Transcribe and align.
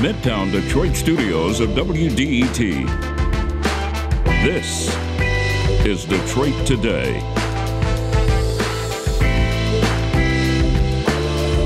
the 0.00 0.08
Midtown 0.08 0.52
Detroit 0.52 0.94
studios 0.94 1.60
of 1.60 1.70
WDET. 1.70 2.86
This 4.44 4.94
is 5.84 6.04
Detroit 6.04 6.66
Today. 6.66 7.20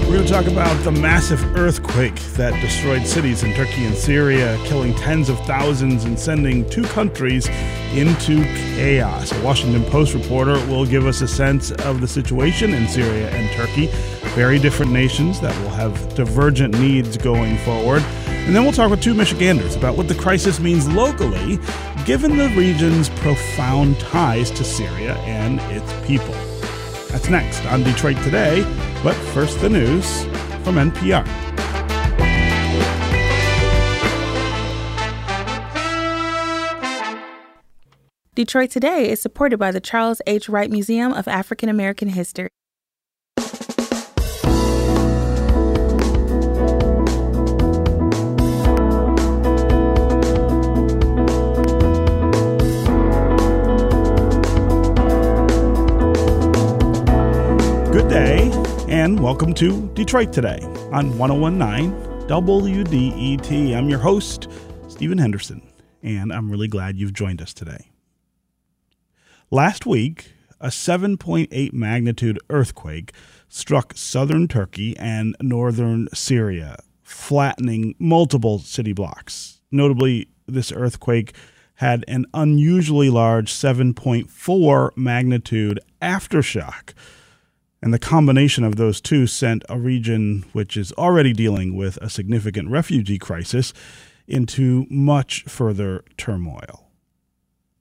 We're 0.07 0.19
going 0.19 0.27
to 0.27 0.33
talk 0.33 0.47
about 0.47 0.83
the 0.84 0.93
massive 0.93 1.43
earthquake 1.57 2.15
that 2.37 2.59
destroyed 2.61 3.07
cities 3.07 3.43
in 3.43 3.55
Turkey 3.55 3.87
and 3.87 3.95
Syria, 3.95 4.59
killing 4.64 4.95
tens 4.95 5.29
of 5.29 5.39
thousands 5.41 6.05
and 6.05 6.19
sending 6.19 6.69
two 6.71 6.85
countries 6.85 7.49
into 7.95 8.45
chaos. 8.77 9.33
A 9.33 9.42
Washington 9.42 9.84
Post 9.84 10.14
reporter 10.14 10.55
will 10.69 10.87
give 10.87 11.06
us 11.06 11.23
a 11.23 11.28
sense 11.28 11.70
of 11.70 12.01
the 12.01 12.09
situation 12.09 12.73
in 12.73 12.89
Syria 12.89 13.30
and 13.30 13.51
Turkey, 13.53 13.87
very 14.34 14.59
different 14.59 14.92
nations 14.92 15.41
that 15.41 15.59
will 15.62 15.70
have 15.70 16.14
divergent 16.14 16.78
needs 16.78 17.17
going 17.17 17.59
forward. 17.59 18.03
And 18.46 18.56
then 18.56 18.64
we'll 18.64 18.73
talk 18.73 18.91
with 18.91 19.01
two 19.01 19.14
Michiganders 19.14 19.77
about 19.77 19.96
what 19.96 20.09
the 20.09 20.14
crisis 20.14 20.59
means 20.59 20.88
locally, 20.88 21.59
given 22.05 22.37
the 22.37 22.48
region's 22.56 23.09
profound 23.09 24.00
ties 24.00 24.50
to 24.50 24.64
Syria 24.64 25.14
and 25.19 25.60
its 25.73 25.92
people. 26.06 26.34
That's 27.09 27.28
next 27.28 27.64
on 27.66 27.83
Detroit 27.83 28.16
Today. 28.24 28.62
But 29.05 29.14
first, 29.14 29.60
the 29.60 29.70
news 29.70 30.24
from 30.64 30.77
NPR. 30.77 31.24
Detroit 38.34 38.70
Today 38.70 39.11
is 39.11 39.20
supported 39.20 39.59
by 39.59 39.70
the 39.70 39.80
Charles 39.80 40.22
H. 40.27 40.48
Wright 40.48 40.70
Museum 40.70 41.12
of 41.12 41.28
African 41.28 41.69
American 41.69 42.08
History. 42.08 42.48
And 59.03 59.19
welcome 59.19 59.53
to 59.53 59.89
Detroit 59.95 60.33
Today 60.33 60.61
on 60.92 61.19
1019 61.19 61.91
WDET. 62.28 63.77
I'm 63.77 63.89
your 63.89 63.98
host, 63.98 64.47
Stephen 64.86 65.19
Henderson, 65.19 65.61
and 66.05 66.33
I'm 66.33 66.48
really 66.48 66.69
glad 66.69 66.97
you've 66.97 67.12
joined 67.12 67.42
us 67.42 67.53
today. 67.53 67.91
Last 69.50 69.86
week, 69.86 70.30
a 70.61 70.69
7.8 70.69 71.73
magnitude 71.73 72.39
earthquake 72.48 73.11
struck 73.48 73.92
southern 73.97 74.47
Turkey 74.47 74.97
and 74.98 75.34
northern 75.41 76.06
Syria, 76.14 76.77
flattening 77.03 77.97
multiple 77.98 78.61
city 78.61 78.92
blocks. 78.92 79.62
Notably, 79.73 80.28
this 80.47 80.70
earthquake 80.70 81.34
had 81.75 82.05
an 82.06 82.27
unusually 82.34 83.11
large 83.11 83.53
7.4 83.53 84.97
magnitude 84.97 85.80
aftershock 86.00 86.95
and 87.83 87.92
the 87.92 87.98
combination 87.98 88.62
of 88.62 88.77
those 88.77 89.00
two 89.00 89.27
sent 89.27 89.64
a 89.69 89.78
region 89.78 90.44
which 90.52 90.77
is 90.77 90.92
already 90.92 91.33
dealing 91.33 91.75
with 91.75 91.97
a 91.97 92.08
significant 92.08 92.70
refugee 92.70 93.19
crisis 93.19 93.72
into 94.28 94.86
much 94.89 95.42
further 95.44 96.05
turmoil. 96.16 96.89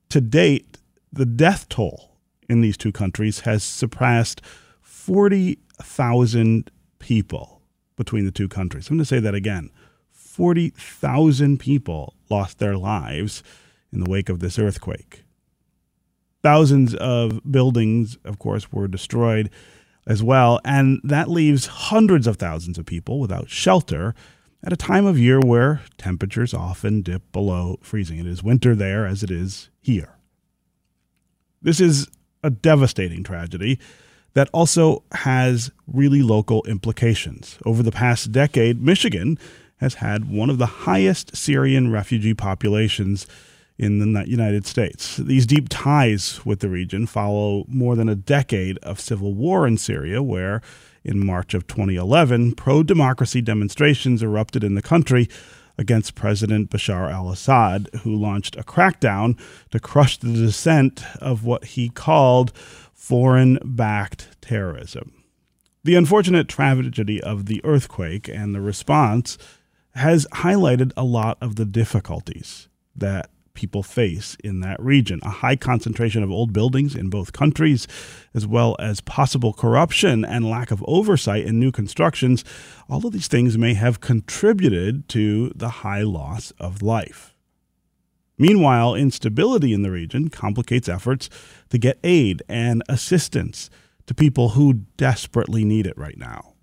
To 0.10 0.20
date, 0.20 0.80
the 1.14 1.26
death 1.26 1.70
toll 1.70 2.18
in 2.50 2.62
these 2.62 2.78
two 2.78 2.92
countries 2.92 3.42
has 3.42 3.64
surpassed 3.64 4.42
40,000 4.82 6.72
people 7.00 7.62
between 7.96 8.26
the 8.26 8.32
two 8.32 8.48
countries. 8.48 8.90
I'm 8.90 8.98
going 8.98 9.04
to 9.04 9.06
say 9.06 9.20
that 9.20 9.36
again 9.36 9.70
40,000 10.12 11.60
people 11.60 12.16
lost 12.30 12.58
their 12.58 12.78
lives 12.78 13.44
in 13.94 14.00
the 14.00 14.10
wake 14.10 14.30
of 14.30 14.40
this 14.40 14.58
earthquake. 14.58 15.24
Thousands 16.42 16.96
of 16.96 17.40
buildings, 17.52 18.18
of 18.24 18.40
course, 18.40 18.72
were 18.72 18.88
destroyed 18.88 19.52
as 20.08 20.24
well. 20.24 20.60
And 20.66 21.00
that 21.04 21.30
leaves 21.30 21.68
hundreds 21.68 22.28
of 22.28 22.38
thousands 22.38 22.78
of 22.78 22.86
people 22.86 23.20
without 23.20 23.50
shelter 23.50 24.16
at 24.64 24.74
a 24.74 24.78
time 24.78 25.06
of 25.06 25.20
year 25.20 25.40
where 25.40 25.82
temperatures 25.98 26.54
often 26.54 27.02
dip 27.02 27.32
below 27.32 27.80
freezing. 27.82 28.20
It 28.20 28.28
is 28.28 28.44
winter 28.44 28.76
there 28.76 29.06
as 29.06 29.24
it 29.24 29.32
is 29.32 29.70
here. 29.80 30.18
This 31.62 31.80
is 31.80 32.08
a 32.44 32.50
devastating 32.50 33.24
tragedy 33.24 33.80
that 34.34 34.50
also 34.54 35.04
has 35.12 35.72
really 35.88 36.22
local 36.22 36.64
implications. 36.64 37.58
Over 37.66 37.84
the 37.84 37.92
past 37.92 38.32
decade, 38.32 38.82
Michigan 38.82 39.38
has 39.78 39.96
had 39.96 40.30
one 40.30 40.50
of 40.50 40.58
the 40.58 40.66
highest 40.66 41.36
Syrian 41.36 41.92
refugee 41.92 42.34
populations 42.34 43.28
in 43.82 44.14
the 44.14 44.30
United 44.30 44.68
States. 44.68 45.18
These 45.18 45.48
deep 45.48 45.68
ties 45.68 46.46
with 46.46 46.60
the 46.60 46.70
region 46.70 47.08
follow 47.08 47.66
more 47.68 47.96
than 47.96 48.08
a 48.08 48.16
decade 48.16 48.78
of 48.80 49.00
civil 49.00 49.34
war 49.34 49.66
in 49.66 49.78
Syria, 49.78 50.22
where 50.22 50.62
in 51.04 51.26
March 51.26 51.56
of 51.56 51.66
2011, 51.66 52.54
pro 52.54 52.84
democracy 52.84 53.42
demonstrations 53.42 54.22
erupted 54.22 54.64
in 54.64 54.76
the 54.76 54.84
country 54.84 55.28
against 55.80 56.14
President 56.14 56.70
Bashar 56.70 57.12
al 57.12 57.32
Assad, 57.32 57.90
who 58.04 58.16
launched 58.16 58.56
a 58.56 58.64
crackdown 58.64 59.36
to 59.72 59.80
crush 59.80 60.18
the 60.18 60.32
dissent 60.32 61.04
of 61.20 61.44
what 61.44 61.66
he 61.66 61.90
called 61.90 62.56
foreign 62.94 63.58
backed 63.66 64.40
terrorism. 64.42 65.12
The 65.84 65.96
unfortunate 65.96 66.48
tragedy 66.48 67.20
of 67.20 67.48
the 67.48 67.62
earthquake 67.66 68.30
and 68.30 68.54
the 68.54 68.62
response 68.62 69.40
has 69.96 70.28
highlighted 70.34 70.92
a 70.96 71.04
lot 71.04 71.40
of 71.42 71.56
the 71.56 71.66
difficulties 71.66 72.68
that 72.96 73.31
people 73.62 73.84
face 73.84 74.36
in 74.44 74.60
that 74.62 74.82
region. 74.82 75.20
A 75.22 75.30
high 75.30 75.56
concentration 75.56 76.24
of 76.24 76.32
old 76.32 76.52
buildings 76.52 76.96
in 76.96 77.12
both 77.12 77.32
countries, 77.32 77.88
as 78.34 78.48
well 78.48 78.76
as 78.80 79.02
possible 79.02 79.54
corruption 79.54 80.26
and 80.26 80.50
lack 80.50 80.72
of 80.72 80.84
oversight 80.88 81.46
in 81.46 81.60
new 81.60 81.72
constructions, 81.72 82.44
all 82.90 83.06
of 83.06 83.14
these 83.14 83.28
things 83.28 83.60
may 83.60 83.76
have 83.76 84.02
contributed 84.02 85.08
to 85.10 85.52
the 85.56 85.70
high 85.70 86.02
loss 86.02 86.50
of 86.60 86.82
life. 86.82 87.36
Meanwhile, 88.40 88.96
instability 88.96 89.74
in 89.74 89.84
the 89.84 89.92
region 89.92 90.30
complicates 90.30 90.90
efforts 90.90 91.30
to 91.70 91.78
get 91.78 92.00
aid 92.04 92.42
and 92.50 92.82
assistance 92.90 93.70
to 94.08 94.16
people 94.16 94.50
who 94.50 94.86
desperately 94.98 95.64
need 95.64 95.86
it 95.86 95.96
right 95.96 96.18
now. 96.18 96.56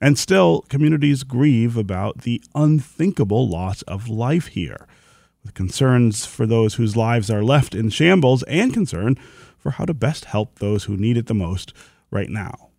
And 0.00 0.18
still, 0.18 0.62
communities 0.62 1.22
grieve 1.22 1.76
about 1.76 2.22
the 2.22 2.42
unthinkable 2.52 3.48
loss 3.48 3.82
of 3.82 4.08
life 4.08 4.48
here 4.48 4.88
with 5.44 5.54
concerns 5.54 6.26
for 6.26 6.46
those 6.46 6.74
whose 6.74 6.96
lives 6.96 7.30
are 7.30 7.44
left 7.44 7.74
in 7.74 7.90
shambles 7.90 8.42
and 8.44 8.74
concern 8.74 9.16
for 9.58 9.72
how 9.72 9.84
to 9.84 9.94
best 9.94 10.24
help 10.26 10.58
those 10.58 10.84
who 10.84 10.96
need 10.96 11.16
it 11.16 11.26
the 11.26 11.34
most 11.34 11.72
right 12.10 12.30
now. 12.30 12.70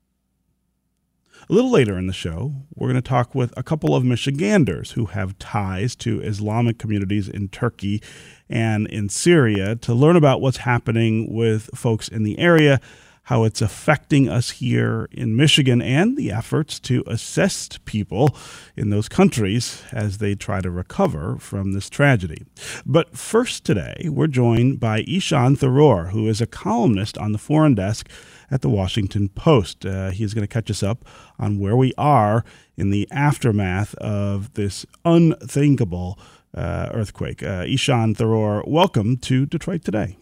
A 1.48 1.54
little 1.54 1.70
later 1.70 1.96
in 1.98 2.08
the 2.08 2.14
show, 2.14 2.54
we're 2.74 2.88
going 2.88 3.02
to 3.02 3.08
talk 3.08 3.36
with 3.36 3.54
a 3.56 3.62
couple 3.62 3.96
of 3.96 4.04
Michiganders 4.04 4.92
who 4.92 5.06
have 5.08 5.38
ties 5.38 5.96
to 5.98 6.20
Islamic 6.22 6.80
communities 6.80 7.30
in 7.30 7.50
Turkey 7.50 8.02
and 8.50 8.88
in 8.88 9.10
Syria 9.10 9.76
to 9.76 9.94
learn 9.94 10.16
about 10.16 10.42
what's 10.42 10.58
happening 10.58 11.32
with 11.32 11.70
folks 11.76 12.08
in 12.08 12.24
the 12.24 12.40
area 12.40 12.82
how 13.26 13.44
it's 13.44 13.62
affecting 13.62 14.30
us 14.30 14.52
here 14.52 15.08
in 15.12 15.36
Michigan 15.36 15.82
and 15.82 16.16
the 16.16 16.32
efforts 16.32 16.80
to 16.80 17.04
assist 17.08 17.84
people 17.86 18.36
in 18.76 18.92
those 18.92 19.10
countries 19.10 19.82
as 19.92 20.20
they 20.20 20.36
try 20.36 20.62
to 20.62 20.70
recover 20.70 21.36
from 21.38 21.74
this 21.74 21.90
tragedy. 21.90 22.46
But 22.86 23.18
first, 23.18 23.66
today, 23.66 24.08
we're 24.10 24.28
joined 24.28 24.80
by 24.80 25.00
Ishan 25.08 25.58
Tharoor, 25.58 26.12
who 26.12 26.28
is 26.28 26.40
a 26.40 26.46
columnist 26.46 27.18
on 27.18 27.32
the 27.32 27.40
foreign 27.40 27.74
desk 27.74 28.10
at 28.52 28.62
the 28.62 28.70
Washington 28.70 29.30
Post. 29.30 29.88
Uh, 29.88 30.12
he's 30.12 30.36
going 30.36 30.48
to 30.48 30.54
catch 30.54 30.70
us 30.70 30.84
up 30.84 31.04
on 31.40 31.60
where 31.60 31.76
we 31.76 31.94
are 31.98 32.46
in 32.78 32.92
the 32.92 33.08
aftermath 33.12 33.96
of 33.96 34.54
this 34.54 34.86
unthinkable 35.04 36.20
uh, 36.54 36.90
earthquake. 36.94 37.42
Uh, 37.42 37.66
Ishan 37.68 38.14
Tharoor, 38.14 38.68
welcome 38.68 39.18
to 39.18 39.48
Detroit 39.48 39.84
Today. 39.84 40.16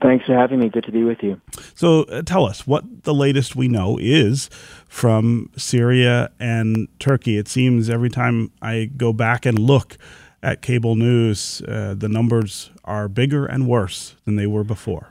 Thanks 0.00 0.26
for 0.26 0.34
having 0.34 0.60
me. 0.60 0.68
Good 0.68 0.84
to 0.84 0.92
be 0.92 1.02
with 1.02 1.22
you. 1.22 1.40
So, 1.74 2.02
uh, 2.04 2.22
tell 2.22 2.46
us 2.46 2.66
what 2.66 3.02
the 3.02 3.14
latest 3.14 3.56
we 3.56 3.66
know 3.66 3.98
is 4.00 4.48
from 4.86 5.50
Syria 5.56 6.30
and 6.38 6.86
Turkey. 7.00 7.36
It 7.36 7.48
seems 7.48 7.90
every 7.90 8.10
time 8.10 8.52
I 8.62 8.90
go 8.96 9.12
back 9.12 9.44
and 9.44 9.58
look 9.58 9.96
at 10.40 10.62
cable 10.62 10.94
news, 10.94 11.62
uh, 11.62 11.94
the 11.96 12.08
numbers 12.08 12.70
are 12.84 13.08
bigger 13.08 13.44
and 13.44 13.66
worse 13.66 14.14
than 14.24 14.36
they 14.36 14.46
were 14.46 14.62
before. 14.62 15.08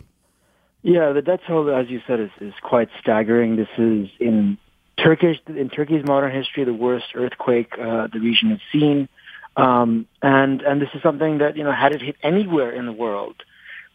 Yeah, 0.84 1.12
the 1.12 1.22
death 1.22 1.42
toll, 1.46 1.70
as 1.70 1.90
you 1.90 2.00
said, 2.08 2.22
is, 2.22 2.30
is 2.40 2.54
quite 2.64 2.88
staggering. 3.02 3.58
This 3.58 3.68
is 3.78 4.08
in 4.22 4.58
Turkish 5.04 5.38
in 5.48 5.70
Turkey's 5.70 6.06
modern 6.06 6.34
history 6.34 6.64
the 6.64 6.74
worst 6.74 7.08
earthquake 7.14 7.74
uh, 7.74 8.08
the 8.08 8.20
region 8.20 8.52
has 8.52 8.60
seen, 8.72 9.10
um, 9.58 10.08
and 10.22 10.62
and 10.62 10.82
this 10.82 10.90
is 10.94 11.02
something 11.04 11.40
that 11.40 11.58
you 11.58 11.64
know 11.66 11.74
had 11.74 11.92
it 11.92 12.02
hit 12.02 12.16
anywhere 12.24 12.72
in 12.72 12.86
the 12.86 12.94
world 12.94 13.36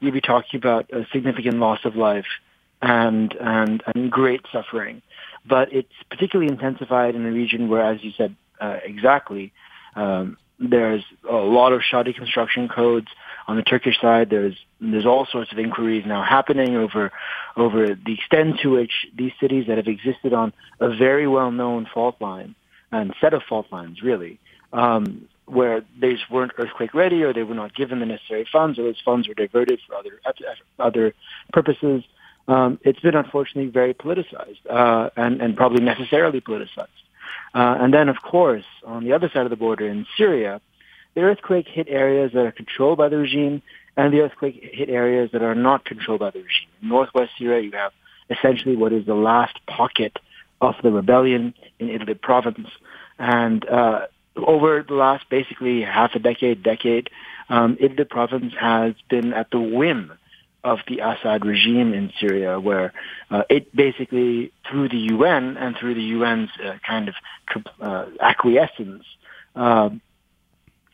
we'd 0.02 0.12
be 0.12 0.20
talking 0.20 0.58
about 0.58 0.90
a 0.92 1.06
significant 1.12 1.56
loss 1.58 1.84
of 1.84 1.94
life 1.96 2.26
and, 2.82 3.32
and, 3.40 3.82
and 3.94 4.10
great 4.10 4.42
suffering. 4.52 5.00
But 5.46 5.72
it's 5.72 5.92
particularly 6.10 6.50
intensified 6.52 7.14
in 7.14 7.24
a 7.24 7.30
region 7.30 7.68
where, 7.68 7.82
as 7.82 8.02
you 8.04 8.10
said 8.16 8.34
uh, 8.60 8.78
exactly, 8.84 9.52
Um, 9.94 10.36
there's 10.58 11.04
a 11.28 11.34
lot 11.34 11.72
of 11.72 11.82
shoddy 11.82 12.12
construction 12.12 12.68
codes 12.68 13.08
on 13.48 13.56
the 13.56 13.62
Turkish 13.62 14.00
side. 14.00 14.30
There's 14.30 14.56
there's 14.80 15.06
all 15.06 15.26
sorts 15.26 15.52
of 15.52 15.58
inquiries 15.58 16.04
now 16.06 16.22
happening 16.22 16.76
over 16.76 17.10
over 17.56 17.80
the 18.06 18.14
extent 18.14 18.60
to 18.60 18.68
which 18.70 18.92
these 19.14 19.32
cities 19.40 19.66
that 19.66 19.76
have 19.76 19.88
existed 19.88 20.32
on 20.32 20.52
a 20.80 20.88
very 20.96 21.26
well 21.26 21.50
known 21.50 21.86
fault 21.92 22.16
line 22.20 22.54
and 22.90 23.14
set 23.20 23.34
of 23.34 23.42
fault 23.48 23.66
lines 23.72 24.02
really 24.02 24.38
um, 24.72 25.28
where 25.52 25.84
they 26.00 26.14
just 26.14 26.30
weren't 26.30 26.52
earthquake 26.56 26.94
ready 26.94 27.22
or 27.22 27.32
they 27.32 27.42
were 27.42 27.54
not 27.54 27.74
given 27.74 28.00
the 28.00 28.06
necessary 28.06 28.46
funds 28.50 28.78
or 28.78 28.84
those 28.84 29.00
funds 29.04 29.28
were 29.28 29.34
diverted 29.34 29.80
for 29.86 29.94
other 29.94 30.20
other 30.78 31.14
purposes. 31.52 32.02
Um, 32.48 32.78
it's 32.82 33.00
been 33.00 33.14
unfortunately 33.14 33.70
very 33.70 33.94
politicized 33.94 34.58
uh, 34.68 35.10
and, 35.16 35.40
and 35.40 35.56
probably 35.56 35.82
necessarily 35.82 36.40
politicized. 36.40 36.88
Uh, 37.54 37.76
and 37.80 37.92
then, 37.92 38.08
of 38.08 38.16
course, 38.22 38.64
on 38.84 39.04
the 39.04 39.12
other 39.12 39.30
side 39.32 39.44
of 39.44 39.50
the 39.50 39.56
border 39.56 39.86
in 39.86 40.06
Syria, 40.16 40.60
the 41.14 41.20
earthquake 41.20 41.68
hit 41.68 41.86
areas 41.88 42.32
that 42.32 42.44
are 42.44 42.52
controlled 42.52 42.98
by 42.98 43.08
the 43.08 43.18
regime 43.18 43.62
and 43.96 44.12
the 44.12 44.20
earthquake 44.20 44.58
hit 44.72 44.88
areas 44.88 45.30
that 45.32 45.42
are 45.42 45.54
not 45.54 45.84
controlled 45.84 46.20
by 46.20 46.30
the 46.30 46.40
regime. 46.40 46.68
In 46.80 46.88
northwest 46.88 47.32
Syria, 47.38 47.62
you 47.62 47.72
have 47.72 47.92
essentially 48.30 48.74
what 48.74 48.92
is 48.92 49.04
the 49.04 49.14
last 49.14 49.64
pocket 49.66 50.18
of 50.60 50.74
the 50.82 50.90
rebellion 50.90 51.54
in 51.78 51.88
Idlib 51.88 52.22
province. 52.22 52.68
And 53.18 53.68
uh, 53.68 54.06
over 54.36 54.84
the 54.86 54.94
last 54.94 55.28
basically 55.28 55.82
half 55.82 56.14
a 56.14 56.18
decade, 56.18 56.62
decade, 56.62 57.10
um, 57.48 57.76
Idlib 57.76 58.08
province 58.08 58.54
has 58.58 58.94
been 59.08 59.32
at 59.32 59.50
the 59.50 59.60
whim 59.60 60.12
of 60.64 60.78
the 60.86 61.00
Assad 61.00 61.44
regime 61.44 61.92
in 61.92 62.12
Syria, 62.20 62.58
where 62.60 62.92
uh, 63.30 63.42
it 63.50 63.74
basically, 63.74 64.52
through 64.70 64.88
the 64.88 65.08
UN 65.10 65.56
and 65.56 65.76
through 65.76 65.94
the 65.94 66.12
UN's 66.12 66.50
uh, 66.64 66.74
kind 66.86 67.08
of 67.08 67.14
uh, 67.80 68.06
acquiescence, 68.20 69.04
um, 69.56 70.00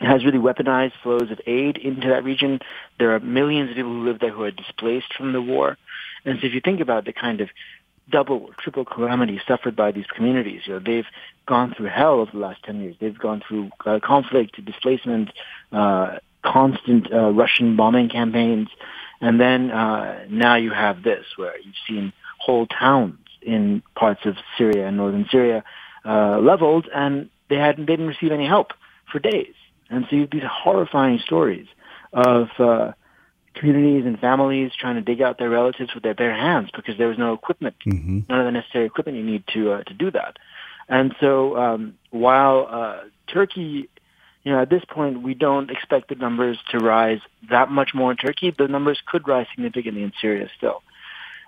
has 0.01 0.25
really 0.25 0.39
weaponized 0.39 0.93
flows 1.03 1.31
of 1.31 1.41
aid 1.47 1.77
into 1.77 2.09
that 2.09 2.25
region. 2.25 2.61
There 2.99 3.15
are 3.15 3.21
millions 3.21 3.71
of 3.71 3.77
people 3.77 3.93
who 3.93 4.05
live 4.05 4.21
there 4.21 4.31
who 4.31 4.45
are 4.45 4.51
displaced 4.51 5.13
from 5.15 5.33
the 5.33 5.43
war. 5.43 5.77
And 6.25 6.39
so 6.41 6.47
if 6.47 6.55
you 6.55 6.61
think 6.61 6.81
about 6.81 7.05
the 7.05 7.13
kind 7.13 7.41
of 7.41 7.51
double 8.11 8.37
or 8.37 8.55
triple 8.59 8.85
calamity 8.85 9.41
suffered 9.47 9.77
by 9.77 9.93
these 9.93 10.07
communities, 10.07 10.63
you 10.67 10.75
know, 10.75 10.79
they've 10.79 11.07
gone 11.49 11.75
through 11.75 11.87
hell 11.87 12.21
over 12.21 12.31
the 12.31 12.39
last 12.39 12.63
10 12.65 12.81
years. 12.81 12.95
They've 13.01 13.19
gone 13.19 13.43
through 13.47 13.71
uh, 13.85 13.99
conflict, 14.05 14.63
displacement, 14.65 15.31
uh, 15.73 16.19
constant 16.45 17.13
uh, 17.13 17.31
Russian 17.31 17.75
bombing 17.75 18.11
campaigns, 18.11 18.69
and 19.21 19.41
then 19.41 19.71
uh, 19.71 20.27
now 20.29 20.55
you 20.55 20.71
have 20.71 21.03
this, 21.03 21.25
where 21.37 21.59
you've 21.59 21.75
seen 21.89 22.13
whole 22.39 22.67
towns 22.67 23.19
in 23.43 23.83
parts 23.97 24.21
of 24.27 24.37
Syria 24.57 24.87
and 24.87 24.97
northern 24.97 25.27
Syria 25.31 25.65
uh, 26.05 26.39
leveled, 26.39 26.87
and 26.95 27.31
they 27.49 27.57
hadn't 27.57 27.87
they 27.87 27.95
didn't 27.95 28.09
receive 28.09 28.31
any 28.31 28.47
help 28.47 28.73
for 29.11 29.19
days. 29.19 29.55
And 29.91 30.07
so 30.09 30.17
you 30.17 30.23
have 30.23 30.31
these 30.31 30.43
horrifying 30.47 31.19
stories 31.19 31.67
of 32.13 32.49
uh, 32.59 32.93
communities 33.55 34.05
and 34.07 34.19
families 34.21 34.73
trying 34.79 34.97
to 34.97 35.01
dig 35.01 35.23
out 35.23 35.39
their 35.39 35.51
relatives 35.51 35.95
with 35.95 36.03
their 36.03 36.15
bare 36.15 36.35
hands 36.35 36.69
because 36.75 36.97
there 36.99 37.09
was 37.09 37.19
no 37.19 37.33
equipment, 37.33 37.77
mm-hmm. 37.87 38.21
none 38.29 38.41
of 38.41 38.45
the 38.45 38.53
necessary 38.53 38.85
equipment 38.87 39.17
you 39.17 39.25
need 39.25 39.45
to 39.55 39.73
uh, 39.73 39.83
to 39.85 39.95
do 39.95 40.11
that. 40.11 40.37
And 40.89 41.15
so 41.21 41.57
um, 41.57 41.99
while 42.11 42.67
uh, 42.71 43.01
Turkey 43.27 43.89
you 44.49 44.55
know, 44.55 44.63
at 44.63 44.71
this 44.71 44.83
point, 44.89 45.23
we 45.23 45.35
don't 45.35 45.71
expect 45.71 46.09
the 46.09 46.15
numbers 46.15 46.59
to 46.71 46.79
rise 46.79 47.21
that 47.51 47.71
much 47.71 47.91
more 47.95 48.13
in 48.13 48.17
Turkey. 48.17 48.51
The 48.57 48.67
numbers 48.67 48.99
could 49.05 49.29
rise 49.29 49.47
significantly 49.55 50.03
in 50.03 50.13
Syria 50.21 50.49
still. 50.57 50.83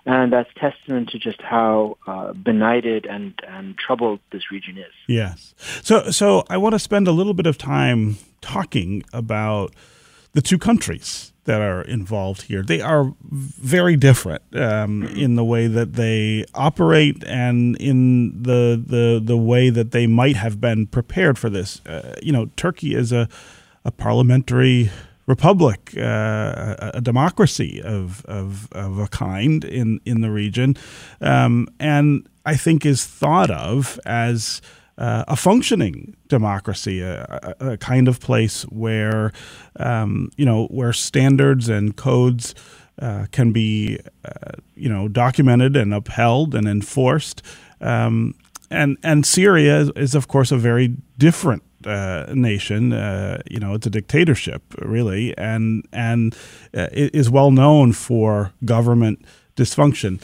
And 0.05 0.31
that's 0.31 0.49
testament 0.55 1.09
to 1.09 1.17
just 1.17 1.41
how 1.41 1.97
uh, 2.05 2.33
benighted 2.33 3.07
and, 3.07 3.33
and 3.47 3.75
troubled 3.75 4.19
this 4.31 4.51
region 4.51 4.77
is. 4.77 4.93
Yes. 5.07 5.55
So, 5.81 6.11
so 6.11 6.43
I 6.47 6.57
want 6.57 6.73
to 6.73 6.79
spend 6.79 7.07
a 7.07 7.11
little 7.11 7.33
bit 7.33 7.47
of 7.47 7.57
time 7.57 8.17
talking 8.41 9.03
about 9.13 9.73
the 10.33 10.41
two 10.41 10.57
countries 10.57 11.31
that 11.45 11.61
are 11.61 11.81
involved 11.81 12.43
here. 12.43 12.61
They 12.61 12.81
are 12.81 13.13
very 13.23 13.95
different 13.95 14.43
um, 14.55 15.03
in 15.07 15.35
the 15.35 15.43
way 15.43 15.67
that 15.67 15.93
they 15.93 16.45
operate 16.53 17.23
and 17.25 17.75
in 17.77 18.43
the 18.43 18.81
the 18.85 19.21
the 19.23 19.37
way 19.37 19.69
that 19.69 19.91
they 19.91 20.07
might 20.07 20.35
have 20.35 20.61
been 20.61 20.87
prepared 20.87 21.37
for 21.37 21.49
this. 21.49 21.83
Uh, 21.85 22.15
you 22.21 22.31
know, 22.31 22.47
Turkey 22.55 22.95
is 22.95 23.11
a 23.11 23.27
a 23.83 23.91
parliamentary 23.91 24.91
republic, 25.25 25.93
uh, 25.97 26.75
a, 26.77 26.91
a, 26.95 27.01
democracy 27.01 27.81
of, 27.81 28.23
of 28.25 28.71
of 28.73 28.99
a 28.99 29.07
kind 29.07 29.63
in 29.63 29.99
in 30.05 30.21
the 30.21 30.29
region, 30.29 30.75
um, 31.21 31.67
and 31.79 32.27
I 32.45 32.55
think 32.55 32.85
is 32.85 33.05
thought 33.05 33.49
of 33.49 33.99
as 34.05 34.61
uh, 35.01 35.25
a 35.27 35.35
functioning 35.35 36.15
democracy, 36.27 37.01
a, 37.01 37.55
a, 37.59 37.77
kind 37.77 38.07
of 38.07 38.19
place 38.19 38.61
where 38.69 39.31
um, 39.77 40.29
you 40.37 40.45
know 40.45 40.67
where 40.67 40.93
standards 40.93 41.69
and 41.69 41.97
codes 41.97 42.53
uh, 43.01 43.25
can 43.31 43.51
be 43.51 43.99
uh, 44.23 44.51
you 44.75 44.87
know 44.87 45.07
documented 45.07 45.75
and 45.75 45.91
upheld 45.91 46.53
and 46.53 46.67
enforced. 46.67 47.41
Um, 47.81 48.35
and 48.69 48.97
and 49.01 49.25
Syria 49.25 49.79
is, 49.79 49.91
is, 49.95 50.15
of 50.15 50.27
course 50.27 50.51
a 50.51 50.57
very 50.57 50.95
different 51.17 51.63
uh, 51.83 52.27
nation. 52.35 52.93
Uh, 52.93 53.41
you 53.49 53.59
know, 53.59 53.73
it's 53.73 53.87
a 53.87 53.89
dictatorship 53.89 54.61
really, 54.77 55.35
and 55.35 55.83
and 55.91 56.35
uh, 56.75 56.89
is 56.91 57.27
well 57.27 57.49
known 57.49 57.91
for 57.91 58.53
government 58.63 59.25
dysfunction 59.55 60.21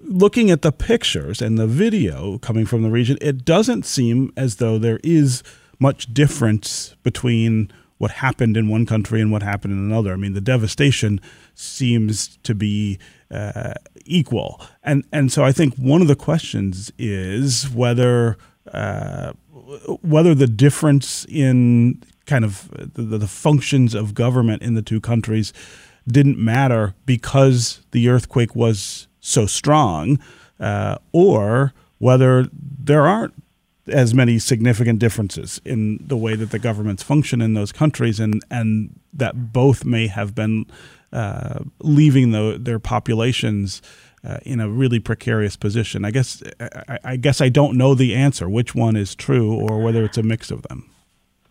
looking 0.00 0.50
at 0.50 0.62
the 0.62 0.72
pictures 0.72 1.42
and 1.42 1.58
the 1.58 1.66
video 1.66 2.38
coming 2.38 2.66
from 2.66 2.82
the 2.82 2.90
region, 2.90 3.18
it 3.20 3.44
doesn't 3.44 3.84
seem 3.84 4.32
as 4.36 4.56
though 4.56 4.78
there 4.78 5.00
is 5.02 5.42
much 5.78 6.12
difference 6.12 6.94
between 7.02 7.70
what 7.98 8.10
happened 8.10 8.56
in 8.56 8.68
one 8.68 8.86
country 8.86 9.20
and 9.20 9.32
what 9.32 9.42
happened 9.42 9.72
in 9.72 9.78
another. 9.78 10.12
I 10.12 10.16
mean, 10.16 10.34
the 10.34 10.40
devastation 10.40 11.20
seems 11.54 12.36
to 12.42 12.54
be 12.54 12.98
uh, 13.30 13.74
equal, 14.04 14.60
and 14.82 15.04
and 15.12 15.32
so 15.32 15.44
I 15.44 15.52
think 15.52 15.74
one 15.76 16.02
of 16.02 16.08
the 16.08 16.16
questions 16.16 16.92
is 16.98 17.68
whether 17.70 18.36
uh, 18.72 19.32
whether 20.02 20.34
the 20.34 20.46
difference 20.46 21.24
in 21.28 22.02
kind 22.26 22.44
of 22.44 22.68
the, 22.94 23.02
the 23.02 23.28
functions 23.28 23.94
of 23.94 24.14
government 24.14 24.62
in 24.62 24.74
the 24.74 24.82
two 24.82 25.00
countries 25.00 25.52
didn't 26.06 26.38
matter 26.38 26.94
because 27.04 27.80
the 27.90 28.08
earthquake 28.08 28.54
was 28.54 29.08
so 29.26 29.46
strong, 29.46 30.18
uh, 30.60 30.96
or 31.12 31.72
whether 31.98 32.46
there 32.52 33.06
aren't 33.06 33.34
as 33.88 34.14
many 34.14 34.38
significant 34.38 34.98
differences 34.98 35.60
in 35.64 35.98
the 36.04 36.16
way 36.16 36.34
that 36.34 36.50
the 36.50 36.58
governments 36.58 37.02
function 37.02 37.40
in 37.40 37.54
those 37.54 37.72
countries, 37.72 38.20
and 38.20 38.42
and 38.50 38.98
that 39.12 39.52
both 39.52 39.84
may 39.84 40.06
have 40.06 40.34
been 40.34 40.66
uh, 41.12 41.60
leaving 41.80 42.30
the, 42.30 42.56
their 42.60 42.78
populations. 42.78 43.82
Uh, 44.24 44.38
in 44.42 44.58
a 44.58 44.68
really 44.68 44.98
precarious 44.98 45.54
position. 45.54 46.04
I 46.04 46.10
guess 46.10 46.42
I, 46.58 46.98
I, 47.04 47.16
guess 47.16 47.40
I 47.40 47.48
don't 47.48 47.76
know 47.76 47.94
the 47.94 48.12
answer, 48.12 48.48
which 48.48 48.74
one 48.74 48.96
is 48.96 49.14
true, 49.14 49.54
or 49.54 49.80
whether 49.80 50.04
it's 50.04 50.18
a 50.18 50.22
mix 50.24 50.50
of 50.50 50.62
them. 50.62 50.90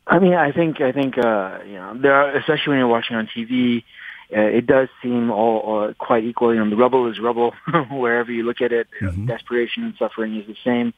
I 0.07 0.19
mean, 0.19 0.33
I 0.33 0.51
think 0.51 0.81
I 0.81 0.91
think 0.91 1.17
uh, 1.17 1.59
you 1.65 1.75
know 1.75 1.97
there 1.97 2.13
are, 2.13 2.35
especially 2.35 2.71
when 2.71 2.79
you're 2.79 2.89
watching 2.89 3.15
on 3.15 3.27
TV, 3.27 3.85
uh, 4.31 4.39
it 4.39 4.65
does 4.65 4.87
seem 5.01 5.31
all 5.31 5.83
uh, 5.83 5.93
quite 5.93 6.23
equal. 6.23 6.53
You 6.53 6.63
know, 6.63 6.69
the 6.69 6.75
rubble 6.75 7.11
is 7.11 7.19
rubble 7.19 7.53
wherever 7.91 8.31
you 8.31 8.43
look 8.43 8.61
at 8.61 8.71
it. 8.71 8.87
Mm-hmm. 9.01 9.27
Desperation 9.27 9.83
and 9.83 9.93
suffering 9.97 10.35
is 10.35 10.47
the 10.47 10.55
same. 10.63 10.93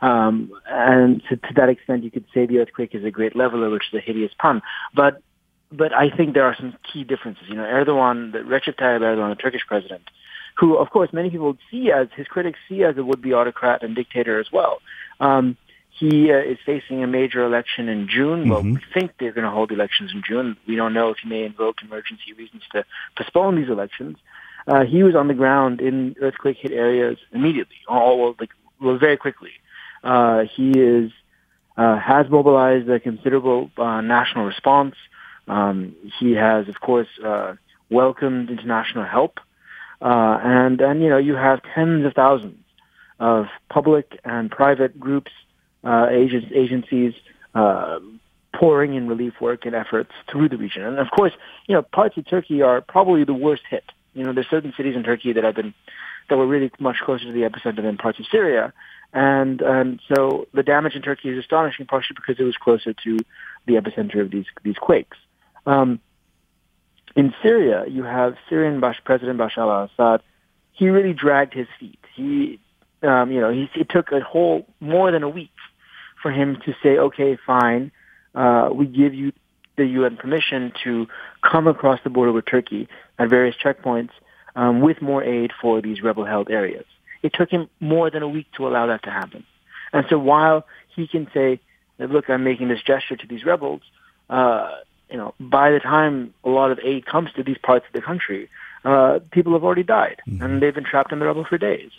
Um, 0.00 0.52
and 0.66 1.22
to, 1.28 1.36
to 1.36 1.54
that 1.56 1.68
extent, 1.68 2.02
you 2.02 2.10
could 2.10 2.24
say 2.34 2.46
the 2.46 2.58
earthquake 2.58 2.94
is 2.94 3.04
a 3.04 3.10
great 3.10 3.36
leveler, 3.36 3.70
which 3.70 3.84
is 3.92 3.98
a 3.98 4.00
hideous 4.00 4.32
pun. 4.38 4.62
But 4.94 5.22
but 5.70 5.92
I 5.94 6.10
think 6.10 6.34
there 6.34 6.44
are 6.44 6.56
some 6.56 6.76
key 6.92 7.04
differences. 7.04 7.44
You 7.48 7.54
know, 7.54 7.62
Erdogan, 7.62 8.32
the 8.32 8.38
Recep 8.38 8.76
Tayyip 8.76 9.00
Erdogan, 9.00 9.30
the 9.30 9.40
Turkish 9.40 9.62
president, 9.66 10.02
who 10.56 10.76
of 10.76 10.90
course 10.90 11.12
many 11.12 11.30
people 11.30 11.56
see 11.70 11.90
as 11.90 12.08
his 12.14 12.26
critics 12.26 12.58
see 12.68 12.84
as 12.84 12.96
a 12.98 13.04
would-be 13.04 13.32
autocrat 13.32 13.82
and 13.82 13.94
dictator 13.94 14.38
as 14.38 14.50
well. 14.52 14.80
Um, 15.20 15.56
he 15.98 16.32
uh, 16.32 16.38
is 16.38 16.58
facing 16.64 17.02
a 17.02 17.06
major 17.06 17.44
election 17.44 17.88
in 17.88 18.08
June. 18.08 18.48
Well, 18.48 18.60
mm-hmm. 18.60 18.74
we 18.74 18.80
think 18.94 19.12
they're 19.18 19.32
going 19.32 19.44
to 19.44 19.50
hold 19.50 19.70
elections 19.70 20.10
in 20.14 20.22
June. 20.26 20.56
We 20.66 20.76
don't 20.76 20.94
know 20.94 21.10
if 21.10 21.18
he 21.22 21.28
may 21.28 21.44
invoke 21.44 21.82
emergency 21.82 22.32
reasons 22.36 22.62
to 22.72 22.84
postpone 23.16 23.56
these 23.56 23.68
elections. 23.68 24.16
Uh, 24.66 24.84
he 24.84 25.02
was 25.02 25.14
on 25.14 25.28
the 25.28 25.34
ground 25.34 25.80
in 25.80 26.14
earthquake 26.20 26.56
hit 26.58 26.72
areas 26.72 27.18
immediately, 27.32 27.76
all 27.88 28.34
like 28.38 28.50
well, 28.80 28.96
very 28.96 29.16
quickly. 29.16 29.50
Uh, 30.02 30.44
he 30.56 30.70
is 30.72 31.12
uh, 31.76 31.98
has 31.98 32.28
mobilized 32.30 32.88
a 32.88 33.00
considerable 33.00 33.70
uh, 33.76 34.00
national 34.00 34.44
response. 34.44 34.94
Um, 35.48 35.94
he 36.20 36.32
has, 36.32 36.68
of 36.68 36.80
course, 36.80 37.08
uh, 37.24 37.54
welcomed 37.90 38.50
international 38.50 39.04
help, 39.04 39.40
uh, 40.00 40.38
and 40.42 40.80
and 40.80 41.02
you 41.02 41.08
know 41.08 41.18
you 41.18 41.34
have 41.34 41.60
tens 41.74 42.06
of 42.06 42.14
thousands 42.14 42.58
of 43.18 43.46
public 43.68 44.18
and 44.24 44.50
private 44.50 44.98
groups 44.98 45.30
uh, 45.84 46.06
agencies 46.10 47.14
uh, 47.54 47.98
pouring 48.54 48.94
in 48.94 49.08
relief 49.08 49.34
work 49.40 49.64
and 49.64 49.74
efforts 49.74 50.10
through 50.30 50.48
the 50.48 50.56
region. 50.56 50.82
And 50.82 50.98
of 50.98 51.08
course, 51.10 51.32
you 51.66 51.74
know, 51.74 51.82
parts 51.82 52.16
of 52.16 52.28
Turkey 52.28 52.62
are 52.62 52.80
probably 52.80 53.24
the 53.24 53.34
worst 53.34 53.62
hit. 53.68 53.84
You 54.14 54.24
know, 54.24 54.32
there's 54.32 54.48
certain 54.50 54.72
cities 54.76 54.94
in 54.94 55.02
Turkey 55.02 55.32
that 55.32 55.44
have 55.44 55.54
been 55.54 55.74
that 56.28 56.36
were 56.36 56.46
really 56.46 56.70
much 56.78 56.96
closer 57.04 57.24
to 57.24 57.32
the 57.32 57.40
epicenter 57.40 57.82
than 57.82 57.96
parts 57.96 58.18
of 58.18 58.26
Syria. 58.30 58.72
And 59.12 59.60
and 59.60 60.00
so 60.08 60.48
the 60.54 60.62
damage 60.62 60.94
in 60.94 61.02
Turkey 61.02 61.30
is 61.30 61.38
astonishing, 61.38 61.86
partially 61.86 62.16
because 62.16 62.40
it 62.40 62.44
was 62.44 62.56
closer 62.56 62.92
to 62.92 63.18
the 63.66 63.74
epicenter 63.74 64.20
of 64.20 64.30
these 64.30 64.46
these 64.62 64.76
quakes. 64.76 65.16
Um, 65.66 66.00
in 67.14 67.34
Syria, 67.42 67.84
you 67.88 68.04
have 68.04 68.36
Syrian 68.48 68.80
President 69.04 69.38
Bashar 69.38 69.58
al-Assad. 69.58 70.22
He 70.72 70.88
really 70.88 71.12
dragged 71.12 71.52
his 71.52 71.66
feet. 71.78 71.98
He, 72.14 72.58
um, 73.02 73.30
you 73.30 73.40
know, 73.40 73.50
he, 73.50 73.68
it 73.74 73.90
took 73.90 74.12
a 74.12 74.20
whole 74.20 74.66
more 74.80 75.10
than 75.10 75.22
a 75.22 75.28
week 75.28 75.50
for 76.22 76.30
him 76.30 76.58
to 76.64 76.74
say, 76.82 76.98
okay, 76.98 77.36
fine, 77.46 77.92
uh, 78.34 78.70
we 78.72 78.86
give 78.86 79.14
you 79.14 79.32
the 79.76 79.84
UN 79.84 80.16
permission 80.16 80.72
to 80.84 81.06
come 81.42 81.66
across 81.66 82.00
the 82.04 82.10
border 82.10 82.32
with 82.32 82.46
Turkey 82.46 82.88
at 83.18 83.28
various 83.28 83.56
checkpoints 83.62 84.10
um, 84.54 84.80
with 84.80 85.00
more 85.02 85.22
aid 85.22 85.50
for 85.60 85.80
these 85.80 86.02
rebel-held 86.02 86.50
areas. 86.50 86.84
It 87.22 87.32
took 87.32 87.50
him 87.50 87.68
more 87.80 88.10
than 88.10 88.22
a 88.22 88.28
week 88.28 88.46
to 88.56 88.66
allow 88.66 88.86
that 88.86 89.04
to 89.04 89.10
happen. 89.10 89.44
And 89.92 90.06
so 90.08 90.18
while 90.18 90.66
he 90.94 91.06
can 91.06 91.28
say, 91.32 91.60
look, 91.98 92.28
I'm 92.28 92.44
making 92.44 92.68
this 92.68 92.82
gesture 92.82 93.16
to 93.16 93.26
these 93.26 93.44
rebels, 93.44 93.82
uh, 94.28 94.70
you 95.10 95.18
know, 95.18 95.34
by 95.38 95.70
the 95.70 95.80
time 95.80 96.32
a 96.42 96.48
lot 96.48 96.70
of 96.70 96.78
aid 96.82 97.04
comes 97.06 97.30
to 97.36 97.42
these 97.42 97.58
parts 97.58 97.86
of 97.86 97.92
the 97.92 98.00
country, 98.00 98.48
uh, 98.84 99.20
people 99.30 99.52
have 99.52 99.62
already 99.62 99.82
died, 99.82 100.20
mm-hmm. 100.26 100.42
and 100.42 100.62
they've 100.62 100.74
been 100.74 100.84
trapped 100.84 101.12
in 101.12 101.18
the 101.18 101.26
rubble 101.26 101.44
for 101.44 101.58
days. 101.58 101.90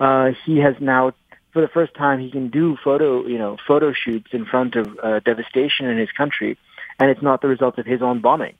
Uh, 0.00 0.32
he 0.44 0.58
has 0.58 0.74
now, 0.80 1.12
for 1.52 1.62
the 1.62 1.68
first 1.68 1.94
time, 1.94 2.20
he 2.20 2.30
can 2.30 2.48
do 2.48 2.76
photo, 2.82 3.26
you 3.26 3.38
know, 3.38 3.56
photo 3.66 3.92
shoots 3.92 4.28
in 4.32 4.44
front 4.44 4.76
of 4.76 4.98
uh, 5.02 5.20
devastation 5.20 5.86
in 5.86 5.98
his 5.98 6.10
country, 6.12 6.58
and 6.98 7.10
it's 7.10 7.22
not 7.22 7.40
the 7.40 7.48
result 7.48 7.78
of 7.78 7.86
his 7.86 8.02
own 8.02 8.20
bombing. 8.20 8.54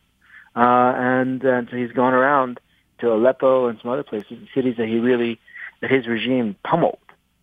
Uh, 0.56 0.92
and, 0.96 1.44
and 1.44 1.68
so 1.70 1.76
he's 1.76 1.92
gone 1.92 2.14
around 2.14 2.60
to 3.00 3.12
Aleppo 3.12 3.68
and 3.68 3.78
some 3.80 3.90
other 3.90 4.02
places, 4.02 4.38
cities 4.54 4.76
that 4.78 4.88
he 4.88 4.98
really 4.98 5.38
that 5.80 5.90
his 5.90 6.08
regime 6.08 6.56
pummeled 6.64 6.98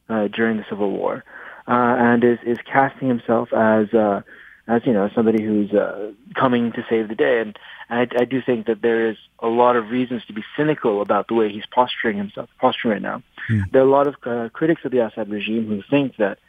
uh, 0.10 0.28
during 0.28 0.58
the 0.58 0.66
civil 0.70 0.92
war, 0.92 1.24
uh, 1.68 1.72
and 1.72 2.24
is 2.24 2.40
is 2.46 2.58
casting 2.66 3.08
himself 3.08 3.54
as 3.54 3.94
uh, 3.94 4.22
as 4.68 4.82
you 4.86 4.94
know 4.94 5.10
somebody 5.14 5.44
who's 5.44 5.72
uh, 5.72 6.12
coming 6.34 6.72
to 6.72 6.86
save 6.90 7.08
the 7.08 7.16
day. 7.16 7.42
And 7.42 7.58
I, 7.90 8.08
I 8.20 8.26
do 8.26 8.42
think 8.42 8.66
that 8.68 8.82
there 8.82 9.10
is 9.10 9.18
a 9.40 9.48
lot 9.48 9.76
of 9.76 9.90
reasons 9.90 10.26
to 10.26 10.34
be 10.34 10.44
cynical 10.58 11.02
about 11.02 11.28
the 11.28 11.36
way 11.36 11.52
he's 11.52 11.66
posturing 11.68 12.18
himself, 12.18 12.50
posturing 12.60 12.94
right 12.94 13.02
now. 13.02 13.24
Hmm. 13.48 13.62
There 13.72 13.82
are 13.82 13.88
a 13.88 13.90
lot 13.90 14.08
of 14.08 14.16
uh, 14.26 14.50
critics 14.50 14.84
of 14.86 14.92
the 14.92 15.06
Assad 15.06 15.30
regime 15.30 15.68
who 15.68 15.84
think 15.90 16.18
that 16.18 16.40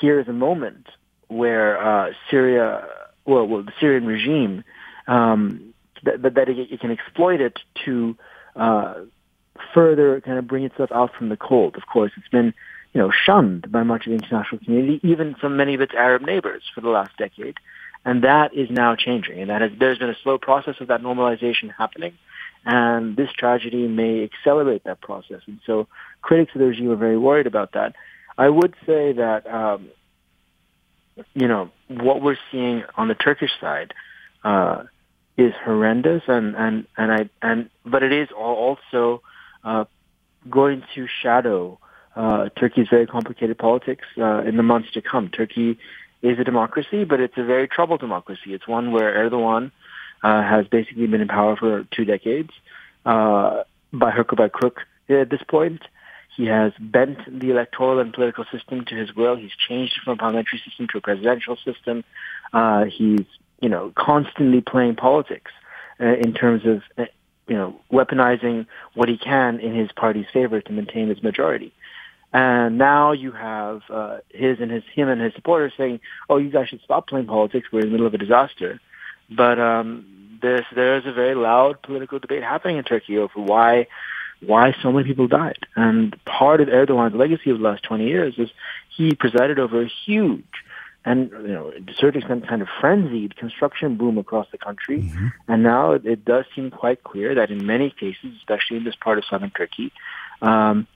here 0.00 0.18
is 0.18 0.28
a 0.28 0.32
moment 0.32 0.86
where 1.28 1.82
uh, 1.82 2.12
Syria, 2.30 2.86
well, 3.24 3.46
well, 3.46 3.62
the 3.62 3.72
Syrian 3.80 4.06
regime, 4.06 4.64
um, 5.06 5.74
that, 6.04 6.22
that, 6.22 6.48
it, 6.48 6.58
it, 6.58 6.80
can 6.80 6.90
exploit 6.90 7.40
it 7.40 7.58
to 7.84 8.16
uh, 8.56 8.94
further 9.74 10.20
kind 10.20 10.38
of 10.38 10.46
bring 10.46 10.64
itself 10.64 10.90
out 10.92 11.14
from 11.14 11.28
the 11.28 11.36
cold. 11.36 11.76
Of 11.76 11.86
course, 11.86 12.12
it's 12.16 12.28
been 12.28 12.54
you 12.92 13.00
know 13.00 13.10
shunned 13.10 13.70
by 13.70 13.82
much 13.82 14.06
of 14.06 14.10
the 14.10 14.24
international 14.24 14.58
community, 14.64 15.00
even 15.02 15.34
from 15.34 15.56
many 15.56 15.74
of 15.74 15.80
its 15.80 15.92
Arab 15.94 16.22
neighbors 16.22 16.62
for 16.74 16.80
the 16.80 16.88
last 16.88 17.16
decade, 17.16 17.56
and 18.04 18.24
that 18.24 18.54
is 18.54 18.68
now 18.70 18.94
changing. 18.94 19.40
And 19.40 19.50
that 19.50 19.62
has, 19.62 19.70
there's 19.78 19.98
been 19.98 20.10
a 20.10 20.16
slow 20.22 20.38
process 20.38 20.76
of 20.80 20.88
that 20.88 21.02
normalization 21.02 21.70
happening, 21.76 22.14
and 22.64 23.16
this 23.16 23.30
tragedy 23.32 23.88
may 23.88 24.24
accelerate 24.24 24.84
that 24.84 25.00
process. 25.00 25.40
And 25.46 25.60
so, 25.66 25.88
critics 26.20 26.52
of 26.54 26.60
the 26.60 26.66
regime 26.66 26.90
are 26.90 26.96
very 26.96 27.18
worried 27.18 27.46
about 27.46 27.72
that. 27.72 27.94
I 28.36 28.48
would 28.48 28.74
say 28.86 29.12
that 29.12 29.46
um, 29.46 29.88
you 31.34 31.48
know 31.48 31.70
what 31.88 32.22
we're 32.22 32.38
seeing 32.50 32.84
on 32.96 33.08
the 33.08 33.14
Turkish 33.14 33.52
side. 33.60 33.94
Uh, 34.44 34.84
is 35.36 35.54
horrendous 35.64 36.22
and 36.28 36.54
and 36.54 36.86
and 36.96 37.12
I 37.12 37.30
and 37.40 37.70
but 37.86 38.02
it 38.02 38.12
is 38.12 38.28
also 38.36 39.22
uh, 39.64 39.84
going 40.48 40.82
to 40.94 41.06
shadow 41.22 41.78
uh, 42.16 42.48
Turkey's 42.56 42.88
very 42.88 43.06
complicated 43.06 43.58
politics 43.58 44.04
uh, 44.18 44.42
in 44.42 44.56
the 44.56 44.62
months 44.62 44.90
to 44.92 45.02
come. 45.02 45.28
Turkey 45.28 45.78
is 46.22 46.38
a 46.38 46.44
democracy, 46.44 47.04
but 47.04 47.20
it's 47.20 47.36
a 47.36 47.44
very 47.44 47.66
troubled 47.66 48.00
democracy. 48.00 48.54
It's 48.54 48.68
one 48.68 48.92
where 48.92 49.28
Erdogan 49.28 49.72
uh, 50.22 50.42
has 50.42 50.66
basically 50.68 51.06
been 51.06 51.20
in 51.20 51.28
power 51.28 51.56
for 51.56 51.84
two 51.90 52.04
decades, 52.04 52.50
uh, 53.04 53.64
by 53.92 54.10
hook 54.10 54.32
or 54.32 54.36
by 54.36 54.48
crook 54.48 54.80
at 55.08 55.30
this 55.30 55.42
point. 55.48 55.82
He 56.36 56.46
has 56.46 56.72
bent 56.80 57.18
the 57.40 57.50
electoral 57.50 57.98
and 57.98 58.12
political 58.12 58.44
system 58.50 58.84
to 58.86 58.94
his 58.94 59.14
will. 59.14 59.36
He's 59.36 59.52
changed 59.68 60.00
from 60.02 60.14
a 60.14 60.16
parliamentary 60.16 60.62
system 60.64 60.86
to 60.92 60.98
a 60.98 61.00
presidential 61.00 61.56
system. 61.56 62.04
Uh, 62.52 62.84
he's, 62.84 63.26
you 63.60 63.68
know, 63.68 63.92
constantly 63.94 64.62
playing 64.62 64.96
politics 64.96 65.50
uh, 66.00 66.06
in 66.06 66.32
terms 66.32 66.64
of 66.64 66.82
uh, 66.96 67.04
you 67.48 67.56
know, 67.56 67.78
weaponizing 67.92 68.66
what 68.94 69.08
he 69.08 69.18
can 69.18 69.60
in 69.60 69.74
his 69.74 69.90
party's 69.92 70.26
favor 70.32 70.60
to 70.60 70.72
maintain 70.72 71.08
his 71.08 71.22
majority. 71.22 71.72
And 72.32 72.78
now 72.78 73.12
you 73.12 73.32
have 73.32 73.82
uh, 73.90 74.18
his 74.30 74.58
and 74.60 74.70
his 74.70 74.84
him 74.94 75.08
and 75.08 75.20
his 75.20 75.34
supporters 75.34 75.72
saying, 75.76 76.00
"Oh, 76.30 76.38
you 76.38 76.50
guys 76.50 76.68
should 76.68 76.80
stop 76.82 77.06
playing 77.08 77.26
politics. 77.26 77.68
We're 77.70 77.80
in 77.80 77.86
the 77.86 77.92
middle 77.92 78.06
of 78.06 78.14
a 78.14 78.18
disaster." 78.18 78.80
But 79.30 79.58
um, 79.58 80.38
there's 80.40 80.64
there 80.74 80.96
is 80.96 81.04
a 81.06 81.12
very 81.12 81.34
loud 81.34 81.82
political 81.82 82.18
debate 82.18 82.42
happening 82.42 82.78
in 82.78 82.84
Turkey 82.84 83.18
over 83.18 83.32
why 83.36 83.86
why 84.40 84.74
so 84.82 84.90
many 84.90 85.06
people 85.06 85.28
died. 85.28 85.66
And 85.76 86.16
part 86.24 86.60
of 86.60 86.68
Erdogan's 86.68 87.14
legacy 87.14 87.50
of 87.50 87.58
the 87.58 87.64
last 87.64 87.84
20 87.84 88.06
years 88.06 88.34
is 88.38 88.48
he 88.96 89.14
presided 89.14 89.58
over 89.58 89.82
a 89.82 89.90
huge 90.04 90.44
and 91.04 91.30
you 91.30 91.48
know, 91.48 91.70
to 91.70 91.92
a 91.92 91.94
certain 91.94 92.20
extent, 92.20 92.48
kind 92.48 92.62
of 92.62 92.68
frenzied 92.80 93.36
construction 93.36 93.96
boom 93.96 94.18
across 94.18 94.46
the 94.52 94.58
country. 94.58 95.02
Mm-hmm. 95.02 95.26
And 95.48 95.62
now 95.62 95.92
it, 95.92 96.06
it, 96.06 96.24
does 96.24 96.44
seem 96.54 96.70
quite 96.70 97.02
clear 97.02 97.34
that 97.34 97.50
in 97.50 97.66
many 97.66 97.90
cases, 97.90 98.36
especially 98.38 98.76
in 98.76 98.84
this 98.84 98.94
part 98.94 99.18
of 99.18 99.24
southern 99.28 99.50
Turkey, 99.50 99.92
um, 100.42 100.86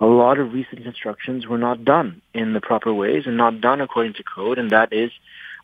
a 0.00 0.06
lot 0.06 0.38
of 0.38 0.52
recent 0.52 0.82
constructions 0.82 1.46
were 1.46 1.58
not 1.58 1.84
done 1.84 2.20
in 2.32 2.52
the 2.52 2.60
proper 2.60 2.92
ways 2.92 3.24
and 3.26 3.36
not 3.36 3.60
done 3.60 3.80
according 3.80 4.14
to 4.14 4.22
code, 4.22 4.58
and 4.58 4.70
that 4.70 4.92
is 4.92 5.10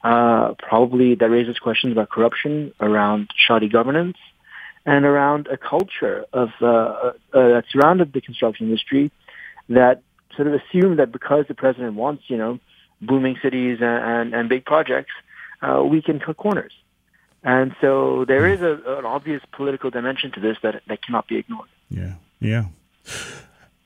uh, 0.03 0.55
probably 0.59 1.15
that 1.15 1.31
raises 1.31 1.59
questions 1.59 1.93
about 1.93 2.09
corruption 2.09 2.73
around 2.81 3.31
shoddy 3.37 3.69
governance 3.69 4.17
and 4.87 5.05
around 5.05 5.47
a 5.49 5.57
culture 5.57 6.25
of 6.33 6.51
uh, 6.63 6.65
uh, 6.67 7.13
that 7.33 7.65
surrounded 7.71 8.13
the 8.13 8.21
construction 8.21 8.67
industry 8.67 9.11
that 9.69 10.03
sort 10.37 10.49
of 10.49 10.55
assumed 10.55 10.99
that 10.99 11.13
because 11.13 11.45
the 11.49 11.55
president 11.55 11.95
wants, 11.95 12.25
you 12.29 12.37
know, 12.37 12.59
booming 13.01 13.37
cities 13.43 13.79
and, 13.81 14.05
and, 14.05 14.35
and 14.35 14.49
big 14.49 14.65
projects, 14.65 15.13
uh, 15.63 15.83
we 15.85 16.01
can 16.01 16.19
cut 16.19 16.37
corners. 16.37 16.73
And 17.43 17.75
so 17.81 18.25
there 18.27 18.47
is 18.47 18.61
a, 18.61 18.99
an 18.99 19.05
obvious 19.05 19.43
political 19.53 19.91
dimension 19.91 20.33
to 20.33 20.41
this 20.41 20.57
that, 20.63 20.83
that 20.87 21.03
cannot 21.03 21.27
be 21.27 21.37
ignored. 21.37 21.69
Yeah, 21.89 22.15
yeah. 22.41 22.65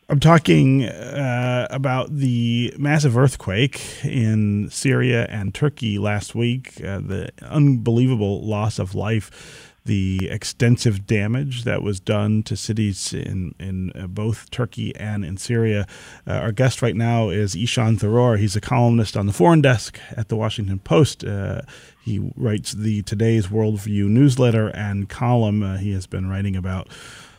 I'm 0.09 0.21
talking 0.21 0.85
uh, 0.85 1.67
about 1.71 2.15
the 2.15 2.75
massive 2.79 3.17
earthquake 3.17 4.05
in 4.05 4.69
Syria 4.71 5.27
and 5.31 5.55
Turkey 5.55 5.99
last 5.99 6.35
week, 6.35 6.75
uh, 6.85 6.99
the 6.99 7.31
unbelievable 7.43 8.45
loss 8.47 8.79
of 8.79 8.95
life 8.95 9.73
the 9.87 10.31
extensive 10.31 11.07
damage 11.07 11.65
that 11.65 11.83
was 11.83 12.01
done 12.01 12.43
to 12.43 12.57
cities 12.57 13.13
in 13.13 13.55
in 13.59 13.93
uh, 13.95 14.07
both 14.07 14.51
Turkey 14.51 14.97
and 14.97 15.25
in 15.25 15.37
Syria. 15.37 15.87
Uh, 16.27 16.33
our 16.33 16.53
guest 16.53 16.81
right 16.81 16.97
now 16.97 17.29
is 17.29 17.55
Ishan 17.55 17.99
Tharoor. 17.99 18.39
He's 18.39 18.57
a 18.57 18.61
columnist 18.61 19.17
on 19.17 19.27
the 19.27 19.33
foreign 19.33 19.61
desk 19.61 19.99
at 20.17 20.29
the 20.29 20.37
Washington 20.37 20.79
Post. 20.79 21.25
Uh, 21.25 21.63
he 22.03 22.33
writes 22.35 22.73
the 22.73 23.03
Today's 23.03 23.49
Worldview 23.49 24.09
newsletter 24.09 24.69
and 24.69 25.09
column. 25.09 25.63
Uh, 25.63 25.77
he 25.77 25.93
has 25.93 26.07
been 26.07 26.29
writing 26.29 26.57
about 26.57 26.89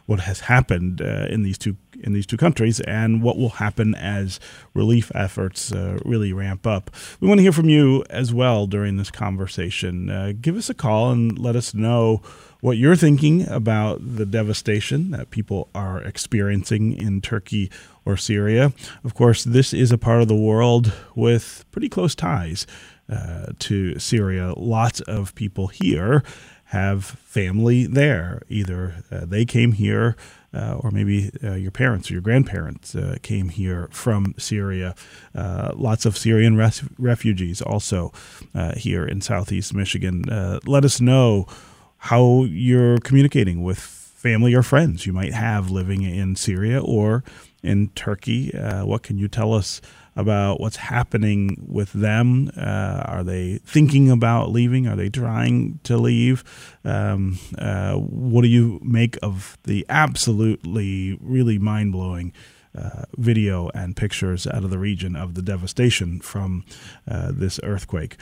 what 0.05 0.19
has 0.19 0.41
happened 0.41 1.01
uh, 1.01 1.25
in 1.29 1.41
these 1.41 1.57
two 1.57 1.75
in 2.03 2.13
these 2.13 2.25
two 2.25 2.37
countries 2.37 2.79
and 2.81 3.21
what 3.21 3.37
will 3.37 3.49
happen 3.49 3.95
as 3.95 4.39
relief 4.73 5.11
efforts 5.15 5.71
uh, 5.71 5.97
really 6.05 6.33
ramp 6.33 6.65
up. 6.67 6.91
We 7.19 7.27
want 7.27 7.39
to 7.39 7.43
hear 7.43 7.51
from 7.51 7.69
you 7.69 8.03
as 8.09 8.33
well 8.33 8.67
during 8.67 8.97
this 8.97 9.11
conversation. 9.11 10.09
Uh, 10.09 10.33
give 10.39 10.57
us 10.57 10.69
a 10.69 10.73
call 10.73 11.11
and 11.11 11.37
let 11.37 11.55
us 11.55 11.73
know 11.73 12.21
what 12.61 12.77
you're 12.77 12.95
thinking 12.95 13.47
about 13.47 13.99
the 14.01 14.25
devastation 14.25 15.11
that 15.11 15.29
people 15.29 15.69
are 15.75 16.01
experiencing 16.01 16.93
in 16.93 17.21
Turkey 17.21 17.69
or 18.05 18.17
Syria. 18.17 18.73
Of 19.03 19.13
course, 19.13 19.43
this 19.43 19.73
is 19.73 19.91
a 19.91 19.97
part 19.97 20.21
of 20.21 20.27
the 20.27 20.35
world 20.35 20.91
with 21.15 21.65
pretty 21.71 21.89
close 21.89 22.15
ties 22.15 22.65
uh, 23.07 23.47
to 23.59 23.99
Syria. 23.99 24.53
Lots 24.57 24.99
of 25.01 25.35
people 25.35 25.67
here 25.67 26.23
have 26.65 27.05
family 27.05 27.85
there. 27.85 28.41
Either 28.49 29.03
uh, 29.11 29.25
they 29.25 29.45
came 29.45 29.73
here, 29.73 30.15
uh, 30.55 30.79
or 30.79 30.91
maybe 30.91 31.31
uh, 31.43 31.53
your 31.53 31.71
parents 31.71 32.09
or 32.09 32.13
your 32.13 32.21
grandparents 32.21 32.95
uh, 32.95 33.17
came 33.21 33.49
here 33.49 33.89
from 33.91 34.33
Syria. 34.37 34.95
Uh, 35.33 35.73
lots 35.75 36.05
of 36.05 36.17
Syrian 36.17 36.55
res- 36.55 36.83
refugees 36.97 37.61
also 37.61 38.11
uh, 38.53 38.73
here 38.75 39.05
in 39.05 39.21
southeast 39.21 39.73
Michigan. 39.73 40.23
let 40.65 40.85
us 40.85 41.01
know 41.01 41.45
how 41.97 42.43
you're 42.43 42.97
communicating 42.99 43.63
with 43.63 43.79
family 43.79 44.53
or 44.53 44.63
friends 44.63 45.05
you 45.05 45.13
might 45.13 45.33
have 45.33 45.69
living 45.69 46.03
in 46.03 46.35
Syria 46.35 46.81
or 46.81 47.23
in 47.61 47.89
Turkey. 47.89 48.51
what 48.83 49.03
can 49.03 49.17
you 49.17 49.27
tell 49.27 49.53
us? 49.53 49.81
About 50.15 50.59
what's 50.59 50.77
happening 50.77 51.65
with 51.67 51.91
them. 51.93 52.49
Uh, 52.55 53.03
are 53.05 53.23
they 53.23 53.59
thinking 53.65 54.09
about 54.09 54.51
leaving? 54.51 54.87
Are 54.87 54.95
they 54.95 55.09
trying 55.09 55.79
to 55.83 55.97
leave? 55.97 56.43
Um, 56.83 57.39
uh, 57.57 57.95
what 57.95 58.43
do 58.43 58.47
you 58.47 58.79
make 58.81 59.17
of 59.21 59.57
the 59.63 59.85
absolutely 59.89 61.17
really 61.21 61.59
mind 61.59 61.91
blowing 61.91 62.33
uh, 62.77 63.03
video 63.17 63.69
and 63.73 63.95
pictures 63.95 64.45
out 64.45 64.63
of 64.63 64.69
the 64.69 64.77
region 64.77 65.15
of 65.15 65.33
the 65.35 65.41
devastation 65.41 66.19
from 66.19 66.65
uh, 67.07 67.31
this 67.33 67.59
earthquake. 67.63 68.17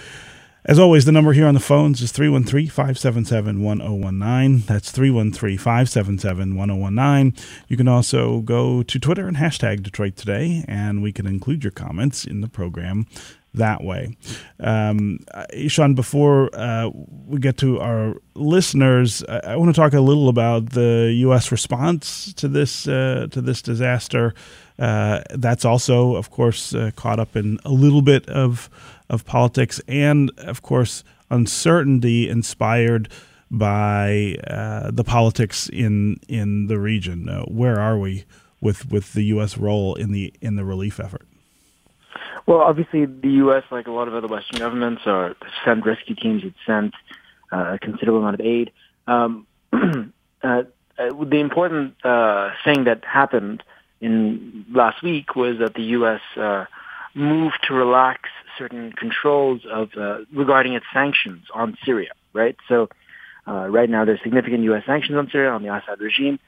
As 0.65 0.79
always, 0.79 1.03
the 1.03 1.11
number 1.11 1.33
here 1.33 1.45
on 1.45 1.55
the 1.55 1.59
phones 1.59 2.01
is 2.01 2.13
313 2.13 2.69
577 2.69 3.61
1019. 3.61 4.65
That's 4.65 4.91
313 4.91 5.57
577 5.57 6.55
1019. 6.55 7.43
You 7.67 7.75
can 7.75 7.89
also 7.89 8.39
go 8.39 8.81
to 8.81 8.97
Twitter 8.97 9.27
and 9.27 9.35
hashtag 9.35 9.83
Detroit 9.83 10.15
Today, 10.15 10.63
and 10.65 11.03
we 11.03 11.11
can 11.11 11.27
include 11.27 11.65
your 11.65 11.71
comments 11.71 12.23
in 12.23 12.39
the 12.39 12.47
program 12.47 13.07
that 13.53 13.83
way. 13.83 14.15
Um, 14.61 15.19
Ishan, 15.51 15.95
before 15.95 16.49
uh, 16.55 16.89
we 17.27 17.39
get 17.39 17.57
to 17.57 17.81
our 17.81 18.15
listeners, 18.33 19.21
I, 19.27 19.39
I, 19.39 19.55
want 19.57 19.75
to 19.75 19.79
talk 19.79 19.93
a 19.93 19.99
little 19.99 20.29
about 20.29 20.71
the 20.71 21.13
U.S. 21.17 21.51
response 21.51 22.33
to 22.33 22.47
this 22.47 22.87
uh, 22.87 23.27
to 23.31 23.41
this 23.41 23.61
disaster. 23.61 24.33
Uh, 24.79 25.21
that's 25.35 25.65
also, 25.65 26.15
of 26.15 26.31
course, 26.31 26.73
uh, 26.73 26.91
caught 26.95 27.19
up 27.19 27.35
in 27.35 27.59
a 27.63 27.69
little 27.69 28.01
bit 28.01 28.27
of 28.27 28.69
of 29.09 29.25
politics, 29.25 29.81
and 29.87 30.31
of 30.37 30.61
course, 30.61 31.03
uncertainty 31.29 32.29
inspired 32.29 33.09
by 33.49 34.35
uh, 34.47 34.91
the 34.91 35.03
politics 35.03 35.69
in 35.69 36.19
in 36.27 36.67
the 36.67 36.79
region. 36.79 37.29
Uh, 37.29 37.43
where 37.43 37.79
are 37.79 37.97
we 37.97 38.25
with 38.61 38.91
with 38.91 39.13
the 39.13 39.23
U.S. 39.25 39.57
role 39.57 39.95
in 39.95 40.11
the 40.11 40.33
in 40.41 40.55
the 40.55 40.65
relief 40.65 40.99
effort? 40.99 41.27
Well, 42.45 42.59
obviously, 42.59 43.05
the 43.05 43.29
U.S., 43.29 43.63
like 43.71 43.87
a 43.87 43.91
lot 43.91 44.07
of 44.07 44.15
other 44.15 44.27
Western 44.27 44.59
governments, 44.59 45.03
are 45.05 45.35
sent 45.63 45.85
rescue 45.85 46.15
teams. 46.15 46.43
It 46.43 46.53
sent 46.65 46.93
uh, 47.51 47.75
a 47.75 47.79
considerable 47.79 48.19
amount 48.19 48.39
of 48.39 48.45
aid. 48.45 48.71
Um, 49.07 49.47
uh, 49.73 50.63
the 50.97 51.39
important 51.39 51.95
uh, 52.03 52.51
thing 52.65 52.83
that 52.85 53.05
happened 53.05 53.63
in 54.01 54.65
last 54.73 55.01
week 55.03 55.35
was 55.35 55.59
that 55.59 55.73
the 55.75 55.83
U.S. 55.97 56.21
Uh, 56.35 56.65
moved 57.13 57.59
to 57.67 57.73
relax 57.73 58.29
certain 58.57 58.91
controls 58.93 59.61
of 59.71 59.89
uh, 59.97 60.19
regarding 60.33 60.73
its 60.73 60.85
sanctions 60.93 61.45
on 61.53 61.77
Syria. 61.85 62.11
Right. 62.33 62.55
So 62.67 62.89
uh, 63.47 63.67
right 63.67 63.89
now 63.89 64.05
there's 64.05 64.21
significant 64.23 64.63
U.S. 64.63 64.83
sanctions 64.85 65.17
on 65.17 65.29
Syria 65.29 65.51
on 65.51 65.63
the 65.63 65.73
Assad 65.73 65.99
regime, 65.99 66.39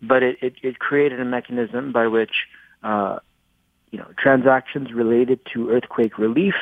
but 0.00 0.22
it, 0.22 0.38
it, 0.42 0.54
it 0.62 0.78
created 0.78 1.20
a 1.20 1.24
mechanism 1.24 1.92
by 1.92 2.06
which 2.06 2.46
uh, 2.82 3.18
you 3.90 3.98
know 3.98 4.08
transactions 4.18 4.92
related 4.92 5.40
to 5.54 5.70
earthquake 5.70 6.18
relief 6.18 6.54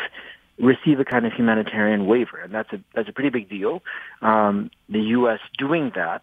receive 0.58 1.00
a 1.00 1.04
kind 1.04 1.26
of 1.26 1.32
humanitarian 1.32 2.06
waiver, 2.06 2.38
and 2.38 2.54
that's 2.54 2.72
a 2.72 2.80
that's 2.94 3.08
a 3.08 3.12
pretty 3.12 3.30
big 3.30 3.48
deal. 3.48 3.82
Um, 4.22 4.70
the 4.88 5.00
U.S. 5.00 5.40
doing 5.58 5.92
that 5.94 6.22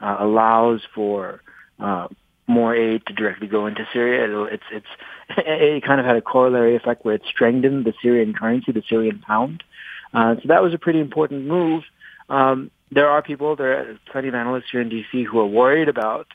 uh, 0.00 0.16
allows 0.18 0.82
for 0.94 1.40
uh, 1.78 2.08
more 2.46 2.74
aid 2.74 3.04
to 3.06 3.12
directly 3.12 3.46
go 3.46 3.66
into 3.66 3.86
Syria. 3.92 4.24
It'll, 4.24 4.46
it's 4.46 4.64
it's 4.70 4.86
it 5.36 5.84
kind 5.84 6.00
of 6.00 6.06
had 6.06 6.16
a 6.16 6.22
corollary 6.22 6.76
effect 6.76 7.04
where 7.04 7.14
it 7.14 7.22
strengthened 7.28 7.84
the 7.84 7.94
Syrian 8.02 8.34
currency, 8.34 8.72
the 8.72 8.82
Syrian 8.88 9.18
pound. 9.18 9.62
Uh, 10.14 10.36
so 10.36 10.42
that 10.48 10.62
was 10.62 10.72
a 10.72 10.78
pretty 10.78 11.00
important 11.00 11.46
move. 11.46 11.82
Um, 12.28 12.70
there 12.90 13.08
are 13.08 13.22
people, 13.22 13.56
there 13.56 13.78
are 13.78 13.98
plenty 14.10 14.28
of 14.28 14.34
analysts 14.34 14.70
here 14.70 14.80
in 14.80 14.88
D.C. 14.88 15.24
who 15.24 15.38
are 15.40 15.46
worried 15.46 15.88
about 15.88 16.28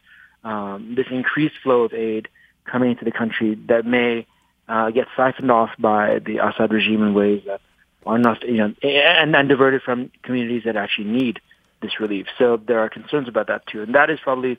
um, 0.44 0.96
this 0.96 1.08
increased 1.10 1.56
flow 1.64 1.84
of 1.84 1.94
aid 1.94 2.28
coming 2.66 2.92
into 2.92 3.06
the 3.06 3.12
country 3.12 3.56
that 3.68 3.86
may 3.86 4.28
uh, 4.68 4.90
get 4.92 5.08
siphoned 5.16 5.52
off 5.52 5.70
by 5.80 6.20
the 6.20 6.38
Assad 6.38 6.72
regime 6.72 7.04
in 7.04 7.14
ways 7.14 7.42
that 7.46 7.62
are 8.06 8.18
not, 8.18 8.44
you 8.44 8.58
know, 8.58 8.74
and, 8.84 9.36
and 9.36 9.50
diverted 9.50 9.82
from 9.82 10.12
communities 10.24 10.64
that 10.66 10.76
actually 10.76 11.08
need 11.08 11.40
this 11.82 12.00
relief. 12.00 12.28
So 12.38 12.58
there 12.58 12.80
are 12.80 12.90
concerns 12.90 13.28
about 13.28 13.48
that 13.48 13.66
too, 13.68 13.84
and 13.84 13.96
that 13.96 14.10
is 14.10 14.20
probably 14.22 14.58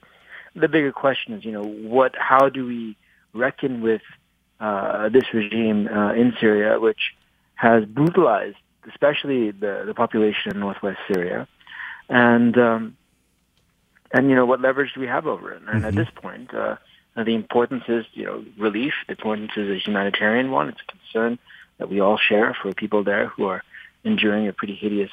the 0.54 0.68
bigger 0.68 0.92
question 0.92 1.34
is, 1.34 1.44
you 1.44 1.52
know, 1.52 1.64
what, 1.64 2.14
how 2.18 2.48
do 2.48 2.66
we 2.66 2.96
reckon 3.32 3.80
with 3.80 4.02
uh, 4.60 5.08
this 5.08 5.24
regime 5.32 5.88
uh, 5.88 6.12
in 6.12 6.34
Syria, 6.40 6.78
which 6.78 7.14
has 7.54 7.84
brutalized, 7.84 8.56
especially 8.88 9.50
the, 9.50 9.84
the 9.86 9.94
population 9.94 10.52
in 10.52 10.60
northwest 10.60 10.98
Syria, 11.12 11.48
and 12.08 12.56
um, 12.58 12.96
and 14.12 14.28
you 14.28 14.36
know 14.36 14.44
what 14.44 14.60
leverage 14.60 14.92
do 14.94 15.00
we 15.00 15.06
have 15.06 15.26
over 15.26 15.52
it? 15.52 15.62
And 15.62 15.68
mm-hmm. 15.68 15.84
at 15.84 15.94
this 15.94 16.08
point, 16.14 16.52
uh, 16.54 16.76
the 17.16 17.34
importance 17.34 17.84
is 17.88 18.04
you 18.12 18.24
know 18.24 18.44
relief. 18.58 18.92
The 19.06 19.12
importance 19.12 19.52
is 19.56 19.70
a 19.70 19.78
humanitarian 19.78 20.50
one. 20.50 20.68
It's 20.68 20.80
a 20.86 20.92
concern 20.92 21.38
that 21.78 21.88
we 21.88 22.00
all 22.00 22.18
share 22.18 22.56
for 22.60 22.72
people 22.72 23.02
there 23.02 23.26
who 23.26 23.46
are 23.46 23.62
enduring 24.04 24.48
a 24.48 24.52
pretty 24.52 24.74
hideous 24.74 25.10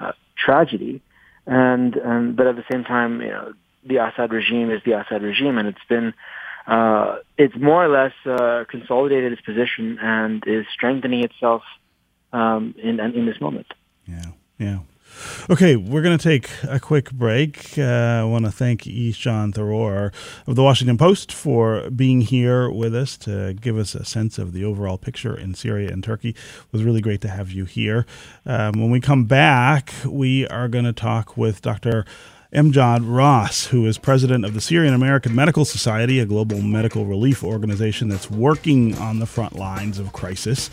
uh, 0.00 0.12
tragedy. 0.36 1.02
And, 1.46 1.94
and 1.96 2.36
but 2.36 2.46
at 2.46 2.56
the 2.56 2.64
same 2.70 2.84
time, 2.84 3.20
you 3.20 3.28
know, 3.28 3.52
the 3.86 3.96
Assad 3.96 4.32
regime 4.32 4.70
is 4.70 4.82
the 4.84 4.92
Assad 4.92 5.22
regime, 5.22 5.58
and 5.58 5.68
it's 5.68 5.84
been 5.88 6.14
uh, 6.66 7.18
it's 7.38 7.54
more 7.56 7.84
or 7.84 7.88
less 7.88 8.12
uh, 8.24 8.64
consolidated 8.68 9.32
its 9.32 9.42
position 9.42 9.98
and 10.00 10.42
is 10.46 10.66
strengthening 10.72 11.22
itself 11.22 11.62
um, 12.32 12.74
in 12.82 12.98
in 13.00 13.26
this 13.26 13.40
moment. 13.40 13.66
Yeah, 14.06 14.32
yeah. 14.58 14.78
Okay, 15.48 15.76
we're 15.76 16.02
going 16.02 16.18
to 16.18 16.22
take 16.22 16.50
a 16.68 16.78
quick 16.78 17.10
break. 17.12 17.78
Uh, 17.78 17.82
I 17.82 18.24
want 18.24 18.44
to 18.44 18.50
thank 18.50 18.86
Ishan 18.86 19.52
Tharoor 19.52 20.12
of 20.46 20.56
the 20.56 20.62
Washington 20.62 20.98
Post 20.98 21.32
for 21.32 21.88
being 21.90 22.20
here 22.20 22.70
with 22.70 22.94
us 22.94 23.16
to 23.18 23.54
give 23.54 23.78
us 23.78 23.94
a 23.94 24.04
sense 24.04 24.38
of 24.38 24.52
the 24.52 24.64
overall 24.64 24.98
picture 24.98 25.36
in 25.36 25.54
Syria 25.54 25.90
and 25.90 26.04
Turkey. 26.04 26.30
It 26.30 26.72
was 26.72 26.84
really 26.84 27.00
great 27.00 27.20
to 27.22 27.28
have 27.28 27.50
you 27.50 27.64
here. 27.64 28.06
Um, 28.44 28.72
when 28.72 28.90
we 28.90 29.00
come 29.00 29.24
back, 29.24 29.94
we 30.04 30.46
are 30.48 30.68
going 30.68 30.84
to 30.84 30.92
talk 30.92 31.36
with 31.36 31.62
Dr. 31.62 32.04
Amjad 32.56 33.00
Rass, 33.02 33.66
who 33.66 33.84
is 33.84 33.98
president 33.98 34.46
of 34.46 34.54
the 34.54 34.62
Syrian 34.62 34.94
American 34.94 35.34
Medical 35.34 35.66
Society, 35.66 36.20
a 36.20 36.24
global 36.24 36.62
medical 36.62 37.04
relief 37.04 37.44
organization 37.44 38.08
that's 38.08 38.30
working 38.30 38.96
on 38.96 39.18
the 39.18 39.26
front 39.26 39.56
lines 39.56 39.98
of 39.98 40.14
crisis 40.14 40.70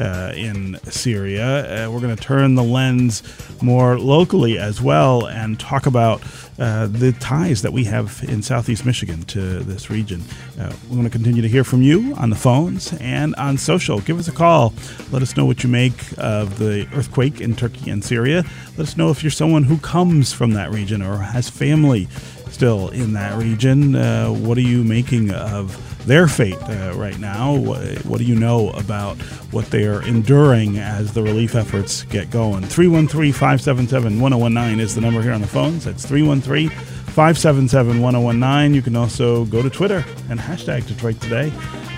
uh, 0.00 0.32
in 0.34 0.76
Syria. 0.84 1.86
Uh, 1.86 1.90
we're 1.92 2.00
going 2.00 2.16
to 2.16 2.20
turn 2.20 2.56
the 2.56 2.64
lens 2.64 3.22
more 3.62 3.96
locally 3.96 4.58
as 4.58 4.82
well 4.82 5.26
and 5.26 5.60
talk 5.60 5.86
about 5.86 6.20
uh, 6.58 6.86
the 6.88 7.12
ties 7.12 7.62
that 7.62 7.72
we 7.72 7.84
have 7.84 8.24
in 8.26 8.42
southeast 8.42 8.84
Michigan 8.84 9.22
to 9.22 9.60
this 9.60 9.88
region. 9.88 10.22
Uh, 10.58 10.72
we 10.90 10.96
want 10.96 11.06
to 11.06 11.16
continue 11.16 11.42
to 11.42 11.48
hear 11.48 11.62
from 11.62 11.80
you 11.80 12.12
on 12.16 12.30
the 12.30 12.36
phones 12.36 12.92
and 12.94 13.36
on 13.36 13.56
social. 13.56 14.00
Give 14.00 14.18
us 14.18 14.26
a 14.26 14.32
call. 14.32 14.74
Let 15.12 15.22
us 15.22 15.36
know 15.36 15.46
what 15.46 15.62
you 15.62 15.70
make 15.70 15.94
of 16.18 16.58
the 16.58 16.88
earthquake 16.92 17.40
in 17.40 17.54
Turkey 17.54 17.88
and 17.88 18.04
Syria. 18.04 18.44
Let 18.76 18.88
us 18.88 18.96
know 18.96 19.10
if 19.10 19.22
you're 19.22 19.30
someone 19.30 19.64
who 19.64 19.78
comes 19.78 20.32
from 20.32 20.52
that 20.52 20.70
region 20.70 21.02
or 21.02 21.19
has 21.20 21.48
family 21.48 22.08
still 22.50 22.88
in 22.88 23.12
that 23.14 23.38
region. 23.38 23.94
Uh, 23.94 24.28
what 24.28 24.58
are 24.58 24.62
you 24.62 24.84
making 24.84 25.32
of? 25.32 25.86
their 26.06 26.26
fate 26.26 26.56
uh, 26.62 26.92
right 26.96 27.18
now. 27.18 27.54
What, 27.54 28.04
what, 28.06 28.18
do 28.18 28.24
you 28.24 28.34
know 28.34 28.70
about 28.70 29.18
what 29.52 29.66
they 29.66 29.84
are 29.86 30.02
enduring 30.02 30.78
as 30.78 31.12
the 31.12 31.22
relief 31.22 31.54
efforts 31.54 32.04
get 32.04 32.30
going? 32.30 32.62
313 32.64 33.32
577 33.32 34.20
1019 34.20 34.80
is 34.80 34.94
the 34.94 35.00
number 35.00 35.22
here 35.22 35.32
on 35.32 35.40
the 35.40 35.46
phones. 35.46 35.84
That's 35.84 36.06
313 36.06 36.70
577 36.70 38.00
1019. 38.00 38.74
You 38.74 38.82
can 38.82 38.96
also 38.96 39.44
go 39.46 39.62
to 39.62 39.70
Twitter 39.70 40.04
and 40.28 40.40
hashtag 40.40 40.86
Detroit 40.86 41.20
Today. 41.20 41.52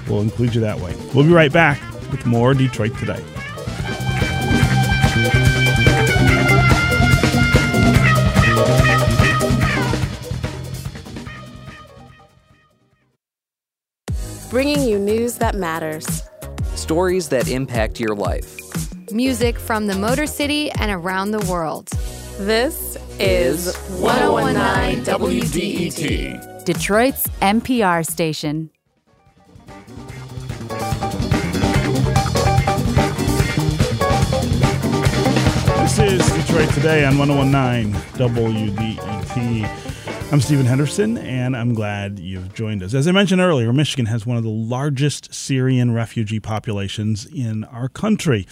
We'll 0.09 0.23
include 0.23 0.55
you 0.55 0.61
that 0.63 0.79
way. 0.81 0.95
We'll 1.15 1.25
be 1.25 1.33
right 1.33 1.53
back 1.53 1.81
with 2.11 2.27
more 2.27 2.55
Detroit 2.55 2.97
Today. 2.99 3.23
Bringing 14.53 14.83
you 14.87 14.99
news 14.99 15.37
that 15.37 15.55
matters, 15.55 16.29
stories 16.75 17.31
that 17.31 17.49
impact 17.49 17.99
your 17.99 18.15
life, 18.15 18.59
music 19.11 19.59
from 19.59 19.87
the 19.87 19.95
Motor 19.95 20.27
City 20.27 20.71
and 20.73 20.91
around 20.91 21.31
the 21.31 21.39
world. 21.51 21.89
This 22.37 22.99
is 23.19 23.75
1019 23.99 25.05
WDET, 25.07 26.67
Detroit's 26.67 27.27
NPR 27.41 28.07
station. 28.07 28.69
This 35.81 35.99
is 35.99 36.31
Detroit 36.45 36.69
Today 36.75 37.07
on 37.07 37.17
1019 37.17 37.95
WDET. 38.19 39.92
I'm 40.33 40.41
Stephen 40.41 40.65
Henderson, 40.65 41.19
and 41.19 41.55
I'm 41.55 41.75
glad 41.75 42.19
you've 42.19 42.55
joined 42.55 42.83
us. 42.83 42.95
As 42.95 43.07
I 43.07 43.13
mentioned 43.13 43.43
earlier, 43.43 43.71
Michigan 43.71 44.07
has 44.07 44.25
one 44.25 44.39
of 44.39 44.43
the 44.43 44.49
largest 44.49 45.35
Syrian 45.35 45.93
refugee 45.93 46.41
populations 46.41 47.27
in 47.27 47.65
our 47.65 47.87
country, 47.87 48.47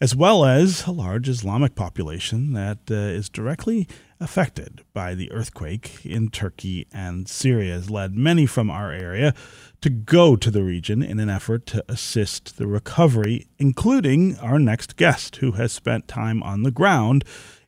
as 0.00 0.14
well 0.14 0.44
as 0.44 0.86
a 0.86 0.92
large 0.92 1.28
Islamic 1.28 1.74
population 1.74 2.52
that 2.52 2.88
uh, 2.88 2.94
is 2.94 3.28
directly 3.28 3.88
affected 4.20 4.82
by 4.92 5.16
the 5.16 5.32
earthquake 5.32 6.06
in 6.06 6.30
Turkey 6.30 6.86
and 6.92 7.28
Syria, 7.28 7.72
has 7.72 7.90
led 7.90 8.14
many 8.14 8.46
from 8.46 8.70
our 8.70 8.92
area 8.92 9.34
to 9.80 9.90
go 9.90 10.36
to 10.36 10.52
the 10.52 10.62
region 10.62 11.02
in 11.02 11.18
an 11.18 11.28
effort 11.28 11.66
to 11.66 11.84
assist 11.88 12.58
the 12.58 12.68
recovery, 12.68 13.48
including 13.58 14.38
our 14.38 14.60
next 14.60 14.94
guest, 14.94 15.34
who 15.36 15.52
has 15.52 15.72
spent 15.72 16.06
time 16.06 16.44
on 16.44 16.62
the 16.62 16.70
ground 16.70 17.24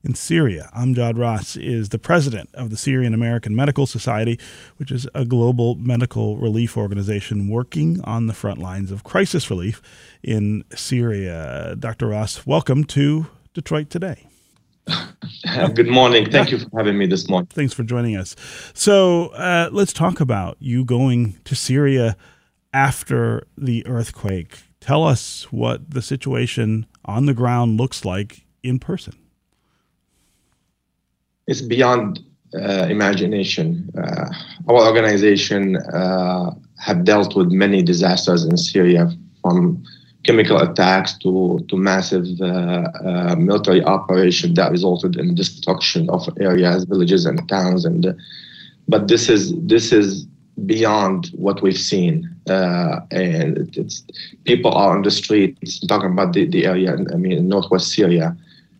in 0.06 0.14
Syria. 0.14 0.70
Amjad 0.74 1.18
Rass 1.18 1.56
is 1.56 1.88
the 1.88 1.98
president 1.98 2.48
of 2.54 2.70
the 2.70 2.76
Syrian 2.76 3.12
American 3.12 3.56
Medical 3.56 3.86
Society, 3.86 4.38
which 4.76 4.92
is 4.92 5.08
a 5.16 5.24
global 5.24 5.74
medical 5.74 6.38
relief 6.38 6.76
organization 6.76 7.48
working 7.48 8.00
on 8.04 8.28
the 8.28 8.32
front 8.32 8.60
lines 8.60 8.92
of 8.92 9.02
crisis 9.02 9.50
relief 9.50 9.82
in 10.22 10.62
Syria. 10.74 11.74
Dr. 11.76 12.06
Rass, 12.06 12.46
welcome 12.46 12.84
to 12.84 13.26
Detroit 13.52 13.90
Today. 13.90 14.28
Good 15.74 15.88
morning. 15.88 16.30
Thank 16.30 16.52
you 16.52 16.60
for 16.60 16.70
having 16.76 16.96
me 16.96 17.06
this 17.06 17.28
morning. 17.28 17.48
Thanks 17.48 17.74
for 17.74 17.82
joining 17.82 18.16
us. 18.16 18.36
So, 18.74 19.28
uh, 19.30 19.70
let's 19.72 19.92
talk 19.92 20.20
about 20.20 20.56
you 20.60 20.84
going 20.84 21.40
to 21.44 21.56
Syria 21.56 22.16
after 22.72 23.44
the 23.58 23.84
earthquake. 23.88 24.58
Tell 24.78 25.02
us 25.02 25.48
what 25.50 25.90
the 25.90 26.02
situation 26.02 26.86
on 27.04 27.26
the 27.26 27.34
ground 27.34 27.76
looks 27.76 28.04
like 28.04 28.46
in 28.62 28.78
person 28.78 29.14
it's 31.46 31.62
beyond 31.62 32.20
uh, 32.54 32.86
imagination. 32.88 33.90
Uh, 33.96 34.28
our 34.68 34.86
organization 34.86 35.76
uh, 35.76 36.50
have 36.78 37.04
dealt 37.04 37.36
with 37.36 37.50
many 37.50 37.82
disasters 37.82 38.44
in 38.44 38.56
Syria, 38.56 39.10
from 39.42 39.82
chemical 40.24 40.58
attacks 40.58 41.16
to 41.18 41.64
to 41.68 41.76
massive 41.76 42.26
uh, 42.40 42.88
uh, 43.04 43.36
military 43.36 43.82
operation 43.84 44.54
that 44.54 44.70
resulted 44.72 45.16
in 45.16 45.34
destruction 45.34 46.10
of 46.10 46.28
areas, 46.40 46.84
villages, 46.84 47.26
and 47.26 47.48
towns. 47.48 47.84
And 47.84 48.14
but 48.88 49.08
this 49.08 49.28
is 49.28 49.54
this 49.66 49.92
is 49.92 50.26
beyond 50.64 51.30
what 51.34 51.62
we've 51.62 51.78
seen, 51.78 52.28
uh, 52.48 53.00
and 53.10 53.76
it's 53.76 54.04
people 54.44 54.72
are 54.72 54.96
on 54.96 55.02
the 55.02 55.10
streets 55.10 55.80
talking 55.86 56.12
about 56.12 56.32
the, 56.32 56.46
the 56.46 56.66
area. 56.66 56.96
I 57.12 57.16
mean, 57.16 57.32
in 57.32 57.48
northwest 57.48 57.92
Syria 57.92 58.36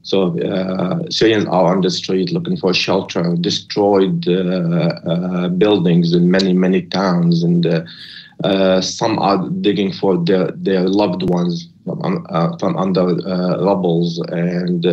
so 0.07 0.38
uh, 0.38 1.03
Syrians 1.11 1.47
are 1.47 1.75
on 1.75 1.81
the 1.81 1.90
street 1.90 2.31
looking 2.31 2.57
for 2.57 2.73
shelter, 2.73 3.35
destroyed 3.40 4.29
uh, 4.29 5.01
uh, 5.05 5.49
buildings 5.49 6.12
in 6.12 6.31
many, 6.31 6.53
many 6.53 6.83
towns, 6.83 7.42
and 7.42 7.66
uh, 7.66 7.81
uh, 8.45 8.81
some 8.81 9.19
are 9.19 9.49
digging 9.49 9.92
for 9.92 10.16
their, 10.16 10.53
their 10.53 10.88
loved 10.88 11.29
ones 11.29 11.69
from, 11.85 12.25
uh, 12.31 12.57
from 12.59 12.77
under 12.77 13.16
rubbles. 13.64 14.21
And 14.29 14.85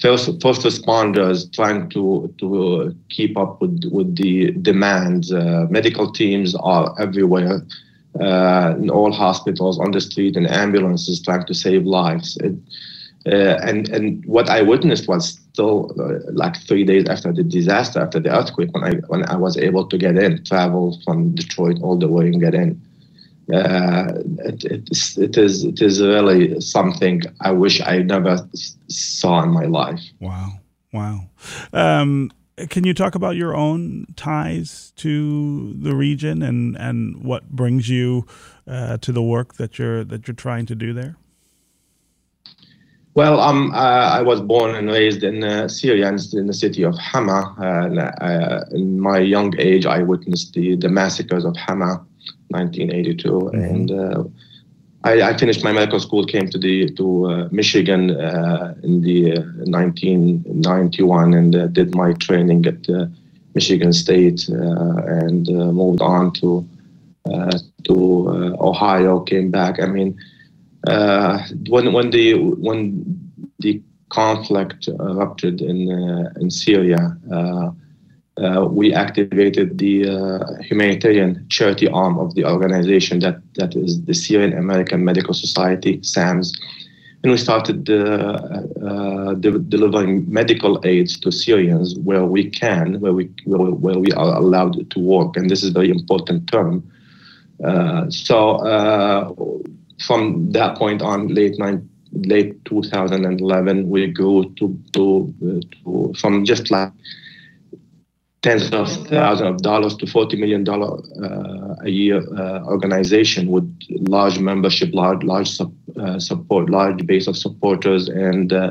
first, 0.00 0.30
first 0.40 0.62
responders 0.62 1.52
trying 1.52 1.90
to, 1.90 2.34
to 2.38 2.96
keep 3.10 3.36
up 3.36 3.60
with, 3.60 3.84
with 3.92 4.16
the 4.16 4.52
demands. 4.62 5.30
medical 5.68 6.10
teams 6.10 6.54
are 6.54 6.94
everywhere. 6.98 7.60
in 8.18 8.88
all 8.88 9.12
hospitals, 9.12 9.78
on 9.78 9.90
the 9.90 10.00
street, 10.00 10.38
and 10.38 10.50
ambulances 10.50 11.20
trying 11.20 11.44
to 11.44 11.52
save 11.52 11.84
lives. 11.84 12.38
It, 12.38 12.54
uh, 13.26 13.58
and 13.62 13.88
and 13.88 14.24
what 14.24 14.48
I 14.48 14.62
witnessed 14.62 15.08
was 15.08 15.40
still 15.52 15.92
uh, 15.98 16.30
like 16.32 16.56
three 16.68 16.84
days 16.84 17.08
after 17.08 17.32
the 17.32 17.42
disaster, 17.42 18.00
after 18.00 18.20
the 18.20 18.30
earthquake, 18.30 18.72
when 18.72 18.84
I 18.84 18.92
when 19.08 19.28
I 19.28 19.36
was 19.36 19.56
able 19.56 19.86
to 19.88 19.98
get 19.98 20.16
in, 20.16 20.44
travel 20.44 21.00
from 21.04 21.34
Detroit 21.34 21.78
all 21.82 21.98
the 21.98 22.08
way 22.08 22.26
and 22.26 22.40
get 22.40 22.54
in. 22.54 22.80
Uh, 23.52 24.12
it, 24.40 24.64
it, 24.64 24.88
is, 24.90 25.18
it 25.18 25.38
is 25.38 25.64
it 25.64 25.80
is 25.80 26.00
really 26.00 26.60
something 26.60 27.22
I 27.40 27.50
wish 27.50 27.80
I 27.80 27.98
never 27.98 28.48
saw 28.88 29.42
in 29.42 29.50
my 29.50 29.64
life. 29.64 30.02
Wow, 30.20 30.60
wow. 30.92 31.28
Um, 31.72 32.30
can 32.56 32.84
you 32.84 32.94
talk 32.94 33.14
about 33.14 33.36
your 33.36 33.56
own 33.56 34.06
ties 34.16 34.92
to 34.96 35.74
the 35.74 35.94
region 35.96 36.42
and 36.42 36.76
and 36.76 37.24
what 37.24 37.50
brings 37.50 37.88
you 37.88 38.26
uh, 38.68 38.98
to 38.98 39.10
the 39.10 39.22
work 39.22 39.54
that 39.54 39.78
you're 39.78 40.04
that 40.04 40.28
you're 40.28 40.34
trying 40.34 40.66
to 40.66 40.76
do 40.76 40.92
there? 40.92 41.16
Well, 43.16 43.40
um, 43.40 43.72
uh, 43.72 44.10
I 44.18 44.20
was 44.20 44.42
born 44.42 44.74
and 44.74 44.88
raised 44.88 45.24
in 45.24 45.42
uh, 45.42 45.68
Syria, 45.68 46.08
in 46.08 46.46
the 46.46 46.52
city 46.52 46.82
of 46.82 46.98
Hama. 46.98 47.56
Uh, 47.58 48.76
in 48.76 49.00
my 49.00 49.20
young 49.20 49.54
age, 49.58 49.86
I 49.86 50.02
witnessed 50.02 50.52
the, 50.52 50.76
the 50.76 50.90
massacres 50.90 51.46
of 51.46 51.56
Hama, 51.56 52.04
1982, 52.48 53.28
mm-hmm. 53.30 53.58
and 53.58 53.90
uh, 53.90 54.24
I, 55.04 55.30
I, 55.30 55.36
finished 55.38 55.64
my 55.64 55.72
medical 55.72 55.98
school. 55.98 56.26
Came 56.26 56.50
to 56.50 56.58
the 56.58 56.90
to 56.90 57.30
uh, 57.30 57.48
Michigan 57.50 58.10
uh, 58.10 58.74
in 58.82 59.00
the 59.00 59.38
1991, 59.64 61.32
and 61.32 61.72
did 61.72 61.94
my 61.94 62.12
training 62.12 62.66
at 62.66 62.86
Michigan 63.54 63.94
State, 63.94 64.46
and 64.48 65.46
moved 65.48 66.02
on 66.02 66.32
to 66.34 66.68
to 67.84 68.56
Ohio. 68.60 69.20
Came 69.20 69.50
back. 69.50 69.80
I 69.80 69.86
mean 69.86 70.18
uh, 70.86 71.38
when 71.68 71.92
when 71.92 72.10
the 72.10 72.34
when 72.34 73.04
the 73.58 73.82
conflict 74.08 74.88
erupted 74.88 75.60
in 75.60 75.90
uh, 75.90 76.30
in 76.40 76.50
Syria, 76.50 77.16
uh, 77.32 77.70
uh 78.40 78.64
we 78.66 78.92
activated 78.94 79.78
the 79.78 80.04
humanitarian 80.62 81.44
charity 81.48 81.88
arm 81.88 82.18
of 82.18 82.34
the 82.34 82.44
organization 82.44 83.18
that 83.20 83.38
that 83.54 83.74
is 83.74 84.04
the 84.04 84.14
Syrian 84.14 84.52
American 84.52 85.04
Medical 85.04 85.34
Society 85.34 85.98
(SAMS), 86.02 86.52
and 87.22 87.32
we 87.32 87.38
started 87.38 87.84
de- 87.84 89.58
delivering 89.68 90.30
medical 90.30 90.80
aids 90.84 91.18
to 91.18 91.32
Syrians 91.32 91.98
where 91.98 92.26
we 92.26 92.48
can, 92.48 93.00
where 93.00 93.12
we 93.12 93.28
where, 93.44 93.72
where 93.72 93.98
we 93.98 94.12
are 94.12 94.36
allowed 94.36 94.88
to 94.90 95.00
work, 95.00 95.36
and 95.36 95.50
this 95.50 95.64
is 95.64 95.70
a 95.70 95.72
very 95.72 95.90
important 95.90 96.46
term. 96.48 96.84
so 98.08 98.38
from 100.04 100.50
that 100.52 100.76
point 100.76 101.02
on, 101.02 101.28
late 101.28 101.58
nine, 101.58 101.88
late 102.12 102.64
2011, 102.64 103.88
we 103.88 104.06
grew 104.08 104.52
to, 104.56 104.78
to, 104.92 105.62
to 105.84 106.14
from 106.18 106.44
just 106.44 106.70
like 106.70 106.92
tens 108.42 108.70
of 108.72 108.88
thousands 109.08 109.50
of 109.50 109.62
dollars 109.62 109.96
to 109.96 110.06
40 110.06 110.36
million 110.36 110.62
dollar 110.62 111.00
uh, 111.22 111.74
a 111.82 111.90
year 111.90 112.22
uh, 112.38 112.62
organization 112.64 113.50
with 113.50 113.66
large 114.08 114.38
membership, 114.38 114.90
large 114.92 115.22
large 115.24 115.60
uh, 115.60 116.18
support, 116.18 116.70
large 116.70 117.04
base 117.06 117.26
of 117.26 117.36
supporters, 117.36 118.08
and 118.08 118.52
uh, 118.52 118.70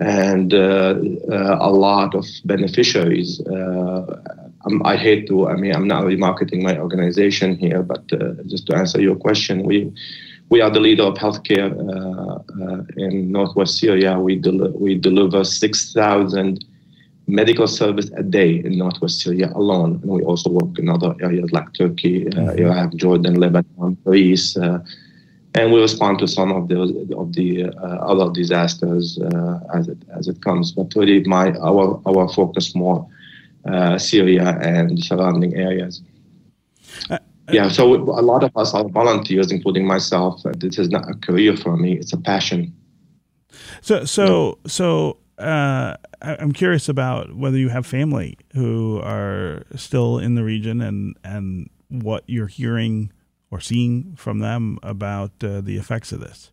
and 0.00 0.54
uh, 0.54 0.94
uh, 1.30 1.56
a 1.60 1.70
lot 1.70 2.14
of 2.14 2.24
beneficiaries. 2.44 3.40
i 4.84 4.96
hate 4.96 5.26
to, 5.28 5.48
I 5.48 5.54
mean, 5.56 5.74
I'm 5.74 5.88
not 5.88 6.04
remarketing 6.04 6.62
my 6.62 6.78
organization 6.78 7.56
here, 7.56 7.82
but 7.82 8.06
just 8.52 8.66
to 8.66 8.76
answer 8.76 9.00
your 9.00 9.16
question, 9.16 9.64
we 9.64 9.92
we 10.50 10.60
are 10.60 10.70
the 10.70 10.80
leader 10.80 11.02
of 11.02 11.14
healthcare 11.14 11.70
uh, 11.72 12.38
uh, 12.62 12.82
in 12.96 13.30
northwest 13.30 13.78
Syria. 13.78 14.18
We, 14.18 14.36
del- 14.36 14.72
we 14.72 14.94
deliver 14.94 15.44
6,000 15.44 16.64
medical 17.26 17.66
service 17.66 18.10
a 18.16 18.22
day 18.22 18.62
in 18.64 18.78
northwest 18.78 19.20
Syria 19.20 19.52
alone. 19.54 20.00
And 20.02 20.10
we 20.10 20.22
also 20.22 20.50
work 20.50 20.78
in 20.78 20.88
other 20.88 21.14
areas 21.20 21.52
like 21.52 21.72
Turkey, 21.74 22.26
uh, 22.28 22.30
mm-hmm. 22.30 22.58
Iraq, 22.58 22.94
Jordan, 22.94 23.34
Lebanon, 23.34 23.98
Greece. 24.04 24.56
Uh, 24.56 24.78
and 25.54 25.72
we 25.72 25.80
respond 25.80 26.18
to 26.20 26.28
some 26.28 26.52
of 26.52 26.68
the 26.68 26.78
of 27.16 27.32
the 27.32 27.64
uh, 27.64 27.96
other 28.12 28.30
disasters 28.32 29.18
uh, 29.18 29.58
as 29.74 29.88
it 29.88 29.98
as 30.14 30.28
it 30.28 30.42
comes. 30.42 30.72
But 30.72 30.94
really, 30.94 31.24
my 31.24 31.52
our 31.52 32.00
our 32.06 32.28
focus 32.28 32.74
more 32.74 33.08
Syria 33.98 34.58
and 34.60 35.02
surrounding 35.02 35.54
areas. 35.54 36.02
Yeah, 37.50 37.68
so 37.68 37.94
a 37.94 38.22
lot 38.22 38.44
of 38.44 38.56
us 38.56 38.74
are 38.74 38.86
volunteers, 38.88 39.50
including 39.50 39.86
myself. 39.86 40.42
This 40.56 40.78
is 40.78 40.88
not 40.90 41.10
a 41.10 41.14
career 41.14 41.56
for 41.56 41.76
me; 41.76 41.94
it's 41.94 42.12
a 42.12 42.18
passion. 42.18 42.74
So, 43.80 44.04
so, 44.04 44.58
so, 44.66 45.18
uh, 45.38 45.96
I'm 46.20 46.52
curious 46.52 46.88
about 46.88 47.36
whether 47.36 47.56
you 47.56 47.70
have 47.70 47.86
family 47.86 48.38
who 48.54 49.00
are 49.02 49.64
still 49.76 50.18
in 50.18 50.34
the 50.34 50.44
region, 50.44 50.80
and 50.80 51.16
and 51.24 51.70
what 51.88 52.24
you're 52.26 52.48
hearing 52.48 53.12
or 53.50 53.60
seeing 53.60 54.14
from 54.16 54.40
them 54.40 54.78
about 54.82 55.32
uh, 55.42 55.60
the 55.60 55.78
effects 55.78 56.12
of 56.12 56.20
this. 56.20 56.50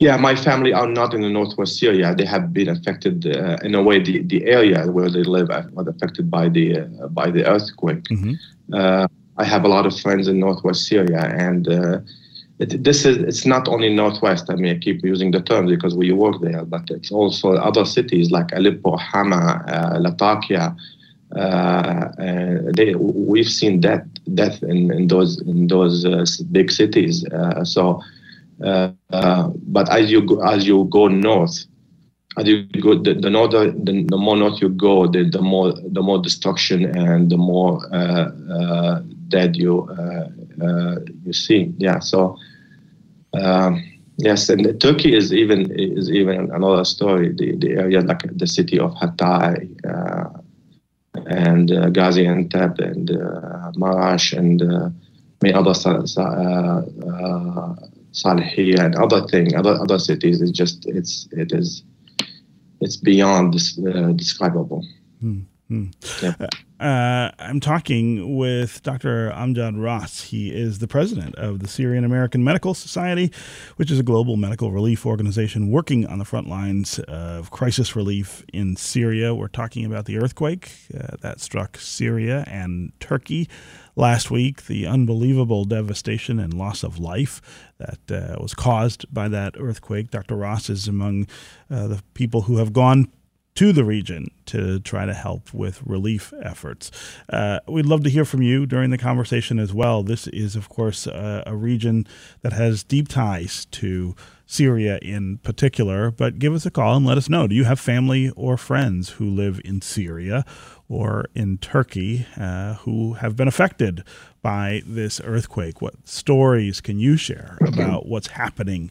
Yeah, 0.00 0.16
my 0.16 0.34
family 0.34 0.72
are 0.72 0.86
not 0.86 1.12
in 1.12 1.20
the 1.20 1.28
northwest 1.28 1.78
Syria. 1.78 2.14
They 2.14 2.24
have 2.24 2.54
been 2.54 2.70
affected 2.70 3.26
uh, 3.26 3.58
in 3.62 3.74
a 3.74 3.82
way. 3.82 4.02
The, 4.02 4.22
the 4.22 4.46
area 4.46 4.90
where 4.90 5.10
they 5.10 5.22
live 5.22 5.48
was 5.72 5.86
affected 5.86 6.30
by 6.30 6.48
the 6.48 6.80
uh, 6.80 7.08
by 7.08 7.30
the 7.30 7.44
earthquake. 7.46 8.04
Mm-hmm. 8.04 8.34
Uh, 8.72 9.06
I 9.36 9.44
have 9.44 9.64
a 9.64 9.68
lot 9.68 9.84
of 9.84 9.98
friends 10.00 10.26
in 10.26 10.40
northwest 10.40 10.86
Syria, 10.86 11.22
and 11.46 11.68
uh, 11.68 12.00
it, 12.58 12.82
this 12.82 13.04
is 13.04 13.18
it's 13.18 13.44
not 13.44 13.68
only 13.68 13.94
northwest. 13.94 14.46
I 14.48 14.54
mean, 14.54 14.74
I 14.74 14.78
keep 14.78 15.04
using 15.04 15.32
the 15.32 15.42
term 15.42 15.66
because 15.66 15.94
we 15.94 16.12
work 16.12 16.40
there, 16.40 16.64
but 16.64 16.88
it's 16.88 17.12
also 17.12 17.52
other 17.52 17.84
cities 17.84 18.30
like 18.30 18.52
Aleppo, 18.52 18.96
Hama, 18.96 19.62
uh, 19.68 19.98
Latakia. 19.98 20.74
Uh, 21.36 22.08
they, 22.74 22.94
we've 22.94 23.50
seen 23.50 23.80
death 23.80 24.06
death 24.34 24.62
in, 24.62 24.90
in 24.92 25.08
those 25.08 25.40
in 25.42 25.66
those 25.66 26.06
uh, 26.06 26.24
big 26.50 26.70
cities. 26.70 27.24
Uh, 27.26 27.64
so, 27.64 28.02
but 28.60 29.88
as 29.90 30.10
you 30.10 30.22
go, 30.22 30.40
as 30.42 30.66
you 30.66 30.84
go 30.90 31.08
north, 31.08 31.66
as 32.36 32.46
you 32.46 32.64
go, 32.80 32.94
the, 32.94 33.14
the 33.14 33.30
the, 33.30 34.06
the, 34.08 34.16
more 34.16 34.36
north 34.36 34.60
you 34.60 34.68
go, 34.68 35.06
the, 35.06 35.28
the 35.28 35.40
more 35.40 35.72
the 35.72 36.02
more 36.02 36.20
destruction 36.20 36.84
and 36.84 37.30
the 37.30 37.36
more 37.36 37.82
uh, 37.94 38.30
uh, 38.52 39.00
dead 39.28 39.56
you 39.56 39.88
uh, 39.90 40.64
uh 40.64 40.96
you 41.24 41.32
see. 41.32 41.72
Yeah. 41.78 41.98
So 42.00 42.36
um, 43.34 43.82
Yes, 44.22 44.50
and 44.50 44.78
Turkey 44.80 45.16
is 45.16 45.32
even 45.32 45.70
is 45.70 46.10
even 46.10 46.50
another 46.52 46.84
story. 46.84 47.32
The 47.32 47.56
the 47.56 47.70
area 47.72 48.02
like 48.02 48.22
the 48.36 48.46
city 48.46 48.78
of 48.78 48.92
Hatay 48.92 49.54
uh, 49.88 50.28
and 51.26 51.72
uh, 51.72 51.88
Gaziantep 51.88 52.78
and 52.80 53.10
uh, 53.10 53.72
Marash 53.80 54.36
and 54.36 54.60
uh, 54.60 54.90
many 55.42 55.54
other 55.54 55.72
uh, 58.14 58.28
uh, 58.28 58.34
Salihia 58.34 58.78
and 58.78 58.94
other 58.96 59.26
thing, 59.26 59.54
other 59.56 59.74
other 59.74 59.98
cities. 59.98 60.40
It's 60.40 60.50
just 60.50 60.86
it's 60.86 61.28
it 61.32 61.52
is 61.52 61.84
it's 62.80 62.96
beyond 62.96 63.54
uh, 63.54 64.12
describable. 64.12 64.84
Hmm. 65.20 65.40
Hmm. 65.68 65.86
Yeah. 66.22 66.34
Uh, 66.80 67.30
I'm 67.38 67.60
talking 67.60 68.36
with 68.36 68.82
Dr. 68.82 69.30
Amjad 69.30 69.80
Rass. 69.80 70.22
He 70.22 70.50
is 70.50 70.78
the 70.78 70.88
president 70.88 71.34
of 71.36 71.60
the 71.60 71.68
Syrian 71.68 72.04
American 72.04 72.42
Medical 72.42 72.74
Society, 72.74 73.30
which 73.76 73.90
is 73.90 73.98
a 73.98 74.02
global 74.02 74.36
medical 74.36 74.72
relief 74.72 75.06
organization 75.06 75.70
working 75.70 76.06
on 76.06 76.18
the 76.18 76.24
front 76.24 76.48
lines 76.48 76.98
of 77.00 77.50
crisis 77.50 77.94
relief 77.94 78.44
in 78.52 78.76
Syria. 78.76 79.34
We're 79.34 79.48
talking 79.48 79.84
about 79.84 80.06
the 80.06 80.18
earthquake 80.18 80.72
uh, 80.98 81.16
that 81.20 81.40
struck 81.40 81.76
Syria 81.76 82.44
and 82.48 82.92
Turkey 82.98 83.48
last 83.96 84.30
week, 84.30 84.66
the 84.66 84.86
unbelievable 84.86 85.64
devastation 85.64 86.38
and 86.38 86.54
loss 86.54 86.82
of 86.82 86.98
life 86.98 87.40
that 87.78 88.10
uh, 88.10 88.40
was 88.40 88.54
caused 88.54 89.06
by 89.12 89.28
that 89.28 89.54
earthquake. 89.58 90.10
Dr. 90.10 90.36
Rass 90.36 90.70
is 90.70 90.88
among 90.88 91.26
uh, 91.70 91.86
the 91.88 92.02
people 92.14 92.42
who 92.42 92.58
have 92.58 92.72
gone 92.72 93.10
to 93.54 93.72
the 93.72 93.84
region 93.84 94.30
to 94.46 94.80
try 94.80 95.04
to 95.04 95.12
help 95.12 95.52
with 95.52 95.82
relief 95.84 96.32
efforts. 96.42 96.90
Uh, 97.28 97.60
we'd 97.68 97.86
love 97.86 98.02
to 98.04 98.10
hear 98.10 98.24
from 98.24 98.42
you 98.42 98.64
during 98.64 98.90
the 98.90 98.98
conversation 98.98 99.58
as 99.58 99.74
well. 99.74 100.02
This 100.02 100.26
is, 100.28 100.56
of 100.56 100.68
course, 100.68 101.06
uh, 101.06 101.42
a 101.46 101.56
region 101.56 102.06
that 102.42 102.52
has 102.52 102.82
deep 102.82 103.08
ties 103.08 103.66
to 103.66 104.14
Syria 104.46 104.98
in 105.00 105.38
particular, 105.38 106.10
but 106.10 106.38
give 106.38 106.54
us 106.54 106.66
a 106.66 106.70
call 106.70 106.96
and 106.96 107.06
let 107.06 107.18
us 107.18 107.28
know. 107.28 107.46
Do 107.46 107.54
you 107.54 107.64
have 107.64 107.78
family 107.78 108.30
or 108.30 108.56
friends 108.56 109.10
who 109.10 109.28
live 109.28 109.60
in 109.64 109.80
Syria 109.80 110.44
or 110.88 111.26
in 111.34 111.58
Turkey 111.58 112.26
uh, 112.36 112.74
who 112.74 113.14
have 113.14 113.36
been 113.36 113.46
affected 113.46 114.02
by 114.42 114.82
this 114.84 115.20
earthquake? 115.22 115.80
What 115.80 116.08
stories 116.08 116.80
can 116.80 116.98
you 116.98 117.16
share 117.16 117.58
about 117.60 118.06
what's 118.06 118.28
happening 118.28 118.90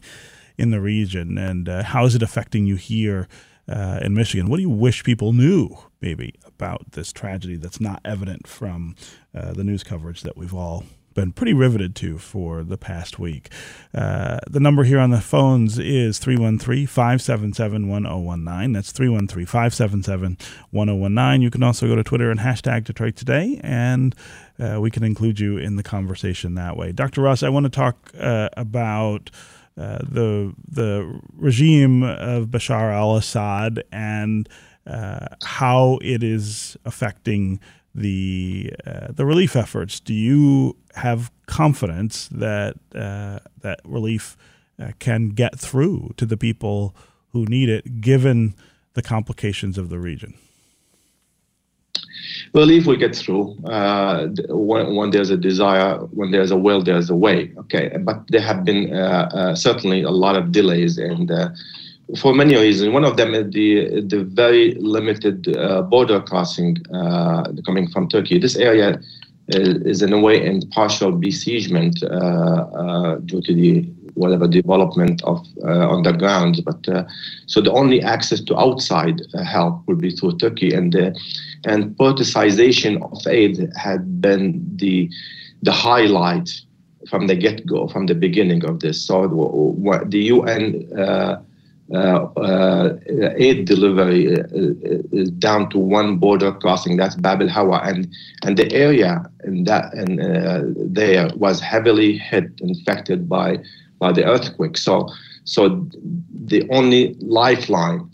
in 0.56 0.70
the 0.70 0.80
region 0.80 1.36
and 1.36 1.68
uh, 1.68 1.82
how 1.82 2.06
is 2.06 2.14
it 2.14 2.22
affecting 2.22 2.66
you 2.66 2.76
here? 2.76 3.28
Uh, 3.70 4.00
in 4.02 4.14
Michigan. 4.14 4.48
What 4.48 4.56
do 4.56 4.62
you 4.62 4.70
wish 4.70 5.04
people 5.04 5.32
knew, 5.32 5.76
maybe, 6.00 6.34
about 6.44 6.90
this 6.90 7.12
tragedy 7.12 7.54
that's 7.54 7.80
not 7.80 8.00
evident 8.04 8.48
from 8.48 8.96
uh, 9.32 9.52
the 9.52 9.62
news 9.62 9.84
coverage 9.84 10.22
that 10.22 10.36
we've 10.36 10.52
all 10.52 10.82
been 11.14 11.32
pretty 11.32 11.52
riveted 11.52 11.94
to 11.96 12.18
for 12.18 12.62
the 12.62 12.78
past 12.78 13.18
week. 13.18 13.48
Uh, 13.94 14.38
the 14.48 14.60
number 14.60 14.84
here 14.84 14.98
on 14.98 15.10
the 15.10 15.20
phones 15.20 15.78
is 15.78 16.18
313 16.18 16.86
577 16.86 17.88
1019. 17.88 18.72
That's 18.72 18.92
313 18.92 19.46
577 19.46 20.38
1019. 20.70 21.42
You 21.42 21.50
can 21.50 21.62
also 21.62 21.86
go 21.86 21.96
to 21.96 22.04
Twitter 22.04 22.30
and 22.30 22.40
hashtag 22.40 22.84
Detroit 22.84 23.16
Today, 23.16 23.60
and 23.62 24.14
uh, 24.58 24.80
we 24.80 24.90
can 24.90 25.02
include 25.02 25.40
you 25.40 25.58
in 25.58 25.76
the 25.76 25.82
conversation 25.82 26.54
that 26.54 26.76
way. 26.76 26.92
Dr. 26.92 27.22
Rass, 27.22 27.42
I 27.42 27.48
want 27.48 27.64
to 27.64 27.70
talk 27.70 28.12
uh, 28.18 28.48
about 28.56 29.30
uh, 29.76 29.98
the 30.02 30.54
the 30.68 31.20
regime 31.36 32.02
of 32.02 32.48
Bashar 32.48 32.92
al-Assad 32.92 33.82
and 33.92 34.48
uh, 34.86 35.28
how 35.42 35.98
it 36.02 36.22
is 36.22 36.76
affecting 36.84 37.60
the 37.94 38.72
uh, 38.86 39.08
the 39.10 39.24
relief 39.24 39.56
efforts. 39.56 40.00
Do 40.00 40.14
you 40.14 40.76
have 40.94 41.30
confidence 41.46 42.28
that 42.28 42.76
uh, 42.94 43.40
that 43.60 43.80
relief 43.84 44.36
uh, 44.80 44.92
can 44.98 45.30
get 45.30 45.58
through 45.58 46.14
to 46.16 46.26
the 46.26 46.36
people 46.36 46.94
who 47.32 47.44
need 47.46 47.68
it, 47.68 48.00
given 48.00 48.54
the 48.94 49.02
complications 49.02 49.78
of 49.78 49.88
the 49.88 49.98
region? 49.98 50.34
Believe 52.52 52.86
we 52.86 52.96
get 52.96 53.14
through. 53.14 53.56
Uh, 53.64 54.28
when, 54.48 54.94
when, 54.94 55.10
there's 55.10 55.30
a 55.30 55.36
desire, 55.36 55.98
when 56.12 56.30
there's 56.30 56.50
a 56.50 56.56
will, 56.56 56.82
there's 56.82 57.10
a 57.10 57.16
way. 57.16 57.52
Okay, 57.58 57.96
but 58.00 58.22
there 58.28 58.40
have 58.40 58.64
been 58.64 58.94
uh, 58.94 59.30
uh, 59.32 59.54
certainly 59.54 60.02
a 60.02 60.10
lot 60.10 60.36
of 60.36 60.52
delays, 60.52 60.98
and 60.98 61.30
uh, 61.30 61.48
for 62.20 62.34
many 62.34 62.56
reasons. 62.56 62.92
One 62.92 63.04
of 63.04 63.16
them 63.16 63.34
is 63.34 63.52
the 63.52 64.00
the 64.02 64.24
very 64.24 64.74
limited 64.74 65.56
uh, 65.56 65.82
border 65.82 66.20
crossing 66.20 66.76
uh, 66.92 67.52
coming 67.64 67.88
from 67.88 68.08
Turkey. 68.08 68.38
This 68.38 68.56
area 68.56 69.00
is, 69.48 70.00
in 70.00 70.12
a 70.12 70.20
way 70.20 70.44
in 70.44 70.68
partial 70.70 71.10
besiegement 71.12 72.00
due 72.00 73.42
to 73.42 73.54
the 73.54 73.88
whatever 74.14 74.46
development 74.46 75.22
of 75.24 75.46
uh, 75.64 75.88
on 75.88 76.02
the 76.02 76.12
ground. 76.12 76.62
But 76.64 76.88
uh, 76.88 77.04
so 77.46 77.60
the 77.60 77.72
only 77.72 78.02
access 78.02 78.40
to 78.42 78.58
outside 78.58 79.22
help 79.44 79.86
would 79.86 79.98
be 79.98 80.10
through 80.10 80.38
Turkey, 80.38 80.74
and 80.74 80.94
and 81.64 81.96
politicization 81.96 83.02
of 83.12 83.26
aid 83.26 83.68
had 83.76 84.20
been 84.20 84.62
the 84.76 85.10
the 85.62 85.72
highlight 85.72 86.50
from 87.08 87.26
the 87.26 87.34
get-go, 87.34 87.88
from 87.88 88.06
the 88.06 88.14
beginning 88.14 88.64
of 88.64 88.80
this. 88.80 89.02
So 89.02 89.26
the 90.06 90.18
UN 90.18 90.88
uh, 90.98 91.42
uh, 91.92 91.96
uh, 91.96 92.98
aid 93.36 93.64
delivery 93.66 94.26
is 95.12 95.30
down 95.32 95.68
to 95.70 95.78
one 95.78 96.18
border 96.18 96.52
crossing. 96.52 96.96
That's 96.96 97.16
Bab 97.16 97.42
el 97.42 97.48
Hawa, 97.48 97.80
and 97.84 98.08
and 98.42 98.56
the 98.56 98.72
area 98.72 99.24
in 99.44 99.64
that 99.64 99.92
and 99.94 100.94
there 100.94 101.30
was 101.36 101.60
heavily 101.60 102.16
hit, 102.16 102.50
infected 102.60 103.28
by 103.28 103.58
by 104.00 104.10
the 104.10 104.24
earthquake. 104.24 104.76
So, 104.76 105.08
so 105.44 105.86
the 106.46 106.68
only 106.70 107.14
lifeline 107.20 108.09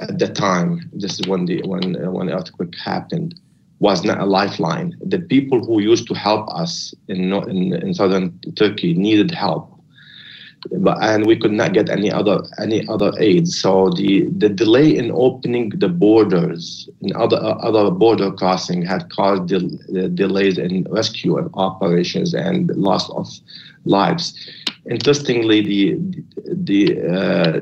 at 0.00 0.18
the 0.18 0.28
time, 0.28 0.90
this 0.92 1.20
is 1.20 1.26
when 1.26 1.46
the 1.46 1.62
when 1.62 1.96
uh, 2.02 2.10
when 2.10 2.30
earthquake 2.30 2.74
happened, 2.76 3.38
was 3.78 4.04
not 4.04 4.18
a 4.18 4.26
lifeline. 4.26 4.96
The 5.00 5.20
people 5.20 5.64
who 5.64 5.80
used 5.80 6.08
to 6.08 6.14
help 6.14 6.48
us 6.50 6.94
in 7.08 7.32
in, 7.32 7.72
in 7.74 7.94
southern 7.94 8.38
Turkey 8.56 8.94
needed 8.94 9.30
help, 9.30 9.70
but 10.78 10.98
and 11.00 11.26
we 11.26 11.36
could 11.36 11.52
not 11.52 11.74
get 11.74 11.88
any 11.90 12.10
other 12.10 12.42
any 12.58 12.86
other 12.88 13.12
aid. 13.18 13.46
So 13.48 13.90
the 13.90 14.26
the 14.36 14.48
delay 14.48 14.96
in 14.96 15.12
opening 15.12 15.70
the 15.70 15.88
borders 15.88 16.88
and 17.00 17.12
other 17.12 17.38
other 17.40 17.90
border 17.90 18.32
crossing 18.32 18.82
had 18.82 19.10
caused 19.10 19.46
del- 19.46 20.08
delays 20.14 20.58
in 20.58 20.84
rescue 20.90 21.38
operations 21.54 22.34
and 22.34 22.68
loss 22.70 23.08
of 23.10 23.28
lives. 23.84 24.34
Interestingly, 24.90 25.60
the 25.62 25.98
the 26.46 27.00
uh, 27.00 27.60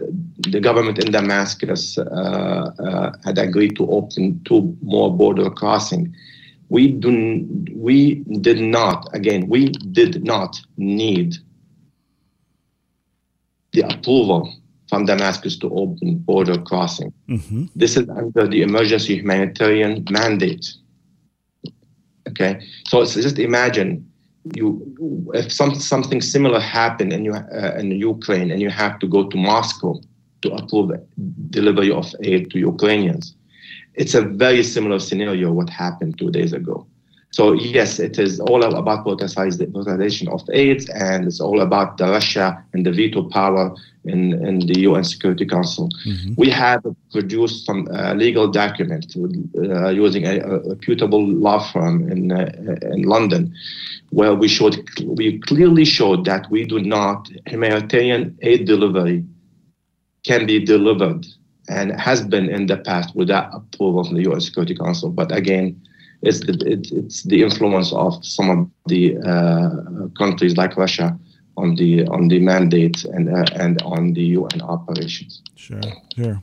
the 0.51 0.61
government 0.61 0.99
in 0.99 1.13
Damascus 1.13 1.97
uh, 1.97 2.03
uh, 2.03 3.13
had 3.25 3.39
agreed 3.39 3.77
to 3.77 3.89
open 3.91 4.41
two 4.45 4.77
more 4.83 5.17
border 5.17 5.49
crossing. 5.51 6.15
We 6.69 6.89
do 6.89 7.47
we 7.75 8.17
did 8.41 8.61
not 8.61 9.09
again 9.15 9.49
we 9.49 9.69
did 9.69 10.25
not 10.25 10.61
need 10.77 11.37
the 13.73 13.83
approval 13.83 14.53
from 14.89 15.07
Damascus 15.07 15.57
to 15.59 15.71
open 15.71 16.19
border 16.19 16.61
crossing. 16.61 17.13
Mm-hmm. 17.29 17.67
This 17.77 17.97
is 17.97 18.09
under 18.09 18.47
the 18.49 18.63
emergency 18.63 19.17
humanitarian 19.17 20.05
mandate. 20.11 20.71
Okay, 22.29 22.67
so 22.89 23.05
just 23.05 23.39
imagine 23.39 24.12
you 24.55 25.31
if 25.35 25.53
some, 25.53 25.75
something 25.75 26.21
similar 26.21 26.61
happened 26.61 27.13
in, 27.13 27.25
you, 27.25 27.35
uh, 27.35 27.75
in 27.79 27.91
Ukraine 27.93 28.51
and 28.51 28.61
you 28.61 28.71
have 28.71 28.99
to 29.01 29.07
go 29.07 29.29
to 29.29 29.37
Moscow 29.37 30.01
to 30.43 30.51
approve 30.53 30.91
delivery 31.51 31.91
of 31.91 32.13
aid 32.23 32.51
to 32.51 32.59
Ukrainians, 32.59 33.35
it's 33.95 34.15
a 34.15 34.23
very 34.23 34.63
similar 34.63 34.99
scenario 34.99 35.53
what 35.53 35.71
happened 35.71 36.19
two 36.19 36.31
days 36.31 36.53
ago. 36.53 36.87
So 37.33 37.55
yes, 37.55 37.99
it 37.99 38.19
is 38.19 38.41
all 38.41 38.63
about 38.63 39.07
politicization 39.07 40.29
of 40.29 40.43
aids, 40.53 40.87
and 40.91 41.27
it's 41.27 41.41
all 41.41 41.63
about 41.63 41.97
the 41.97 42.05
Russia 42.05 42.63
and 42.75 42.85
the 42.85 42.93
veto 42.93 43.23
power 43.31 43.75
in, 44.05 44.35
in 44.47 44.59
the 44.61 44.81
UN 44.81 45.03
Security 45.03 45.47
Council. 45.47 45.89
Mm-hmm. 46.07 46.35
We 46.37 46.51
have 46.51 46.85
produced 47.11 47.65
some 47.65 47.89
uh, 47.91 48.13
legal 48.13 48.49
document 48.49 49.15
uh, 49.17 49.89
using 49.89 50.27
a, 50.27 50.41
a, 50.41 50.69
reputable 50.69 51.27
law 51.27 51.61
firm 51.73 52.11
in 52.13 52.33
uh, 52.33 52.51
in 52.93 53.05
London, 53.05 53.55
where 54.11 54.35
we 54.35 54.47
showed 54.47 54.77
we 55.03 55.39
clearly 55.41 55.87
showed 55.87 56.27
that 56.27 56.51
we 56.51 56.65
do 56.67 56.81
not 56.81 57.31
humanitarian 57.47 58.37
aid 58.43 58.67
delivery 58.67 59.25
can 60.23 60.47
be 60.47 60.63
delivered 60.63 61.27
and 61.69 61.99
has 61.99 62.21
been 62.23 62.51
in 62.51 62.67
the 62.67 62.77
past 62.77 63.17
without 63.17 63.55
approval 63.55 64.05
from 64.05 64.17
the 64.17 64.31
UN 64.31 64.41
Security 64.41 64.75
Council. 64.75 65.09
But 65.09 65.33
again 65.33 65.81
it's 66.23 66.41
the, 66.41 66.55
it, 66.67 66.91
it's 66.93 67.23
the 67.25 67.43
influence 67.43 67.93
of 67.93 68.25
some 68.25 68.49
of 68.51 68.71
the 68.87 69.19
uh, 69.19 70.09
countries 70.19 70.57
like 70.57 70.77
Russia 70.77 71.19
on 71.57 71.75
the 71.77 72.07
on 72.07 72.29
the 72.29 72.39
mandate 72.39 73.05
and 73.05 73.29
uh, 73.29 73.45
and 73.55 73.83
on 73.83 74.15
the 74.15 74.23
UN 74.23 74.63
operations. 74.63 75.43
Sure, 75.57 75.83
sure. 76.17 76.43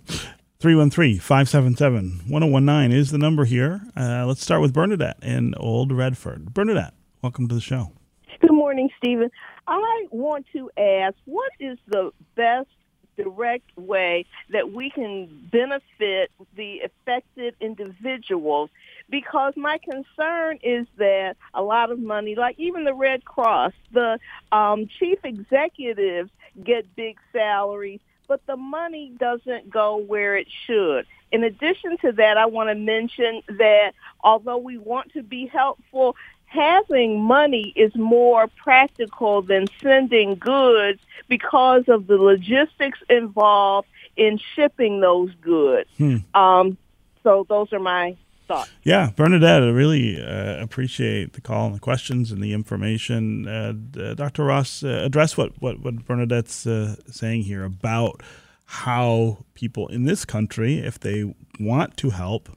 313-577-1019 0.59 2.93
is 2.93 3.09
the 3.11 3.17
number 3.17 3.45
here. 3.45 3.81
Uh, 3.95 4.25
let's 4.25 4.43
start 4.43 4.61
with 4.61 4.73
Bernadette 4.73 5.17
in 5.21 5.55
Old 5.55 5.93
Redford. 5.93 6.53
Bernadette, 6.53 6.93
welcome 7.21 7.47
to 7.47 7.55
the 7.55 7.61
show. 7.61 7.93
Good 8.41 8.51
morning. 8.51 8.59
morning, 8.69 8.89
Stephen. 8.97 9.31
I 9.67 10.05
want 10.11 10.45
to 10.53 10.69
ask, 10.77 11.15
what 11.25 11.51
is 11.59 11.79
the 11.87 12.11
best 12.35 12.69
direct 13.17 13.75
way 13.77 14.25
that 14.51 14.71
we 14.71 14.91
can 14.91 15.27
benefit 15.51 16.31
the 16.55 16.81
affected 16.81 17.55
individuals 17.59 18.69
because 19.09 19.53
my 19.55 19.79
concern 19.79 20.59
is 20.61 20.87
that 20.97 21.37
a 21.53 21.61
lot 21.61 21.91
of 21.91 21.99
money, 21.99 22.35
like 22.35 22.59
even 22.59 22.83
the 22.83 22.93
Red 22.93 23.25
Cross, 23.25 23.73
the 23.91 24.19
um, 24.51 24.87
chief 24.87 25.19
executives 25.23 26.29
get 26.63 26.95
big 26.95 27.17
salaries, 27.31 27.99
but 28.27 28.45
the 28.45 28.57
money 28.57 29.11
doesn't 29.17 29.69
go 29.69 29.97
where 29.97 30.37
it 30.37 30.47
should. 30.65 31.05
In 31.31 31.43
addition 31.43 31.97
to 31.99 32.11
that, 32.13 32.37
I 32.37 32.45
want 32.45 32.69
to 32.69 32.75
mention 32.75 33.41
that 33.47 33.93
although 34.23 34.57
we 34.57 34.77
want 34.77 35.13
to 35.13 35.23
be 35.23 35.47
helpful, 35.47 36.15
having 36.45 37.21
money 37.21 37.71
is 37.75 37.95
more 37.95 38.47
practical 38.47 39.41
than 39.41 39.67
sending 39.81 40.35
goods 40.35 40.99
because 41.27 41.83
of 41.87 42.07
the 42.07 42.17
logistics 42.17 42.99
involved 43.09 43.87
in 44.17 44.39
shipping 44.55 44.99
those 44.99 45.31
goods. 45.41 45.89
Hmm. 45.97 46.17
Um, 46.33 46.77
so 47.23 47.45
those 47.47 47.71
are 47.73 47.79
my 47.79 48.17
thoughts. 48.49 48.69
Yeah, 48.83 49.11
Bernadette, 49.15 49.63
I 49.63 49.67
really 49.67 50.21
uh, 50.21 50.61
appreciate 50.61 51.33
the 51.33 51.41
call 51.41 51.67
and 51.67 51.75
the 51.75 51.79
questions 51.79 52.31
and 52.31 52.41
the 52.41 52.51
information. 52.51 53.47
Uh, 53.47 53.73
uh, 53.97 54.15
Dr. 54.15 54.43
Rass, 54.43 54.83
uh, 54.83 55.03
address 55.05 55.37
what, 55.37 55.53
what, 55.61 55.79
what 55.79 56.05
Bernadette's 56.05 56.67
uh, 56.67 56.95
saying 57.09 57.43
here 57.43 57.63
about 57.63 58.21
how 58.65 59.45
people 59.53 59.87
in 59.87 60.03
this 60.03 60.25
country, 60.25 60.79
if 60.79 60.99
they 60.99 61.33
want 61.59 61.95
to 61.97 62.09
help, 62.09 62.49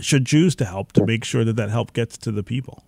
should 0.00 0.24
choose 0.24 0.54
to 0.56 0.64
help 0.64 0.92
to 0.92 1.04
make 1.04 1.24
sure 1.24 1.44
that 1.44 1.56
that 1.56 1.68
help 1.68 1.92
gets 1.92 2.16
to 2.18 2.32
the 2.32 2.42
people. 2.42 2.84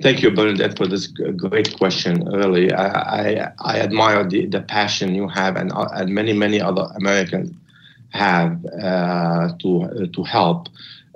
Thank 0.00 0.22
you, 0.22 0.30
Bernadette, 0.30 0.76
for 0.76 0.86
this 0.86 1.06
great 1.06 1.76
question. 1.76 2.24
Really, 2.24 2.72
I, 2.72 2.86
I, 2.86 3.52
I 3.60 3.80
admire 3.80 4.24
the, 4.24 4.46
the 4.46 4.60
passion 4.62 5.14
you 5.14 5.28
have, 5.28 5.56
and, 5.56 5.70
uh, 5.72 5.88
and 5.92 6.12
many 6.12 6.32
many 6.32 6.60
other 6.60 6.88
Americans 6.96 7.54
have 8.12 8.64
uh, 8.82 9.48
to 9.60 10.08
to 10.12 10.22
help. 10.24 10.68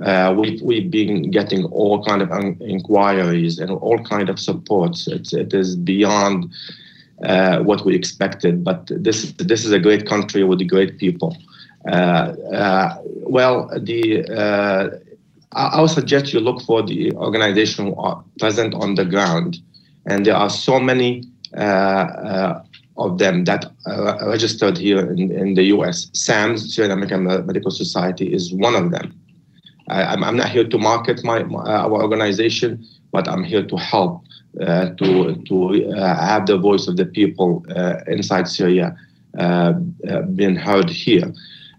Uh, 0.02 0.34
we've 0.38 0.60
we've 0.62 0.90
been 0.90 1.30
getting 1.30 1.64
all 1.66 2.04
kind 2.04 2.22
of 2.22 2.30
inquiries 2.60 3.58
and 3.58 3.70
all 3.70 3.98
kind 4.04 4.28
of 4.28 4.38
supports. 4.38 5.06
It's, 5.06 5.32
it 5.32 5.54
is 5.54 5.76
beyond 5.76 6.52
uh, 7.24 7.60
what 7.60 7.84
we 7.84 7.94
expected, 7.94 8.62
but 8.62 8.90
this 8.90 9.32
this 9.38 9.64
is 9.64 9.72
a 9.72 9.78
great 9.78 10.06
country 10.06 10.44
with 10.44 10.66
great 10.68 10.98
people. 10.98 11.36
Well, 13.28 13.70
the 13.80 15.00
I 15.52 15.80
would 15.80 15.90
suggest 15.90 16.34
you 16.34 16.40
look 16.40 16.60
for 16.62 16.82
the 16.82 17.12
organization 17.12 17.94
present 18.38 18.74
on 18.74 18.94
the 18.94 19.06
ground. 19.06 19.58
And 20.04 20.24
there 20.26 20.36
are 20.36 20.50
so 20.50 20.78
many 20.78 21.24
uh, 21.56 22.60
of 22.98 23.18
them 23.18 23.44
that 23.44 23.66
are 23.86 24.28
registered 24.28 24.78
here 24.78 25.12
in, 25.12 25.30
in 25.30 25.54
the 25.54 25.64
US. 25.64 26.08
SAMS, 26.12 26.74
Syrian 26.74 26.92
American 26.92 27.24
Medical 27.24 27.70
Society, 27.70 28.32
is 28.32 28.52
one 28.52 28.74
of 28.74 28.90
them. 28.90 29.14
I, 29.88 30.14
am 30.14 30.36
not 30.36 30.48
here 30.48 30.66
to 30.66 30.78
market 30.78 31.22
my, 31.22 31.42
my, 31.44 31.60
our 31.60 32.02
organization, 32.02 32.84
but 33.12 33.28
I'm 33.28 33.44
here 33.44 33.64
to 33.64 33.76
help 33.76 34.22
uh, 34.60 34.90
to 34.94 35.36
to 35.48 35.92
uh, 35.92 36.26
have 36.26 36.46
the 36.46 36.58
voice 36.58 36.88
of 36.88 36.96
the 36.96 37.06
people 37.06 37.64
uh, 37.76 37.96
inside 38.06 38.48
Syria 38.48 38.96
uh, 39.38 39.74
being 40.34 40.56
heard 40.56 40.90
here. 40.90 41.32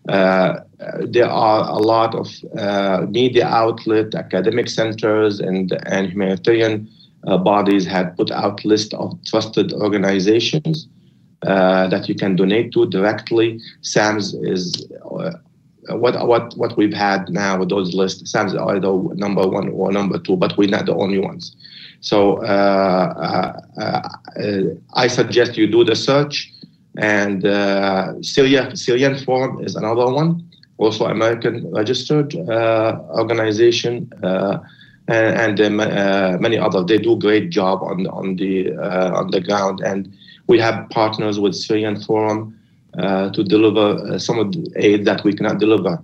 Uh, 0.08 0.60
there 1.08 1.30
are 1.30 1.70
a 1.70 1.80
lot 1.80 2.16
of 2.16 2.30
uh, 2.58 3.06
media 3.10 3.46
outlets, 3.48 4.16
academic 4.16 4.70
centers, 4.70 5.40
and, 5.40 5.72
and 5.88 6.10
humanitarian 6.12 6.88
uh, 7.26 7.38
bodies 7.38 7.86
have 7.86 8.16
put 8.16 8.32
out 8.32 8.64
list 8.64 8.94
of 8.94 9.18
trusted 9.26 9.74
organizations 9.74 10.88
uh, 11.46 11.88
that 11.88 12.08
you 12.10 12.16
can 12.16 12.36
donate 12.36 12.72
to 12.74 12.88
directly. 12.88 13.60
SAMS 13.82 14.34
is 14.36 14.88
uh, 15.12 15.32
what 15.90 16.28
what 16.28 16.58
what 16.58 16.78
we've 16.78 16.94
had 16.94 17.30
now 17.30 17.60
with 17.60 17.70
those 17.70 17.94
lists. 17.94 18.32
SAMS 18.32 18.56
are 18.56 18.76
either 18.76 18.92
number 19.16 19.48
one 19.48 19.70
or 19.70 19.92
number 19.92 20.18
two, 20.20 20.36
but 20.36 20.58
we're 20.58 20.70
not 20.70 20.86
the 20.86 20.96
only 20.96 21.20
ones. 21.20 21.56
So 22.00 22.38
uh, 22.44 23.60
I 24.94 25.08
suggest 25.08 25.58
you 25.58 25.68
do 25.68 25.84
the 25.84 25.96
search 25.96 26.54
and 26.98 27.46
uh, 27.46 28.22
Syria, 28.22 28.76
Syrian 28.76 29.18
Forum 29.18 29.64
is 29.64 29.76
another 29.76 30.12
one, 30.12 30.50
also 30.78 31.06
American 31.06 31.72
registered 31.72 32.36
uh, 32.36 33.00
organization, 33.12 34.12
uh, 34.24 34.58
and, 35.08 35.60
and 35.60 35.82
uh, 35.82 36.38
many 36.40 36.58
others. 36.58 36.86
They 36.88 36.98
do 36.98 37.16
great 37.16 37.50
job 37.50 37.84
on 37.84 38.08
on 38.08 38.36
the 38.36 38.74
uh, 38.74 39.12
on 39.14 39.32
the 39.32 39.42
ground, 39.42 39.80
and 39.82 40.12
we 40.48 40.60
have 40.60 40.90
partners 40.90 41.40
with 41.40 41.56
Syrian 41.56 42.02
Forum 42.02 42.60
uh, 42.98 43.30
to 43.32 43.44
deliver 43.44 44.18
some 44.18 44.40
of 44.40 44.52
the 44.52 44.72
aid 44.76 45.06
that 45.06 45.24
we 45.24 45.34
cannot 45.34 45.60
deliver, 45.60 46.02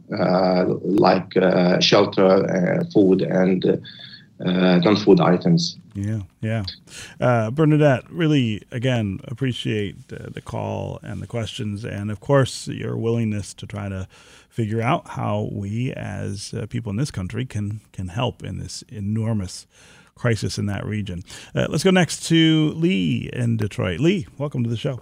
like 0.84 1.34
shelter, 1.82 2.86
food, 2.94 3.22
and 3.22 3.82
non-food 4.40 5.20
items. 5.20 5.78
Yeah, 5.96 6.22
yeah. 6.42 6.64
Uh, 7.20 7.52
Bernadette, 7.52 8.10
really, 8.10 8.64
again, 8.72 9.20
appreciate 9.26 9.96
uh, 10.12 10.30
the 10.32 10.42
call 10.42 11.00
and 11.04 11.22
the 11.22 11.28
questions, 11.28 11.86
and 11.86 12.10
of 12.10 12.20
course, 12.20 12.68
your 12.68 12.98
willingness 12.98 13.54
to 13.56 13.68
try 13.68 13.90
to 13.90 14.08
figure 14.50 14.82
out 14.82 15.10
how 15.10 15.50
we, 15.52 15.94
as 15.94 16.54
uh, 16.54 16.66
people 16.68 16.90
in 16.90 16.96
this 16.98 17.12
country, 17.12 17.46
can 17.46 17.82
can 17.92 18.08
help 18.08 18.44
in 18.44 18.58
this 18.58 18.84
enormous 18.90 19.68
crisis 20.16 20.58
in 20.58 20.66
that 20.68 20.86
region. 20.86 21.24
Uh, 21.56 21.68
let's 21.70 21.84
go 21.84 21.92
next 21.92 22.28
to 22.28 22.72
Lee 22.76 23.30
in 23.34 23.58
Detroit. 23.58 24.00
Lee, 24.00 24.28
welcome 24.38 24.64
to 24.64 24.70
the 24.70 24.78
show. 24.78 25.00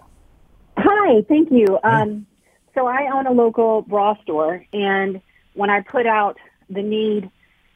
Hi, 0.78 1.22
thank 1.28 1.52
you. 1.52 1.80
Um, 1.84 2.26
so 2.74 2.88
I 2.88 3.10
own 3.14 3.28
a 3.28 3.32
local 3.32 3.82
bra 3.82 4.16
store, 4.24 4.66
and 4.72 5.22
when 5.54 5.70
I 5.70 5.82
put 5.82 6.06
out 6.08 6.38
the 6.70 6.82
need 6.82 7.30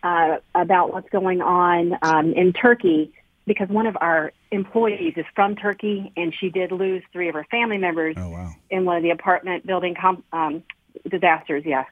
uh, 0.04 0.38
about 0.54 0.94
what's 0.94 1.10
going 1.10 1.42
on 1.42 1.98
um, 2.02 2.34
in 2.34 2.54
Turkey 2.54 3.12
because 3.46 3.70
one 3.70 3.88
of 3.88 3.96
our 4.02 4.32
employees 4.52 5.14
is 5.18 5.26
from 5.36 5.56
Turkey 5.56 6.12
and 6.18 6.34
she 6.40 6.50
did 6.50 6.72
lose 6.72 7.04
three 7.12 7.30
of 7.30 7.36
her 7.36 7.46
family 7.52 7.78
members 7.78 8.16
oh, 8.18 8.30
wow. 8.30 8.52
in 8.70 8.86
one 8.86 8.98
of 8.98 9.04
the 9.04 9.12
apartment 9.12 9.66
building 9.66 9.96
com- 10.00 10.24
um, 10.34 10.64
disasters. 11.10 11.64
Yeah, 11.66 11.86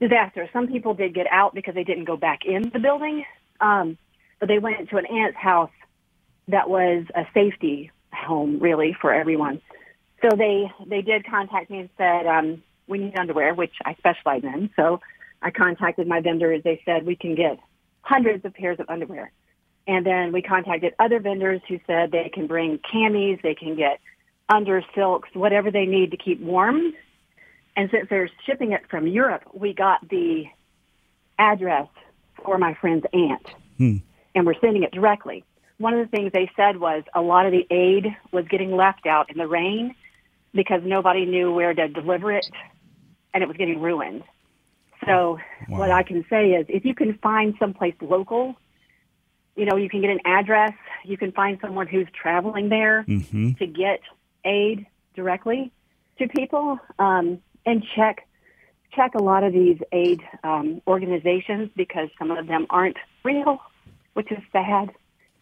disaster. 0.00 0.48
Some 0.52 0.66
people 0.66 0.94
did 0.94 1.14
get 1.14 1.26
out 1.30 1.54
because 1.54 1.74
they 1.74 1.84
didn't 1.84 2.04
go 2.04 2.16
back 2.16 2.40
in 2.44 2.70
the 2.70 2.78
building, 2.78 3.24
um, 3.60 3.96
but 4.42 4.48
they 4.48 4.58
went 4.58 4.90
to 4.90 4.96
an 4.96 5.06
aunt's 5.06 5.38
house 5.38 5.70
that 6.48 6.68
was 6.68 7.04
a 7.14 7.22
safety 7.32 7.92
home 8.12 8.58
really 8.58 8.92
for 9.00 9.14
everyone. 9.14 9.62
So 10.20 10.36
they 10.36 10.68
they 10.84 11.00
did 11.00 11.24
contact 11.24 11.70
me 11.70 11.78
and 11.78 11.88
said 11.96 12.26
um, 12.26 12.60
we 12.88 12.98
need 12.98 13.16
underwear, 13.16 13.54
which 13.54 13.74
I 13.84 13.94
specialize 13.94 14.42
in. 14.42 14.68
So 14.74 15.00
I 15.42 15.52
contacted 15.52 16.08
my 16.08 16.20
vendors. 16.20 16.64
They 16.64 16.82
said 16.84 17.06
we 17.06 17.14
can 17.14 17.36
get 17.36 17.60
hundreds 18.00 18.44
of 18.44 18.52
pairs 18.52 18.80
of 18.80 18.90
underwear. 18.90 19.30
And 19.86 20.04
then 20.04 20.32
we 20.32 20.42
contacted 20.42 20.92
other 20.98 21.20
vendors 21.20 21.60
who 21.68 21.78
said 21.86 22.10
they 22.10 22.28
can 22.34 22.48
bring 22.48 22.80
camis, 22.92 23.40
they 23.42 23.54
can 23.54 23.76
get 23.76 24.00
under 24.48 24.82
silks, 24.92 25.28
whatever 25.34 25.70
they 25.70 25.86
need 25.86 26.10
to 26.10 26.16
keep 26.16 26.40
warm. 26.40 26.94
And 27.76 27.88
since 27.92 28.08
they're 28.10 28.30
shipping 28.44 28.72
it 28.72 28.82
from 28.90 29.06
Europe, 29.06 29.44
we 29.54 29.72
got 29.72 30.00
the 30.08 30.46
address 31.38 31.86
for 32.44 32.58
my 32.58 32.74
friend's 32.80 33.06
aunt. 33.12 33.46
Hmm. 33.78 33.96
And 34.34 34.46
we're 34.46 34.58
sending 34.60 34.82
it 34.82 34.92
directly. 34.92 35.44
One 35.78 35.94
of 35.94 36.00
the 36.00 36.16
things 36.16 36.32
they 36.32 36.50
said 36.56 36.78
was 36.78 37.02
a 37.14 37.20
lot 37.20 37.46
of 37.46 37.52
the 37.52 37.66
aid 37.70 38.06
was 38.30 38.46
getting 38.48 38.76
left 38.76 39.06
out 39.06 39.30
in 39.30 39.38
the 39.38 39.48
rain 39.48 39.94
because 40.54 40.82
nobody 40.84 41.24
knew 41.24 41.52
where 41.52 41.74
to 41.74 41.88
deliver 41.88 42.32
it 42.32 42.48
and 43.34 43.42
it 43.42 43.46
was 43.46 43.56
getting 43.56 43.80
ruined. 43.80 44.22
So 45.06 45.38
wow. 45.68 45.78
what 45.78 45.90
I 45.90 46.02
can 46.02 46.24
say 46.30 46.50
is 46.50 46.66
if 46.68 46.84
you 46.84 46.94
can 46.94 47.18
find 47.18 47.54
someplace 47.58 47.94
local, 48.00 48.54
you 49.56 49.64
know, 49.64 49.76
you 49.76 49.88
can 49.88 50.00
get 50.00 50.10
an 50.10 50.20
address, 50.24 50.72
you 51.04 51.16
can 51.16 51.32
find 51.32 51.58
someone 51.60 51.86
who's 51.86 52.06
traveling 52.14 52.68
there 52.68 53.04
mm-hmm. 53.08 53.52
to 53.52 53.66
get 53.66 54.00
aid 54.44 54.86
directly 55.14 55.72
to 56.18 56.28
people 56.28 56.78
um, 56.98 57.40
and 57.66 57.84
check 57.96 58.26
check 58.94 59.14
a 59.14 59.22
lot 59.22 59.42
of 59.42 59.54
these 59.54 59.78
aid 59.90 60.20
um, 60.44 60.82
organizations 60.86 61.70
because 61.74 62.10
some 62.18 62.30
of 62.30 62.46
them 62.46 62.66
aren't 62.68 62.98
real, 63.24 63.58
which 64.14 64.30
is 64.30 64.38
sad, 64.52 64.90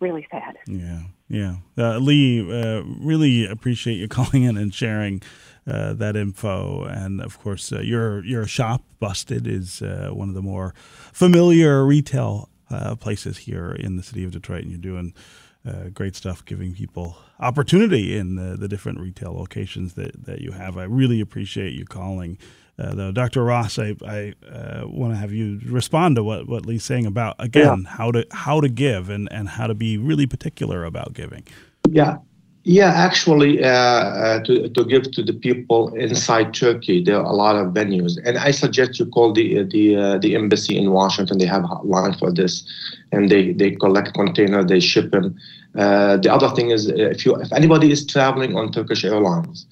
really 0.01 0.27
sad. 0.31 0.57
Yeah, 0.66 1.03
yeah. 1.29 1.57
Uh, 1.77 1.99
Lee, 1.99 2.41
uh, 2.41 2.83
really 2.83 3.47
appreciate 3.47 3.95
you 3.95 4.09
calling 4.18 4.43
in 4.43 4.57
and 4.57 4.75
sharing 4.75 5.23
uh, 5.66 5.93
that 5.95 6.16
info. 6.16 6.85
And 6.85 7.21
of 7.21 7.39
course, 7.39 7.73
uh, 7.73 7.81
your 7.81 8.25
your 8.25 8.47
shop, 8.47 8.83
Busted, 8.99 9.47
is 9.47 9.83
uh, 9.83 10.11
one 10.12 10.29
of 10.29 10.35
the 10.35 10.43
more 10.43 10.75
familiar 11.12 11.85
retail 11.85 12.49
uh, 12.71 12.97
places 12.97 13.39
here 13.39 13.73
in 13.73 13.97
the 13.97 14.03
city 14.03 14.25
of 14.25 14.33
Detroit, 14.33 14.62
and 14.62 14.71
you're 14.71 14.81
doing. 14.81 15.14
Uh, 15.62 15.91
great 15.93 16.16
stuff, 16.16 16.43
giving 16.47 16.73
people 16.73 17.18
opportunity 17.39 18.16
in 18.16 18.37
the, 18.37 18.57
the 18.57 18.66
different 18.66 18.99
retail 18.99 19.35
locations 19.35 19.93
that, 19.93 20.25
that 20.25 20.41
you 20.41 20.53
have. 20.53 20.79
I 20.79 20.85
really 20.85 21.21
appreciate 21.21 21.75
you 21.75 21.85
calling 21.85 22.39
Uh, 22.79 22.95
though, 22.95 23.12
Dr. 23.12 23.45
Rass, 23.45 23.79
I, 23.79 23.95
I 24.07 24.35
uh, 24.51 24.85
want 24.87 25.12
to 25.12 25.16
have 25.16 25.33
you 25.33 25.61
respond 25.66 26.16
to 26.16 26.25
what, 26.25 26.49
what 26.49 26.64
Lee's 26.64 26.85
saying 26.85 27.07
about 27.07 27.37
again 27.39 27.83
yeah. 27.85 27.91
how 27.91 28.11
to 28.11 28.27
how 28.31 28.61
to 28.61 28.68
give 28.68 29.11
and, 29.11 29.29
and 29.31 29.49
how 29.49 29.66
to 29.66 29.75
be 29.75 29.99
really 29.99 30.27
particular 30.27 30.85
about 30.85 31.12
giving. 31.12 31.45
Yeah, 31.91 32.18
yeah. 32.64 32.93
Actually, 32.93 33.62
uh, 33.62 33.68
uh, 33.68 34.43
to 34.45 34.71
to 34.71 34.85
give 34.85 35.11
to 35.12 35.23
the 35.23 35.35
people 35.35 35.95
inside 35.95 36.55
Turkey, 36.55 37.03
there 37.05 37.18
are 37.18 37.25
a 37.25 37.33
lot 37.33 37.57
of 37.57 37.75
venues, 37.75 38.16
and 38.25 38.39
I 38.39 38.51
suggest 38.51 38.99
you 38.99 39.07
call 39.07 39.33
the 39.35 39.62
the 39.64 39.97
uh, 39.97 40.18
the 40.18 40.35
embassy 40.35 40.79
in 40.79 40.91
Washington. 40.91 41.37
They 41.39 41.47
have 41.47 41.64
a 41.64 41.68
hotline 41.68 42.18
for 42.18 42.33
this, 42.33 42.64
and 43.12 43.31
they 43.31 43.53
they 43.53 43.73
collect 43.73 44.14
container, 44.14 44.64
they 44.64 44.81
ship 44.81 45.11
them. 45.11 45.37
Uh, 45.77 46.16
the 46.16 46.33
other 46.33 46.49
thing 46.51 46.71
is, 46.71 46.89
if 46.89 47.27
you 47.27 47.37
if 47.37 47.53
anybody 47.53 47.93
is 47.93 48.07
traveling 48.07 48.57
on 48.57 48.73
Turkish 48.73 49.05
Airlines 49.05 49.66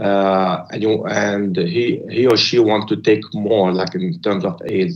uh, 0.00 0.66
and, 0.70 0.82
you, 0.82 1.04
and 1.06 1.56
he 1.56 2.00
he 2.10 2.26
or 2.26 2.36
she 2.36 2.58
want 2.58 2.88
to 2.88 2.96
take 2.96 3.22
more, 3.34 3.72
like 3.72 3.94
in 3.94 4.18
terms 4.20 4.44
of 4.44 4.60
aid. 4.66 4.92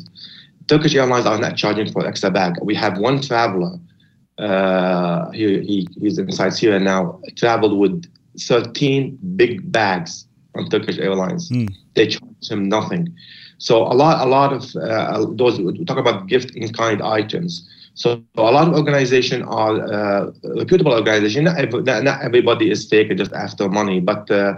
Turkish 0.66 0.94
Airlines 0.94 1.26
are 1.26 1.38
not 1.38 1.56
charging 1.56 1.92
for 1.92 2.06
extra 2.06 2.30
bag. 2.30 2.54
We 2.62 2.74
have 2.74 2.96
one 2.98 3.20
traveler. 3.20 3.78
Uh, 4.38 5.30
he, 5.30 5.60
he 5.60 5.88
he's 6.00 6.18
inside 6.18 6.54
Syria 6.54 6.80
now. 6.80 7.20
Traveled 7.36 7.78
with 7.78 8.04
13 8.40 9.18
big 9.36 9.70
bags 9.70 10.26
on 10.54 10.70
Turkish 10.70 10.98
Airlines. 10.98 11.50
Mm. 11.50 11.74
They 11.94 12.06
charge 12.06 12.48
him 12.48 12.68
nothing. 12.68 13.14
So 13.58 13.82
a 13.82 13.94
lot 13.94 14.26
a 14.26 14.28
lot 14.28 14.52
of 14.52 14.74
uh, 14.76 15.26
those 15.32 15.60
we 15.60 15.84
talk 15.84 15.98
about 15.98 16.28
gift 16.28 16.52
in 16.52 16.72
kind 16.72 17.02
items. 17.02 17.68
So 17.94 18.22
a 18.36 18.42
lot 18.42 18.66
of 18.68 18.74
organizations 18.74 19.44
are 19.46 19.80
uh, 19.80 20.32
reputable 20.56 20.92
organizations. 20.92 21.44
Not, 21.44 22.02
not, 22.02 22.22
everybody 22.22 22.70
is 22.70 22.88
fake 22.88 23.16
just 23.16 23.32
after 23.32 23.68
money, 23.68 24.00
but 24.00 24.28
uh, 24.30 24.54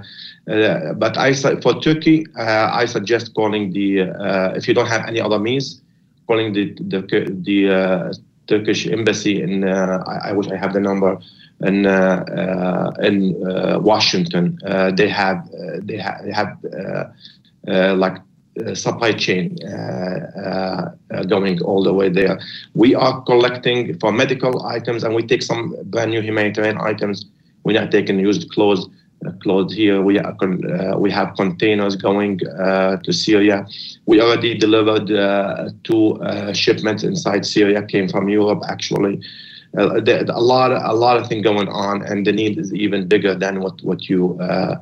uh, 0.50 0.94
but 0.94 1.18
I 1.18 1.34
for 1.34 1.78
Turkey, 1.80 2.26
uh, 2.38 2.70
I 2.72 2.86
suggest 2.86 3.34
calling 3.34 3.72
the 3.72 4.02
uh, 4.02 4.52
if 4.56 4.66
you 4.66 4.72
don't 4.72 4.86
have 4.88 5.06
any 5.06 5.20
other 5.20 5.38
means, 5.38 5.82
calling 6.26 6.54
the 6.54 6.72
the, 6.80 7.00
the 7.42 7.70
uh, 7.70 8.12
Turkish 8.46 8.86
embassy 8.86 9.42
in 9.42 9.64
I, 9.64 10.30
I, 10.30 10.32
wish 10.32 10.48
I 10.48 10.56
have 10.56 10.72
the 10.72 10.80
number 10.80 11.18
in 11.60 11.84
in 13.04 13.34
Washington. 13.82 14.58
they 14.96 15.08
have 15.08 15.46
they, 15.82 15.98
ha- 15.98 16.20
they 16.24 16.32
have 16.32 16.56
like 17.98 18.25
supply 18.74 19.12
chain 19.12 19.56
uh, 19.62 20.90
uh, 21.12 21.22
going 21.24 21.62
all 21.62 21.82
the 21.82 21.92
way 21.92 22.08
there. 22.08 22.38
We 22.74 22.94
are 22.94 23.22
collecting 23.22 23.98
for 23.98 24.12
medical 24.12 24.66
items 24.66 25.04
and 25.04 25.14
we 25.14 25.22
take 25.22 25.42
some 25.42 25.76
brand 25.84 26.10
new 26.10 26.20
humanitarian 26.20 26.78
items. 26.78 27.26
We're 27.64 27.80
not 27.80 27.90
taking 27.90 28.18
used 28.18 28.50
clothes. 28.52 28.88
Uh, 29.26 29.30
clothes 29.42 29.72
here. 29.72 30.02
We 30.02 30.18
are 30.18 30.36
uh, 30.42 30.98
we 30.98 31.10
have 31.10 31.34
containers 31.36 31.96
going 31.96 32.38
uh, 32.46 32.98
to 32.98 33.12
Syria. 33.14 33.66
We 34.04 34.20
already 34.20 34.58
delivered 34.58 35.08
two 35.84 36.20
shipments 36.52 37.02
inside 37.02 37.46
Syria. 37.46 37.82
Came 37.82 38.08
from 38.10 38.28
Europe 38.28 38.62
actually. 38.68 39.22
Uh, 39.76 40.00
a 40.28 40.40
lot 40.40 40.72
of, 40.72 40.82
a 40.84 40.94
lot 40.94 41.16
of 41.16 41.28
things 41.28 41.42
going 41.42 41.68
on, 41.68 42.02
and 42.02 42.26
the 42.26 42.32
need 42.32 42.58
is 42.58 42.72
even 42.74 43.08
bigger 43.08 43.34
than 43.34 43.60
what 43.60 43.82
what 43.82 44.08
you 44.08 44.38
uh, 44.40 44.76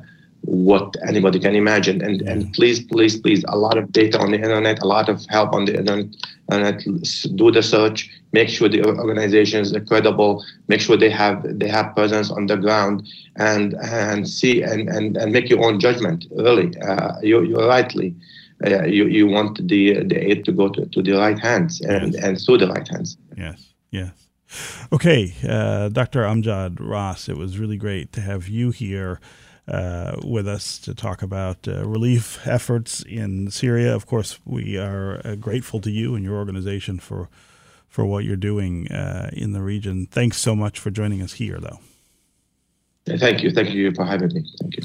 what 0.45 0.95
anybody 1.07 1.39
can 1.39 1.55
imagine. 1.55 2.01
And 2.01 2.21
and 2.21 2.53
please, 2.53 2.83
please, 2.83 3.19
please, 3.19 3.43
a 3.47 3.57
lot 3.57 3.77
of 3.77 3.91
data 3.91 4.19
on 4.19 4.31
the 4.31 4.37
internet, 4.37 4.81
a 4.81 4.87
lot 4.87 5.09
of 5.09 5.25
help 5.29 5.53
on 5.53 5.65
the 5.65 5.77
internet. 5.77 6.05
Do 7.35 7.51
the 7.51 7.63
search. 7.63 8.09
Make 8.31 8.49
sure 8.49 8.69
the 8.69 8.83
organizations 8.85 9.73
are 9.73 9.79
credible. 9.79 10.43
Make 10.67 10.81
sure 10.81 10.97
they 10.97 11.09
have 11.09 11.43
they 11.59 11.67
have 11.67 11.95
presence 11.95 12.29
on 12.29 12.45
the 12.45 12.57
ground, 12.57 13.07
and 13.37 13.73
and 13.75 14.27
see 14.29 14.61
and 14.61 14.87
and, 14.87 15.17
and 15.17 15.31
make 15.31 15.49
your 15.49 15.65
own 15.65 15.79
judgment. 15.79 16.25
Really, 16.31 16.77
uh, 16.81 17.19
you 17.21 17.41
you 17.43 17.57
rightly. 17.57 18.15
Uh, 18.65 18.85
you 18.85 19.07
you 19.07 19.27
want 19.27 19.67
the 19.67 20.01
the 20.05 20.17
aid 20.31 20.45
to 20.45 20.51
go 20.51 20.69
to, 20.69 20.85
to 20.85 21.01
the 21.01 21.11
right 21.11 21.37
hands 21.37 21.81
and 21.81 22.13
yes. 22.13 22.23
and 22.23 22.39
through 22.39 22.57
the 22.57 22.67
right 22.67 22.87
hands. 22.87 23.17
Yes. 23.35 23.73
Yes. 23.91 24.11
Okay, 24.93 25.33
uh, 25.47 25.89
Dr. 25.89 26.21
Amjad 26.21 26.77
Rass, 26.79 27.27
it 27.27 27.35
was 27.35 27.57
really 27.57 27.75
great 27.75 28.13
to 28.13 28.21
have 28.21 28.47
you 28.47 28.71
here 28.71 29.19
uh, 29.67 30.17
with 30.23 30.47
us 30.47 30.77
to 30.79 30.93
talk 30.93 31.21
about 31.21 31.67
uh, 31.67 31.85
relief 31.85 32.45
efforts 32.47 33.01
in 33.01 33.49
Syria. 33.49 33.95
Of 33.95 34.05
course, 34.05 34.39
we 34.45 34.77
are 34.77 35.21
uh, 35.25 35.35
grateful 35.35 35.81
to 35.81 35.91
you 35.91 36.15
and 36.15 36.23
your 36.23 36.35
organization 36.35 36.99
for 36.99 37.29
for 37.87 38.05
what 38.05 38.25
you're 38.25 38.35
doing 38.35 38.91
uh, 38.91 39.29
in 39.31 39.53
the 39.53 39.61
region. 39.61 40.05
Thanks 40.05 40.37
so 40.37 40.53
much 40.53 40.79
for 40.79 40.91
joining 40.91 41.21
us 41.21 41.33
here, 41.33 41.59
though. 41.59 41.79
Thank 43.05 43.41
you. 43.41 43.51
Thank 43.51 43.69
you 43.69 43.93
for 43.93 44.03
having 44.03 44.33
me. 44.33 44.43
Thank 44.59 44.77
you. 44.77 44.83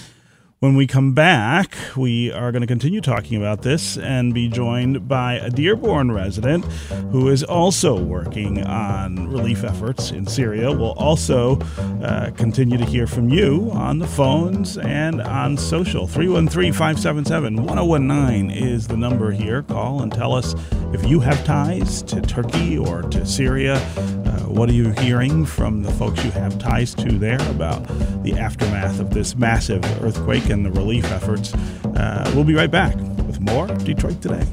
When 0.61 0.76
we 0.76 0.86
come 0.86 1.14
back, 1.14 1.74
we 1.96 2.30
are 2.30 2.52
going 2.52 2.61
to 2.61 2.66
continue 2.66 3.00
talking 3.00 3.38
about 3.38 3.62
this 3.62 3.96
and 3.96 4.34
be 4.34 4.46
joined 4.46 5.08
by 5.08 5.36
a 5.36 5.48
Dearborn 5.48 6.12
resident 6.12 6.66
who 7.12 7.30
is 7.30 7.42
also 7.42 7.98
working 7.98 8.62
on 8.66 9.30
relief 9.30 9.64
efforts 9.64 10.11
in 10.11 10.26
Syria. 10.26 10.70
We'll 10.70 10.92
also 10.92 11.58
uh, 12.02 12.32
continue 12.32 12.76
to 12.76 12.84
hear 12.84 13.06
from 13.06 13.30
you 13.30 13.70
on 13.72 14.00
the 14.00 14.06
phones 14.06 14.76
and 14.76 15.22
on 15.22 15.56
social. 15.56 16.06
313 16.06 16.74
577 16.74 17.56
1019 17.64 18.50
is 18.50 18.86
the 18.86 18.98
number 18.98 19.30
here. 19.30 19.62
Call 19.62 20.02
and 20.02 20.12
tell 20.12 20.34
us 20.34 20.54
if 20.92 21.02
you 21.06 21.20
have 21.20 21.42
ties 21.46 22.02
to 22.02 22.20
Turkey 22.20 22.76
or 22.76 23.00
to 23.00 23.24
Syria. 23.24 23.80
What 24.51 24.68
are 24.68 24.74
you 24.74 24.90
hearing 24.90 25.46
from 25.46 25.82
the 25.82 25.92
folks 25.92 26.24
you 26.24 26.32
have 26.32 26.59
ties 26.59 26.94
to 26.96 27.12
there 27.12 27.40
about 27.51 27.86
the 28.24 28.34
aftermath 28.34 28.98
of 28.98 29.11
this 29.11 29.36
massive 29.36 29.84
earthquake? 30.03 30.51
and 30.51 30.66
the 30.66 30.70
relief 30.72 31.05
efforts. 31.12 31.55
Uh, 31.84 32.30
we'll 32.34 32.44
be 32.44 32.55
right 32.55 32.70
back 32.70 32.96
with 33.26 33.40
more 33.40 33.66
Detroit 33.66 34.20
Today. 34.20 34.46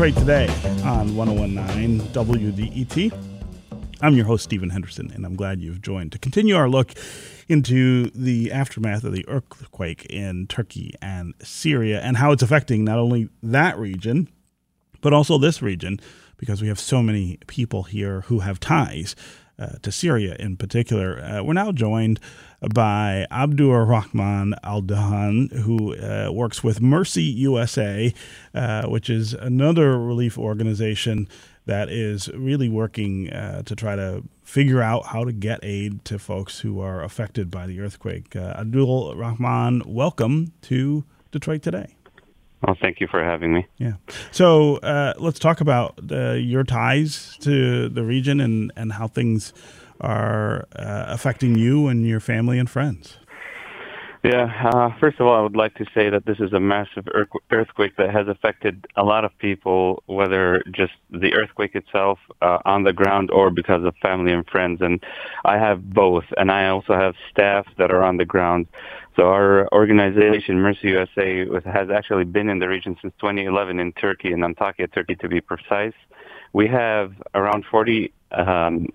Detroit 0.00 0.16
Today 0.16 0.46
on 0.82 1.14
1019 1.14 2.00
WDET. 2.14 3.12
I'm 4.00 4.14
your 4.14 4.24
host, 4.24 4.44
Stephen 4.44 4.70
Henderson, 4.70 5.10
and 5.12 5.26
I'm 5.26 5.36
glad 5.36 5.60
you've 5.60 5.82
joined 5.82 6.12
to 6.12 6.18
continue 6.18 6.56
our 6.56 6.70
look 6.70 6.94
into 7.48 8.08
the 8.14 8.50
aftermath 8.50 9.04
of 9.04 9.12
the 9.12 9.28
earthquake 9.28 10.06
in 10.06 10.46
Turkey 10.46 10.94
and 11.02 11.34
Syria 11.42 12.00
and 12.00 12.16
how 12.16 12.32
it's 12.32 12.42
affecting 12.42 12.82
not 12.82 12.98
only 12.98 13.28
that 13.42 13.78
region, 13.78 14.30
but 15.02 15.12
also 15.12 15.36
this 15.36 15.60
region, 15.60 16.00
because 16.38 16.62
we 16.62 16.68
have 16.68 16.80
so 16.80 17.02
many 17.02 17.38
people 17.46 17.82
here 17.82 18.22
who 18.22 18.38
have 18.38 18.58
ties 18.58 19.14
uh, 19.60 19.76
to 19.82 19.92
Syria 19.92 20.34
in 20.38 20.56
particular. 20.56 21.20
Uh, 21.20 21.42
we're 21.42 21.52
now 21.52 21.70
joined 21.70 22.18
by 22.74 23.26
Abdur 23.30 23.84
Rahman 23.84 24.54
Al 24.62 24.82
Dahan, 24.82 25.52
who 25.52 25.94
uh, 25.96 26.30
works 26.32 26.64
with 26.64 26.80
Mercy 26.80 27.22
USA, 27.22 28.12
uh, 28.54 28.86
which 28.86 29.08
is 29.08 29.34
another 29.34 29.98
relief 29.98 30.38
organization 30.38 31.28
that 31.66 31.88
is 31.88 32.28
really 32.30 32.68
working 32.68 33.30
uh, 33.30 33.62
to 33.62 33.76
try 33.76 33.94
to 33.94 34.22
figure 34.42 34.82
out 34.82 35.06
how 35.06 35.24
to 35.24 35.32
get 35.32 35.60
aid 35.62 36.04
to 36.04 36.18
folks 36.18 36.60
who 36.60 36.80
are 36.80 37.02
affected 37.02 37.50
by 37.50 37.66
the 37.66 37.80
earthquake. 37.80 38.34
Uh, 38.34 38.54
Abdul 38.58 39.14
Rahman, 39.14 39.82
welcome 39.86 40.52
to 40.62 41.04
Detroit 41.30 41.62
Today. 41.62 41.99
Well, 42.62 42.76
thank 42.80 43.00
you 43.00 43.06
for 43.06 43.24
having 43.24 43.54
me. 43.54 43.66
Yeah. 43.78 43.94
So 44.30 44.76
uh, 44.78 45.14
let's 45.18 45.38
talk 45.38 45.60
about 45.60 45.98
uh, 46.10 46.32
your 46.32 46.64
ties 46.64 47.36
to 47.40 47.88
the 47.88 48.02
region 48.02 48.40
and, 48.40 48.70
and 48.76 48.92
how 48.92 49.08
things 49.08 49.52
are 50.00 50.66
uh, 50.76 51.06
affecting 51.08 51.56
you 51.56 51.88
and 51.88 52.06
your 52.06 52.20
family 52.20 52.58
and 52.58 52.68
friends. 52.68 53.16
Yeah, 54.22 54.52
uh, 54.74 54.90
first 55.00 55.18
of 55.18 55.26
all, 55.26 55.34
I 55.34 55.40
would 55.40 55.56
like 55.56 55.74
to 55.76 55.86
say 55.94 56.10
that 56.10 56.26
this 56.26 56.40
is 56.40 56.52
a 56.52 56.60
massive 56.60 57.08
earthquake 57.50 57.96
that 57.96 58.10
has 58.10 58.28
affected 58.28 58.86
a 58.94 59.02
lot 59.02 59.24
of 59.24 59.36
people, 59.38 60.02
whether 60.06 60.62
just 60.72 60.92
the 61.10 61.32
earthquake 61.32 61.74
itself 61.74 62.18
uh, 62.42 62.58
on 62.66 62.84
the 62.84 62.92
ground 62.92 63.30
or 63.30 63.48
because 63.50 63.82
of 63.82 63.96
family 64.02 64.32
and 64.32 64.46
friends. 64.46 64.82
And 64.82 65.02
I 65.46 65.56
have 65.56 65.88
both, 65.88 66.24
and 66.36 66.50
I 66.50 66.68
also 66.68 66.92
have 66.92 67.14
staff 67.30 67.66
that 67.78 67.90
are 67.90 68.02
on 68.02 68.18
the 68.18 68.26
ground. 68.26 68.66
So 69.20 69.26
our 69.26 69.68
organization, 69.74 70.62
Mercy 70.62 70.88
USA, 70.88 71.44
has 71.66 71.90
actually 71.90 72.24
been 72.24 72.48
in 72.48 72.58
the 72.58 72.66
region 72.66 72.96
since 73.02 73.12
2011 73.20 73.78
in 73.78 73.92
Turkey, 73.92 74.32
in 74.32 74.38
Antakya, 74.38 74.90
Turkey 74.90 75.14
to 75.16 75.28
be 75.28 75.42
precise. 75.42 75.92
We 76.54 76.68
have 76.68 77.12
around 77.34 77.66
40 77.70 78.14
um, 78.30 78.88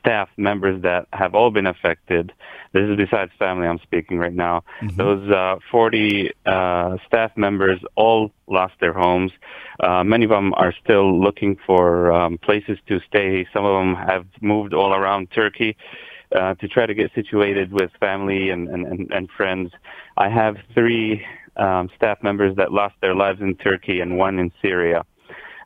staff 0.00 0.28
members 0.36 0.82
that 0.82 1.06
have 1.12 1.36
all 1.36 1.52
been 1.52 1.68
affected. 1.68 2.32
This 2.72 2.88
is 2.90 2.96
besides 2.96 3.30
family 3.38 3.68
I'm 3.68 3.78
speaking 3.78 4.18
right 4.18 4.34
now. 4.34 4.64
Mm-hmm. 4.82 4.96
Those 4.96 5.30
uh, 5.30 5.60
40 5.70 6.32
uh, 6.44 6.96
staff 7.06 7.30
members 7.36 7.78
all 7.94 8.32
lost 8.48 8.74
their 8.80 8.92
homes. 8.92 9.30
Uh, 9.78 10.02
many 10.02 10.24
of 10.24 10.30
them 10.30 10.54
are 10.54 10.74
still 10.82 11.20
looking 11.20 11.56
for 11.66 12.10
um, 12.10 12.36
places 12.36 12.78
to 12.88 12.98
stay. 13.06 13.46
Some 13.52 13.64
of 13.64 13.78
them 13.78 13.94
have 13.94 14.26
moved 14.40 14.74
all 14.74 14.92
around 14.92 15.30
Turkey. 15.30 15.76
Uh, 16.34 16.54
to 16.54 16.68
try 16.68 16.86
to 16.86 16.94
get 16.94 17.10
situated 17.14 17.72
with 17.72 17.90
family 17.98 18.50
and, 18.50 18.68
and, 18.68 19.10
and, 19.10 19.28
friends. 19.36 19.72
I 20.16 20.28
have 20.28 20.56
three 20.74 21.24
um, 21.56 21.88
staff 21.96 22.22
members 22.22 22.56
that 22.56 22.72
lost 22.72 22.94
their 23.00 23.14
lives 23.14 23.40
in 23.40 23.56
Turkey 23.56 24.00
and 24.00 24.16
one 24.16 24.38
in 24.38 24.52
Syria. 24.62 25.04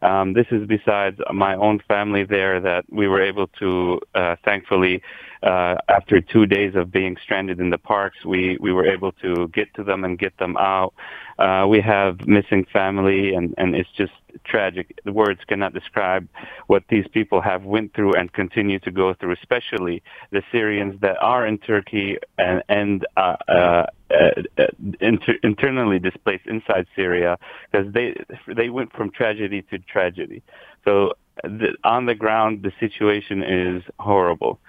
Um, 0.03 0.35
this 0.35 0.47
is 0.51 0.67
besides 0.67 1.19
my 1.33 1.55
own 1.55 1.81
family 1.89 2.25
there 2.25 2.61
that 2.61 2.85
we 2.91 3.09
were 3.09 3.23
able 3.23 3.47
to, 3.59 4.01
uh, 4.15 4.37
thankfully, 4.45 5.03
uh, 5.43 5.77
after 5.89 6.21
two 6.21 6.47
days 6.47 6.75
of 6.75 6.91
being 6.91 7.17
stranded 7.23 7.61
in 7.61 7.71
the 7.71 7.79
parks, 7.79 8.25
we, 8.25 8.57
we 8.61 8.73
were 8.73 8.87
able 8.87 9.13
to 9.13 9.49
get 9.49 9.73
to 9.75 9.85
them 9.85 10.05
and 10.05 10.19
get 10.19 10.37
them 10.39 10.57
out. 10.57 10.95
Uh, 11.39 11.67
we 11.69 11.81
have 11.81 12.27
missing 12.27 12.65
family, 12.73 13.35
and, 13.35 13.55
and 13.59 13.75
it's 13.75 13.91
just 13.97 14.13
tragic. 14.45 14.99
The 15.05 15.13
words 15.13 15.41
cannot 15.47 15.75
describe 15.75 16.29
what 16.69 16.85
these 16.89 17.07
people 17.09 17.41
have 17.41 17.65
went 17.65 17.95
through 17.95 18.15
and 18.15 18.33
continue 18.33 18.79
to 18.81 18.91
go 18.91 19.15
through, 19.15 19.33
especially 19.33 20.03
the 20.31 20.43
Syrians 20.53 21.01
that 21.01 21.17
are 21.21 21.47
in 21.47 21.59
Turkey 21.59 22.19
and, 22.39 22.63
and 22.69 23.07
uh, 23.17 23.37
uh, 23.49 23.87
uh, 24.11 24.67
inter- 25.01 25.39
internally 25.43 25.99
displaced 25.99 26.47
inside 26.47 26.87
Syria, 26.95 27.39
because 27.71 27.93
they 27.93 28.15
they 28.47 28.69
went 28.69 28.93
from 28.93 29.11
tragedy 29.11 29.63
to 29.71 29.79
tragedy. 29.79 30.43
So 30.85 31.15
the, 31.43 31.77
on 31.83 32.07
the 32.07 32.15
ground, 32.15 32.63
the 32.63 32.73
situation 32.79 33.43
is 33.43 33.83
horrible. 33.99 34.61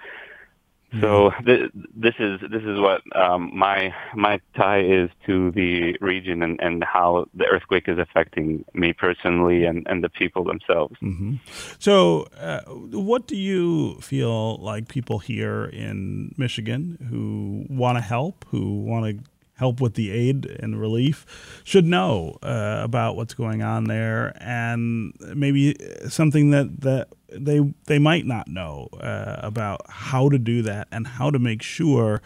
So 1.00 1.30
th- 1.44 1.70
this 1.94 2.14
is 2.18 2.40
this 2.40 2.62
is 2.62 2.80
what 2.80 3.02
um, 3.14 3.50
my 3.54 3.94
my 4.14 4.40
tie 4.56 4.80
is 4.80 5.10
to 5.26 5.50
the 5.52 5.96
region 6.00 6.42
and, 6.42 6.60
and 6.60 6.84
how 6.84 7.26
the 7.34 7.46
earthquake 7.46 7.88
is 7.88 7.98
affecting 7.98 8.64
me 8.74 8.92
personally 8.92 9.64
and, 9.64 9.86
and 9.88 10.02
the 10.02 10.08
people 10.08 10.44
themselves. 10.44 10.96
Mm-hmm. 11.02 11.36
So, 11.78 12.26
uh, 12.38 12.60
what 12.70 13.26
do 13.26 13.36
you 13.36 14.00
feel 14.00 14.56
like 14.56 14.88
people 14.88 15.18
here 15.18 15.64
in 15.64 16.34
Michigan 16.36 17.06
who 17.10 17.66
want 17.68 17.98
to 17.98 18.02
help, 18.02 18.44
who 18.48 18.82
want 18.82 19.06
to 19.06 19.24
help 19.56 19.80
with 19.80 19.94
the 19.94 20.10
aid 20.10 20.46
and 20.46 20.80
relief 20.80 21.60
should 21.64 21.84
know 21.84 22.38
uh, 22.42 22.80
about 22.82 23.16
what's 23.16 23.34
going 23.34 23.62
on 23.62 23.84
there 23.84 24.36
and 24.40 25.14
maybe 25.34 25.74
something 26.08 26.50
that, 26.50 26.80
that 26.80 27.08
they 27.28 27.60
they 27.86 27.98
might 27.98 28.24
not 28.24 28.48
know 28.48 28.88
uh, 29.00 29.36
about 29.42 29.80
how 29.88 30.28
to 30.28 30.38
do 30.38 30.62
that 30.62 30.86
and 30.92 31.06
how 31.06 31.30
to 31.30 31.38
make 31.38 31.62
sure 31.62 32.22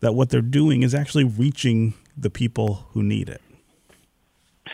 that 0.00 0.14
what 0.14 0.30
they're 0.30 0.40
doing 0.40 0.82
is 0.82 0.94
actually 0.94 1.24
reaching 1.24 1.94
the 2.16 2.30
people 2.30 2.86
who 2.92 3.02
need 3.02 3.28
it. 3.28 3.40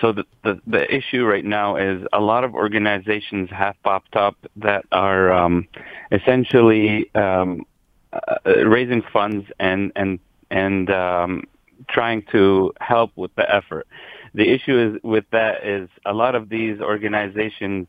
So 0.00 0.12
the, 0.12 0.24
the, 0.44 0.61
the 0.66 0.94
issue 0.94 1.24
right 1.24 1.44
now 1.44 1.76
is 1.76 2.07
a 2.12 2.20
lot 2.20 2.44
of 2.44 2.54
organizations 2.54 3.50
have 3.50 3.74
popped 3.82 4.14
up 4.14 4.36
that 4.57 4.84
are 4.92 5.32
um, 5.32 5.66
essentially 6.12 7.11
um, 7.14 7.64
uh, 8.12 8.66
raising 8.66 9.02
funds 9.02 9.46
and 9.59 9.92
and 9.96 10.18
and 10.50 10.90
um, 10.90 11.44
trying 11.89 12.22
to 12.33 12.72
help 12.81 13.12
with 13.16 13.35
the 13.37 13.55
effort. 13.55 13.87
The 14.35 14.51
issue 14.53 14.79
is 14.79 15.03
with 15.03 15.24
that 15.33 15.64
is 15.64 15.89
a 16.05 16.12
lot 16.12 16.35
of 16.35 16.49
these 16.49 16.81
organizations, 16.81 17.87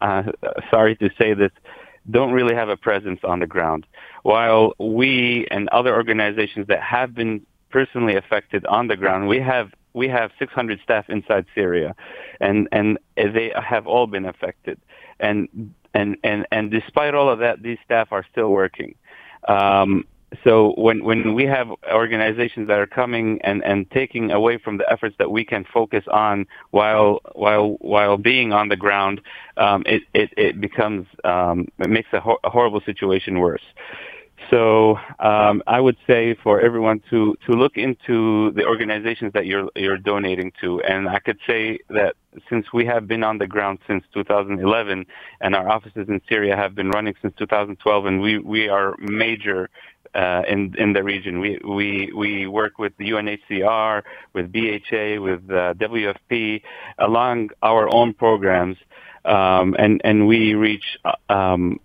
uh, 0.00 0.24
sorry 0.70 0.96
to 0.96 1.10
say 1.18 1.34
this, 1.34 1.50
don't 2.10 2.32
really 2.32 2.54
have 2.54 2.68
a 2.68 2.76
presence 2.76 3.20
on 3.24 3.40
the 3.40 3.46
ground. 3.46 3.86
While 4.22 4.72
we 4.78 5.46
and 5.50 5.68
other 5.68 5.94
organizations 5.94 6.66
that 6.68 6.80
have 6.82 7.14
been 7.14 7.44
personally 7.70 8.16
affected 8.16 8.64
on 8.66 8.88
the 8.88 8.96
ground, 8.96 9.28
we 9.28 9.40
have 9.40 9.70
we 9.92 10.08
have 10.08 10.30
600 10.38 10.80
staff 10.82 11.08
inside 11.08 11.46
Syria, 11.54 11.94
and 12.40 12.68
and 12.72 12.98
they 13.16 13.52
have 13.54 13.86
all 13.86 14.06
been 14.06 14.24
affected, 14.24 14.78
and 15.18 15.74
and 15.94 16.16
and 16.24 16.46
and 16.50 16.70
despite 16.70 17.14
all 17.14 17.28
of 17.28 17.40
that, 17.40 17.62
these 17.62 17.78
staff 17.84 18.08
are 18.12 18.24
still 18.30 18.50
working. 18.50 18.94
Um, 19.48 20.04
so 20.44 20.74
when 20.76 21.04
when 21.04 21.34
we 21.34 21.44
have 21.44 21.68
organizations 21.92 22.68
that 22.68 22.78
are 22.78 22.86
coming 22.86 23.40
and 23.42 23.64
and 23.64 23.90
taking 23.90 24.30
away 24.30 24.58
from 24.58 24.78
the 24.78 24.90
efforts 24.90 25.16
that 25.18 25.30
we 25.30 25.44
can 25.44 25.64
focus 25.64 26.04
on 26.10 26.46
while 26.70 27.20
while 27.34 27.76
while 27.80 28.16
being 28.16 28.52
on 28.52 28.68
the 28.68 28.76
ground, 28.76 29.20
um, 29.56 29.82
it, 29.86 30.02
it 30.14 30.30
it 30.36 30.60
becomes 30.60 31.06
um, 31.24 31.66
it 31.78 31.90
makes 31.90 32.08
a, 32.12 32.18
a 32.44 32.50
horrible 32.50 32.80
situation 32.80 33.40
worse. 33.40 33.62
So 34.48 34.96
um, 35.18 35.62
I 35.66 35.80
would 35.80 35.96
say 36.06 36.34
for 36.42 36.60
everyone 36.60 37.02
to 37.10 37.36
to 37.46 37.52
look 37.52 37.76
into 37.76 38.52
the 38.52 38.64
organizations 38.64 39.32
that 39.34 39.46
you're 39.46 39.68
you're 39.76 39.98
donating 39.98 40.52
to, 40.60 40.80
and 40.82 41.08
I 41.08 41.18
could 41.18 41.38
say 41.46 41.78
that 41.90 42.14
since 42.48 42.72
we 42.72 42.86
have 42.86 43.06
been 43.06 43.22
on 43.22 43.38
the 43.38 43.46
ground 43.46 43.80
since 43.86 44.04
2011, 44.14 45.06
and 45.40 45.54
our 45.54 45.68
offices 45.68 46.08
in 46.08 46.20
Syria 46.28 46.56
have 46.56 46.74
been 46.74 46.90
running 46.90 47.14
since 47.20 47.34
2012, 47.38 48.06
and 48.06 48.20
we 48.20 48.38
we 48.38 48.68
are 48.68 48.96
major 48.98 49.68
uh, 50.14 50.42
in 50.48 50.74
in 50.78 50.92
the 50.92 51.02
region. 51.02 51.40
We 51.40 51.58
we 51.64 52.12
we 52.14 52.46
work 52.46 52.78
with 52.78 52.96
the 52.96 53.10
UNHCR, 53.10 54.02
with 54.32 54.52
BHA, 54.52 55.20
with 55.20 55.50
uh, 55.50 55.74
WFP, 55.74 56.62
along 56.98 57.50
our 57.62 57.92
own 57.94 58.14
programs, 58.14 58.76
um, 59.24 59.76
and 59.78 60.00
and 60.04 60.26
we 60.26 60.54
reach 60.54 60.98
um, 61.28 61.80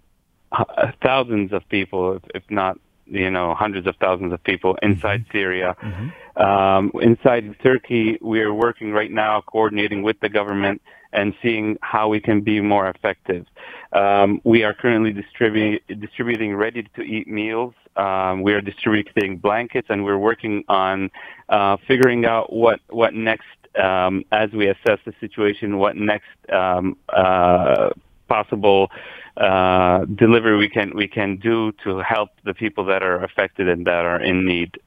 thousands 1.03 1.53
of 1.53 1.67
people, 1.69 2.15
if, 2.17 2.23
if 2.35 2.43
not 2.49 2.79
you 3.05 3.29
know 3.29 3.53
hundreds 3.53 3.87
of 3.87 3.95
thousands 3.97 4.33
of 4.33 4.43
people 4.43 4.77
inside 4.81 5.21
mm-hmm. 5.21 5.37
Syria. 5.37 5.75
Mm-hmm. 5.81 6.41
Um, 6.41 6.91
inside 7.01 7.55
Turkey, 7.63 8.17
we 8.21 8.41
are 8.41 8.53
working 8.53 8.91
right 8.91 9.11
now, 9.11 9.41
coordinating 9.41 10.03
with 10.03 10.19
the 10.19 10.29
government 10.29 10.81
and 11.15 11.33
seeing 11.41 11.77
how 11.81 12.07
we 12.07 12.19
can 12.19 12.41
be 12.41 12.61
more 12.61 12.89
effective. 12.89 13.45
Um, 13.93 14.41
we 14.43 14.63
are 14.63 14.73
currently 14.73 15.13
distribu- 15.13 15.79
distributing 15.99 16.55
ready-to-eat 16.55 17.27
meals. 17.27 17.73
Um, 17.95 18.41
we 18.41 18.53
are 18.53 18.61
distributing 18.61 19.37
blankets, 19.37 19.87
and 19.89 20.03
we're 20.03 20.17
working 20.17 20.63
on 20.67 21.09
uh, 21.49 21.77
figuring 21.87 22.25
out 22.25 22.51
what 22.51 22.81
what 22.89 23.13
next 23.13 23.47
um, 23.81 24.23
as 24.31 24.51
we 24.51 24.67
assess 24.67 24.99
the 25.05 25.13
situation. 25.21 25.77
What 25.77 25.95
next 25.95 26.27
um, 26.51 26.97
uh, 27.09 27.91
possible 28.27 28.91
uh, 29.37 30.05
delivery 30.05 30.57
we 30.57 30.69
can 30.69 30.91
we 30.95 31.07
can 31.07 31.37
do 31.37 31.71
to 31.83 31.99
help 31.99 32.29
the 32.43 32.53
people 32.53 32.85
that 32.85 33.01
are 33.01 33.23
affected 33.23 33.69
and 33.69 33.85
that 33.87 34.05
are 34.05 34.21
in 34.21 34.45
need. 34.45 34.77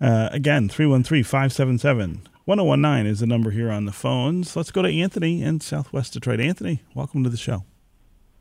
Uh, 0.00 0.28
again, 0.32 0.68
313 0.68 1.24
577 1.24 2.22
1019 2.46 3.06
is 3.06 3.20
the 3.20 3.26
number 3.26 3.50
here 3.50 3.70
on 3.70 3.84
the 3.84 3.92
phones. 3.92 4.56
Let's 4.56 4.70
go 4.70 4.82
to 4.82 4.88
Anthony 4.88 5.42
in 5.42 5.60
Southwest 5.60 6.14
Detroit. 6.14 6.40
Anthony, 6.40 6.82
welcome 6.94 7.22
to 7.22 7.30
the 7.30 7.36
show. 7.36 7.64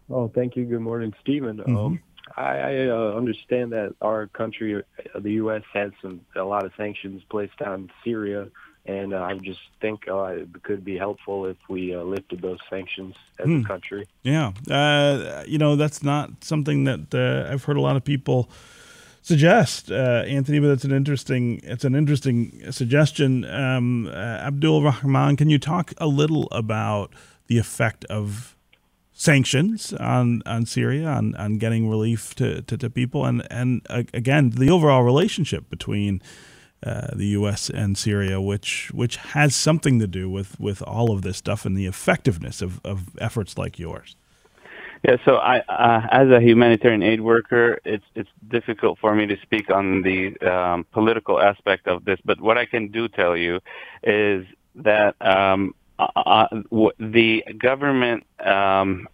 Oh, 0.10 0.30
thank 0.30 0.56
you. 0.56 0.66
Good 0.66 0.80
morning, 0.80 1.14
Stephen. 1.22 1.58
Mm-hmm. 1.58 1.78
Um, 1.78 2.00
I, 2.38 2.58
I 2.58 2.88
uh, 2.88 3.14
understand 3.16 3.74
that 3.74 3.96
our 4.02 4.28
country, 4.28 4.76
uh, 4.76 5.20
the 5.20 5.34
U.S., 5.34 5.64
has 5.74 5.92
some 6.02 6.22
a 6.36 6.44
lot 6.44 6.66
of 6.66 6.72
sanctions 6.78 7.22
placed 7.30 7.62
on 7.62 7.92
Syria, 8.04 8.48
and 8.86 9.14
uh, 9.14 9.22
I 9.22 9.36
just 9.36 9.60
think 9.82 10.08
uh, 10.08 10.24
it 10.28 10.64
could 10.64 10.86
be 10.86 10.98
helpful 10.98 11.46
if 11.46 11.58
we 11.68 11.94
uh, 11.94 12.02
lifted 12.02 12.42
those 12.42 12.60
sanctions 12.70 13.16
as 13.38 13.48
hmm. 13.48 13.62
a 13.62 13.68
country. 13.68 14.08
Yeah, 14.24 14.54
uh, 14.72 15.44
you 15.46 15.58
know 15.58 15.76
that's 15.76 16.04
not 16.04 16.44
something 16.44 16.86
that 16.86 17.14
I've 17.52 17.66
heard 17.66 17.78
a 17.78 17.82
lot 17.82 17.98
of 17.98 18.06
people 18.06 18.50
suggest, 19.30 19.92
uh, 19.92 20.24
Anthony. 20.28 20.60
But 20.60 20.72
it's 20.72 20.84
an 20.84 20.92
interesting 20.92 21.62
it's 21.64 21.86
an 21.86 21.96
interesting 21.96 22.72
suggestion. 22.72 23.46
Um, 23.46 24.08
uh, 24.08 24.12
Abdul 24.50 24.84
Rahman, 24.84 25.38
can 25.38 25.50
you 25.50 25.60
talk 25.60 25.94
a 25.98 26.08
little 26.08 26.48
about 26.52 27.14
the 27.48 27.58
effect 27.58 28.06
of 28.06 28.56
sanctions 29.14 29.94
on 29.94 30.42
on 30.46 30.66
Syria 30.66 31.08
on, 31.08 31.36
on 31.36 31.58
getting 31.58 31.90
relief 31.90 32.34
to, 32.36 32.62
to, 32.64 32.78
to 32.78 32.90
people 32.90 33.26
and 33.26 33.46
and 33.52 33.86
uh, 33.90 34.04
again 34.14 34.50
the 34.52 34.70
overall 34.70 35.04
relationship 35.04 35.70
between 35.70 36.22
uh, 36.82 37.08
the 37.14 37.28
U.S. 37.40 37.70
and 37.70 37.98
Syria, 37.98 38.40
which 38.40 38.90
which 38.94 39.18
has 39.18 39.56
something 39.56 40.00
to 40.00 40.08
do 40.08 40.30
with, 40.30 40.60
with 40.60 40.82
all 40.82 41.12
of 41.12 41.22
this 41.22 41.38
stuff 41.38 41.66
and 41.66 41.78
the 41.78 41.86
effectiveness 41.86 42.62
of, 42.62 42.80
of 42.86 43.10
efforts 43.20 43.58
like 43.58 43.78
yours. 43.78 44.16
Yeah, 45.04 45.16
so 45.24 45.36
I, 45.36 45.60
uh, 45.60 46.08
as 46.12 46.30
a 46.30 46.42
humanitarian 46.42 47.04
aid 47.04 47.22
worker, 47.22 47.80
it's 47.86 48.04
it's 48.16 48.30
difficult 48.50 49.00
for 49.00 49.16
me 49.16 49.28
to 49.28 49.38
speak 49.44 49.72
on 49.72 50.02
the 50.02 50.38
um, 50.40 50.86
political 50.92 51.40
aspect 51.40 51.88
of 51.88 52.04
this. 52.04 52.20
But 52.26 52.42
what 52.42 52.58
I 52.58 52.66
can 52.66 52.90
do 52.90 53.08
tell 53.08 53.38
you 53.38 53.62
is 54.04 54.46
that 54.76 55.16
um, 55.22 55.74
uh, 55.98 56.08
uh 56.16 56.48
the 57.00 57.44
government 57.58 58.26
um, 58.46 59.08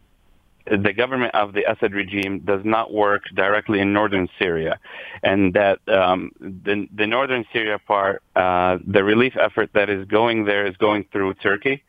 the 0.66 0.94
government 0.94 1.36
of 1.36 1.54
the 1.54 1.70
Assad 1.72 1.94
regime 1.94 2.40
does 2.40 2.62
not 2.66 2.92
work 2.92 3.26
directly 3.36 3.80
in 3.80 3.94
northern 3.94 4.28
Syria, 4.40 4.80
and 5.22 5.54
that 5.54 5.88
um, 5.88 6.32
the 6.40 6.88
the 6.96 7.06
northern 7.06 7.46
Syria 7.54 7.78
part, 7.78 8.24
uh, 8.36 8.80
the 8.88 9.04
relief 9.04 9.38
effort 9.40 9.70
that 9.74 9.92
is 9.92 10.08
going 10.08 10.46
there 10.46 10.66
is 10.66 10.76
going 10.78 11.06
through 11.12 11.36
Turkey 11.36 11.84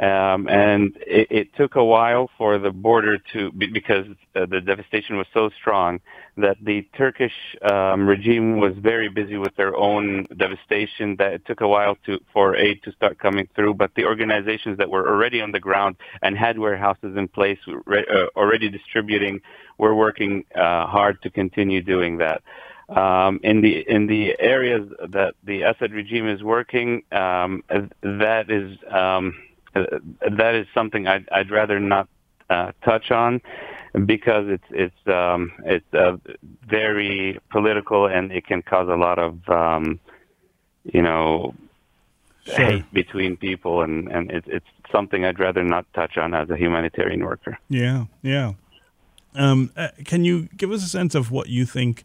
Um, 0.00 0.48
and 0.48 0.96
it, 1.00 1.26
it, 1.30 1.54
took 1.56 1.74
a 1.74 1.84
while 1.84 2.30
for 2.38 2.56
the 2.58 2.70
border 2.70 3.18
to, 3.32 3.50
because 3.50 4.06
uh, 4.36 4.46
the 4.46 4.60
devastation 4.60 5.16
was 5.16 5.26
so 5.34 5.50
strong 5.60 5.98
that 6.36 6.56
the 6.62 6.82
Turkish 6.96 7.32
um, 7.68 8.06
regime 8.06 8.60
was 8.60 8.74
very 8.78 9.08
busy 9.08 9.36
with 9.38 9.56
their 9.56 9.74
own 9.76 10.28
devastation. 10.36 11.16
That 11.16 11.32
it 11.32 11.46
took 11.46 11.62
a 11.62 11.66
while 11.66 11.96
to 12.06 12.20
for 12.32 12.54
aid 12.54 12.84
to 12.84 12.92
start 12.92 13.18
coming 13.18 13.48
through. 13.56 13.74
But 13.74 13.90
the 13.96 14.04
organizations 14.04 14.78
that 14.78 14.88
were 14.88 15.08
already 15.08 15.40
on 15.40 15.50
the 15.50 15.58
ground 15.58 15.96
and 16.22 16.38
had 16.38 16.60
warehouses 16.60 17.16
in 17.16 17.26
place, 17.26 17.58
re- 17.66 18.06
uh, 18.08 18.26
already 18.38 18.68
distributing, 18.68 19.40
were 19.78 19.96
working 19.96 20.44
uh, 20.54 20.86
hard 20.86 21.20
to 21.22 21.30
continue 21.30 21.82
doing 21.82 22.18
that. 22.18 22.42
Um, 22.88 23.40
in 23.42 23.62
the 23.62 23.84
in 23.88 24.06
the 24.06 24.36
areas 24.38 24.88
that 25.08 25.34
the 25.42 25.62
Assad 25.62 25.92
regime 25.92 26.28
is 26.28 26.42
working, 26.42 27.02
um, 27.10 27.64
that 28.02 28.48
is 28.48 28.78
um, 28.90 29.34
that 30.30 30.54
is 30.54 30.66
something 30.74 31.06
I'd, 31.06 31.28
I'd 31.30 31.50
rather 31.50 31.80
not 31.80 32.08
uh, 32.50 32.72
touch 32.84 33.10
on 33.10 33.40
because 34.06 34.46
it's 34.48 34.64
it's 34.70 35.06
um, 35.06 35.52
it's 35.64 35.94
uh, 35.94 36.16
very 36.66 37.38
political 37.50 38.06
and 38.06 38.32
it 38.32 38.46
can 38.46 38.62
cause 38.62 38.88
a 38.88 38.96
lot 38.96 39.18
of 39.18 39.48
um, 39.48 40.00
you 40.84 41.02
know 41.02 41.54
sure. 42.44 42.54
hate 42.56 42.92
between 42.92 43.36
people 43.36 43.82
and 43.82 44.08
and 44.08 44.30
it, 44.30 44.44
it's 44.46 44.66
something 44.92 45.24
I'd 45.24 45.38
rather 45.38 45.62
not 45.62 45.86
touch 45.94 46.16
on 46.16 46.34
as 46.34 46.50
a 46.50 46.56
humanitarian 46.56 47.24
worker. 47.24 47.58
Yeah, 47.68 48.06
yeah. 48.22 48.54
Um, 49.34 49.70
uh, 49.76 49.88
can 50.04 50.24
you 50.24 50.48
give 50.56 50.72
us 50.72 50.84
a 50.84 50.88
sense 50.88 51.14
of 51.14 51.30
what 51.30 51.48
you 51.48 51.66
think? 51.66 52.04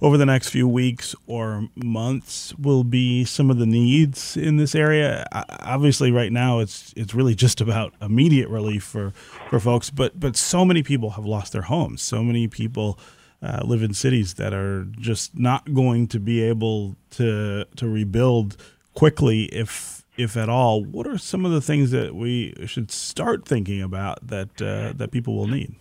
Over 0.00 0.16
the 0.16 0.26
next 0.26 0.50
few 0.50 0.68
weeks 0.68 1.14
or 1.26 1.68
months 1.74 2.54
will 2.56 2.84
be 2.84 3.24
some 3.24 3.50
of 3.50 3.58
the 3.58 3.66
needs 3.66 4.36
in 4.36 4.56
this 4.56 4.74
area. 4.74 5.26
Obviously, 5.32 6.12
right 6.12 6.32
now 6.32 6.60
it's 6.60 6.92
it's 6.96 7.14
really 7.14 7.34
just 7.34 7.60
about 7.60 7.94
immediate 8.00 8.48
relief 8.48 8.84
for 8.84 9.12
for 9.50 9.58
folks, 9.58 9.90
but 9.90 10.18
but 10.18 10.36
so 10.36 10.64
many 10.64 10.82
people 10.82 11.10
have 11.10 11.24
lost 11.24 11.52
their 11.52 11.62
homes. 11.62 12.02
So 12.02 12.22
many 12.22 12.46
people 12.46 12.98
uh, 13.42 13.60
live 13.64 13.82
in 13.82 13.94
cities 13.94 14.34
that 14.34 14.52
are 14.52 14.84
just 14.98 15.38
not 15.38 15.74
going 15.74 16.06
to 16.08 16.20
be 16.20 16.42
able 16.42 16.96
to 17.10 17.64
to 17.76 17.88
rebuild 17.88 18.56
quickly 18.94 19.44
if 19.44 20.04
if 20.16 20.36
at 20.36 20.48
all. 20.48 20.84
What 20.84 21.06
are 21.06 21.18
some 21.18 21.44
of 21.44 21.52
the 21.52 21.60
things 21.60 21.90
that 21.90 22.14
we 22.14 22.54
should 22.66 22.90
start 22.90 23.46
thinking 23.46 23.82
about 23.82 24.26
that 24.26 24.62
uh, 24.62 24.92
that 24.96 25.10
people 25.10 25.36
will 25.36 25.48
need? 25.48 25.74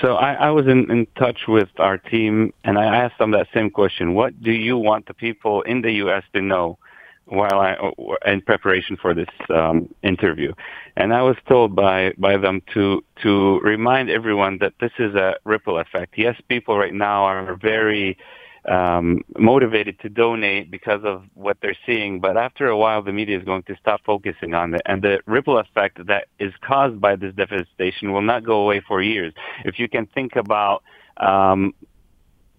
So 0.00 0.14
I, 0.16 0.34
I 0.34 0.50
was 0.50 0.66
in, 0.66 0.90
in 0.90 1.06
touch 1.18 1.40
with 1.48 1.68
our 1.78 1.98
team, 1.98 2.52
and 2.64 2.78
I 2.78 2.84
asked 2.84 3.18
them 3.18 3.32
that 3.32 3.48
same 3.52 3.70
question: 3.70 4.14
What 4.14 4.40
do 4.42 4.52
you 4.52 4.76
want 4.76 5.06
the 5.06 5.14
people 5.14 5.62
in 5.62 5.82
the 5.82 5.92
U.S. 6.04 6.24
to 6.34 6.40
know 6.40 6.78
while 7.26 7.60
I 7.60 7.76
in 8.30 8.40
preparation 8.42 8.96
for 8.96 9.14
this 9.14 9.28
um, 9.50 9.92
interview? 10.02 10.52
And 10.96 11.12
I 11.12 11.22
was 11.22 11.36
told 11.48 11.74
by 11.74 12.12
by 12.18 12.36
them 12.36 12.62
to 12.74 13.04
to 13.22 13.60
remind 13.60 14.10
everyone 14.10 14.58
that 14.58 14.74
this 14.80 14.92
is 14.98 15.14
a 15.14 15.36
ripple 15.44 15.78
effect. 15.78 16.14
Yes, 16.16 16.40
people 16.48 16.78
right 16.78 16.94
now 16.94 17.24
are 17.24 17.54
very 17.56 18.16
um, 18.68 19.22
motivated 19.38 19.98
to 20.00 20.08
donate 20.08 20.70
because 20.70 21.02
of 21.04 21.24
what 21.34 21.56
they're 21.60 21.76
seeing. 21.84 22.20
But 22.20 22.36
after 22.36 22.68
a 22.68 22.76
while, 22.76 23.02
the 23.02 23.12
media 23.12 23.38
is 23.38 23.44
going 23.44 23.64
to 23.64 23.76
stop 23.76 24.00
focusing 24.04 24.54
on 24.54 24.74
it. 24.74 24.82
And 24.86 25.02
the 25.02 25.20
ripple 25.26 25.58
effect 25.58 26.06
that 26.06 26.28
is 26.38 26.52
caused 26.60 27.00
by 27.00 27.16
this 27.16 27.34
devastation 27.34 28.12
will 28.12 28.22
not 28.22 28.44
go 28.44 28.60
away 28.62 28.80
for 28.86 29.02
years. 29.02 29.34
If 29.64 29.78
you 29.78 29.88
can 29.88 30.06
think 30.06 30.36
about 30.36 30.82
um, 31.16 31.74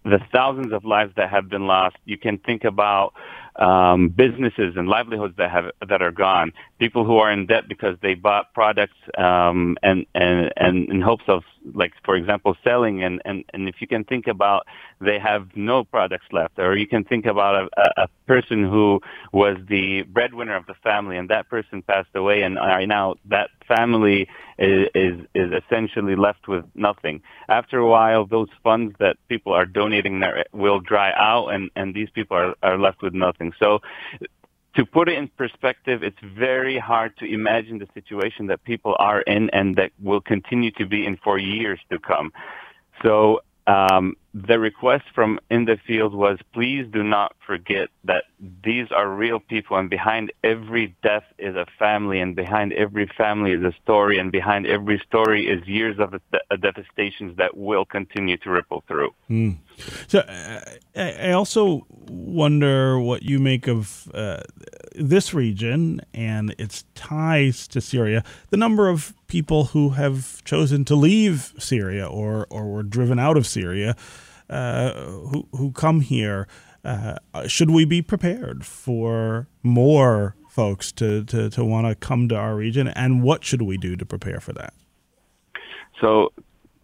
the 0.03 0.19
thousands 0.31 0.73
of 0.73 0.83
lives 0.83 1.13
that 1.15 1.29
have 1.29 1.49
been 1.49 1.67
lost, 1.67 1.95
you 2.05 2.17
can 2.17 2.37
think 2.37 2.63
about 2.65 3.13
um, 3.57 4.09
businesses 4.09 4.75
and 4.75 4.87
livelihoods 4.87 5.35
that 5.37 5.51
have 5.51 5.71
that 5.87 6.01
are 6.01 6.11
gone. 6.11 6.53
People 6.79 7.05
who 7.05 7.17
are 7.17 7.31
in 7.31 7.45
debt 7.45 7.67
because 7.67 7.97
they 8.01 8.15
bought 8.15 8.53
products 8.53 8.97
um, 9.17 9.77
and 9.83 10.05
and 10.15 10.51
and 10.57 10.89
in 10.89 11.01
hopes 11.01 11.23
of 11.27 11.43
like 11.73 11.93
for 12.03 12.15
example 12.15 12.55
selling 12.63 13.03
and 13.03 13.21
and 13.25 13.45
and 13.53 13.69
if 13.69 13.75
you 13.79 13.87
can 13.87 14.03
think 14.03 14.27
about 14.27 14.67
they 14.99 15.19
have 15.19 15.47
no 15.55 15.83
products 15.83 16.25
left 16.31 16.59
or 16.59 16.75
you 16.75 16.87
can 16.87 17.03
think 17.03 17.25
about 17.25 17.69
a, 17.77 18.03
a 18.03 18.07
person 18.27 18.63
who 18.63 18.99
was 19.31 19.57
the 19.69 20.01
breadwinner 20.03 20.55
of 20.55 20.65
the 20.65 20.73
family 20.75 21.17
and 21.17 21.29
that 21.29 21.49
person 21.49 21.81
passed 21.81 22.09
away 22.15 22.41
and 22.41 22.55
right 22.55 22.87
now 22.87 23.15
that 23.25 23.49
family 23.67 24.27
is, 24.57 24.87
is 24.93 25.25
is 25.33 25.51
essentially 25.51 26.15
left 26.15 26.47
with 26.47 26.65
nothing 26.75 27.21
after 27.49 27.79
a 27.79 27.87
while 27.87 28.25
those 28.25 28.49
funds 28.63 28.95
that 28.99 29.17
people 29.27 29.53
are 29.53 29.65
donating 29.65 30.19
there 30.19 30.45
will 30.53 30.79
dry 30.79 31.11
out 31.15 31.47
and 31.49 31.69
and 31.75 31.93
these 31.93 32.09
people 32.11 32.37
are 32.37 32.55
are 32.63 32.77
left 32.77 33.01
with 33.01 33.13
nothing 33.13 33.53
so 33.59 33.79
to 34.75 34.85
put 34.85 35.07
it 35.07 35.17
in 35.17 35.27
perspective, 35.27 36.01
it's 36.01 36.17
very 36.35 36.79
hard 36.79 37.15
to 37.17 37.25
imagine 37.25 37.77
the 37.77 37.87
situation 37.93 38.47
that 38.47 38.63
people 38.63 38.95
are 38.97 39.21
in 39.21 39.49
and 39.51 39.75
that 39.75 39.91
will 40.01 40.21
continue 40.21 40.71
to 40.71 40.85
be 40.85 41.05
in 41.05 41.17
for 41.17 41.37
years 41.37 41.79
to 41.91 41.99
come. 41.99 42.33
So 43.03 43.41
um, 43.67 44.15
the 44.33 44.57
request 44.57 45.03
from 45.13 45.39
in 45.51 45.65
the 45.65 45.77
field 45.85 46.13
was 46.13 46.39
please 46.53 46.87
do 46.91 47.03
not 47.03 47.35
forget 47.45 47.89
that 48.03 48.23
these 48.63 48.87
are 48.91 49.07
real 49.07 49.39
people 49.39 49.77
and 49.77 49.91
behind 49.91 50.31
every 50.43 50.95
death 51.03 51.23
is 51.37 51.55
a 51.55 51.67
family 51.77 52.19
and 52.19 52.35
behind 52.35 52.73
every 52.73 53.05
family 53.15 53.51
is 53.51 53.61
a 53.63 53.73
story 53.83 54.17
and 54.17 54.31
behind 54.31 54.65
every 54.65 54.99
story 55.07 55.47
is 55.47 55.65
years 55.67 55.99
of 55.99 56.19
devastations 56.61 57.37
that 57.37 57.55
will 57.55 57.85
continue 57.85 58.35
to 58.37 58.49
ripple 58.49 58.83
through. 58.87 59.13
Mm. 59.29 59.57
So 60.07 60.19
uh, 60.19 60.61
I 60.95 61.31
also 61.31 61.85
wonder 62.07 62.99
what 62.99 63.21
you 63.21 63.39
make 63.39 63.67
of 63.67 64.09
uh, 64.15 64.41
this 64.95 65.33
region 65.33 66.01
and 66.13 66.55
its 66.57 66.85
ties 66.95 67.67
to 67.67 67.81
Syria, 67.81 68.23
the 68.49 68.57
number 68.57 68.89
of 68.89 69.13
people 69.27 69.65
who 69.65 69.89
have 69.91 70.43
chosen 70.43 70.85
to 70.85 70.95
leave 70.95 71.53
Syria 71.59 72.05
or, 72.07 72.47
or 72.49 72.67
were 72.67 72.83
driven 72.83 73.19
out 73.19 73.37
of 73.37 73.47
Syria 73.47 73.91
uh, 73.91 73.95
who 74.53 75.47
who 75.51 75.71
come 75.71 76.01
here. 76.01 76.47
Uh, 76.85 77.15
should 77.47 77.69
we 77.69 77.85
be 77.85 78.01
prepared 78.01 78.65
for 78.65 79.47
more 79.63 80.35
folks 80.53 80.91
to, 80.91 81.23
to, 81.23 81.49
to 81.49 81.65
want 81.65 81.87
to 81.87 81.95
come 81.95 82.29
to 82.29 82.35
our 82.35 82.55
region, 82.55 82.87
and 82.87 83.23
what 83.23 83.43
should 83.43 83.61
we 83.61 83.77
do 83.77 83.95
to 83.95 84.05
prepare 84.05 84.39
for 84.39 84.53
that? 84.53 84.73
So, 85.99 86.31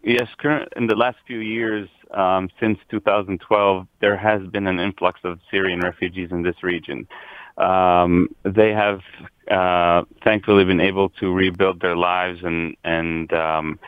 yes, 0.02 0.26
current 0.38 0.72
in 0.76 0.88
the 0.88 0.96
last 0.96 1.18
few 1.26 1.38
years, 1.38 1.88
um, 2.12 2.48
since 2.58 2.78
2012, 2.90 3.86
there 4.00 4.16
has 4.16 4.42
been 4.48 4.66
an 4.66 4.80
influx 4.80 5.20
of 5.22 5.38
Syrian 5.50 5.80
refugees 5.80 6.30
in 6.32 6.42
this 6.42 6.62
region. 6.62 7.06
Um, 7.58 8.28
they 8.42 8.72
have 8.72 9.00
uh, 9.50 10.02
thankfully 10.24 10.64
been 10.64 10.80
able 10.80 11.10
to 11.20 11.32
rebuild 11.32 11.80
their 11.80 11.96
lives 11.96 12.40
and 12.42 12.76
and 12.82 13.32
um, 13.32 13.78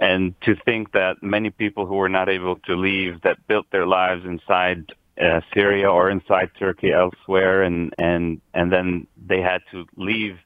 and 0.00 0.34
to 0.42 0.54
think 0.64 0.92
that 0.92 1.22
many 1.22 1.50
people 1.50 1.86
who 1.86 1.94
were 1.96 2.08
not 2.08 2.28
able 2.28 2.56
to 2.56 2.74
leave 2.76 3.20
that 3.22 3.44
built 3.46 3.66
their 3.70 3.86
lives 3.86 4.24
inside 4.24 4.92
uh, 5.20 5.40
Syria 5.52 5.90
or 5.90 6.10
inside 6.10 6.50
Turkey 6.58 6.92
elsewhere 6.92 7.62
and 7.62 7.92
and 7.98 8.40
and 8.54 8.72
then 8.72 9.06
they 9.26 9.40
had 9.40 9.62
to 9.72 9.86
leave 9.96 10.38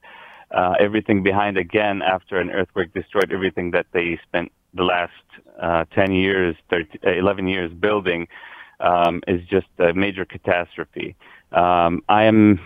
uh, 0.50 0.74
everything 0.78 1.22
behind 1.22 1.57
again 1.59 2.03
after 2.03 2.38
an 2.38 2.50
earthquake 2.50 2.92
destroyed 2.94 3.32
everything 3.32 3.70
that 3.72 3.86
they 3.92 4.18
spent 4.26 4.50
the 4.74 4.84
last 4.84 5.12
uh, 5.61 5.84
10 5.94 6.12
years 6.12 6.57
13, 6.70 7.00
uh, 7.07 7.11
11 7.11 7.46
years 7.48 7.72
building 7.72 8.26
um, 8.80 9.22
is 9.28 9.40
just 9.48 9.66
a 9.78 9.92
major 9.92 10.24
catastrophe. 10.24 11.14
Um, 11.53 12.03
I 12.09 12.24
am 12.24 12.59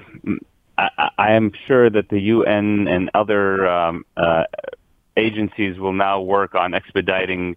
I, 0.78 1.32
am 1.32 1.52
sure 1.66 1.88
that 1.88 2.10
the 2.10 2.20
UN 2.20 2.86
and 2.86 3.10
other 3.14 3.66
um, 3.66 4.04
uh, 4.16 4.44
agencies 5.16 5.78
will 5.78 5.92
now 5.92 6.20
work 6.20 6.54
on 6.54 6.74
expediting 6.74 7.56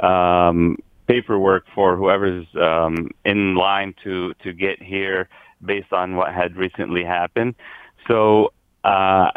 um, 0.00 0.76
paperwork 1.06 1.64
for 1.74 1.96
whoever's 1.96 2.46
um, 2.60 3.10
in 3.24 3.54
line 3.54 3.94
to 4.04 4.34
to 4.42 4.52
get 4.52 4.82
here 4.82 5.28
based 5.64 5.92
on 5.92 6.16
what 6.16 6.32
had 6.32 6.56
recently 6.56 7.04
happened. 7.04 7.54
So. 8.06 8.52
Uh, 8.84 9.30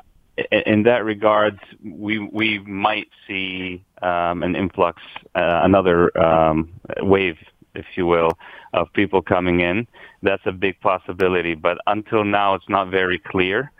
in 0.51 0.83
that 0.83 1.03
regard, 1.03 1.59
we 1.83 2.19
we 2.19 2.59
might 2.59 3.09
see 3.27 3.83
um, 4.01 4.43
an 4.43 4.55
influx, 4.55 5.01
uh, 5.35 5.61
another 5.63 6.17
um, 6.17 6.71
wave, 7.01 7.37
if 7.75 7.85
you 7.95 8.05
will, 8.05 8.31
of 8.73 8.91
people 8.93 9.21
coming 9.21 9.59
in. 9.59 9.87
That's 10.23 10.45
a 10.45 10.51
big 10.51 10.79
possibility, 10.79 11.55
but 11.55 11.77
until 11.87 12.23
now, 12.23 12.53
it's 12.55 12.69
not 12.69 12.89
very 12.89 13.19
clear. 13.19 13.71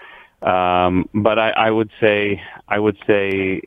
Um, 0.41 1.07
but 1.13 1.37
I, 1.37 1.51
I 1.51 1.71
would 1.71 1.91
say 1.99 2.41
I 2.67 2.79
would 2.79 2.97
say 3.05 3.61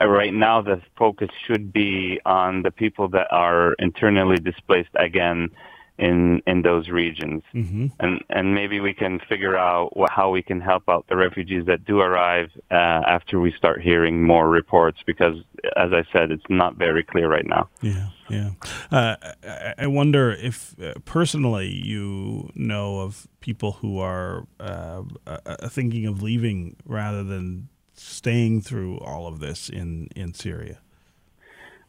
right 0.00 0.32
now 0.32 0.62
the 0.62 0.80
focus 0.96 1.28
should 1.46 1.72
be 1.72 2.20
on 2.24 2.62
the 2.62 2.70
people 2.70 3.08
that 3.08 3.26
are 3.30 3.74
internally 3.74 4.36
displaced 4.36 4.90
again 4.94 5.50
in 5.98 6.40
in 6.46 6.62
those 6.62 6.88
regions. 6.88 7.42
Mm-hmm. 7.54 7.86
and 8.00 8.22
and 8.30 8.54
maybe 8.54 8.80
we 8.80 8.94
can 8.94 9.20
figure 9.28 9.56
out 9.56 9.96
what, 9.96 10.10
how 10.10 10.30
we 10.30 10.42
can 10.42 10.60
help 10.60 10.84
out 10.88 11.06
the 11.08 11.16
refugees 11.16 11.66
that 11.66 11.84
do 11.84 12.00
arrive 12.00 12.50
uh, 12.70 12.74
after 12.74 13.40
we 13.40 13.52
start 13.52 13.82
hearing 13.82 14.22
more 14.22 14.48
reports 14.48 15.00
because 15.06 15.36
as 15.76 15.92
i 15.92 16.04
said 16.12 16.30
it's 16.30 16.48
not 16.48 16.76
very 16.76 17.02
clear 17.02 17.28
right 17.28 17.46
now. 17.46 17.68
Yeah 17.82 18.08
yeah. 18.30 18.50
Uh, 18.90 19.16
i 19.78 19.86
wonder 19.86 20.30
if 20.32 20.78
uh, 20.80 20.92
personally 21.04 21.68
you 21.68 22.50
know 22.54 23.00
of 23.00 23.26
people 23.40 23.72
who 23.72 23.98
are 23.98 24.46
uh, 24.60 25.02
uh, 25.26 25.38
uh, 25.46 25.68
thinking 25.68 26.06
of 26.06 26.22
leaving 26.22 26.76
rather 26.84 27.24
than 27.24 27.68
staying 27.98 28.62
through 28.62 28.98
all 28.98 29.26
of 29.26 29.40
this 29.40 29.68
in, 29.68 30.08
in 30.14 30.34
Syria? 30.34 30.78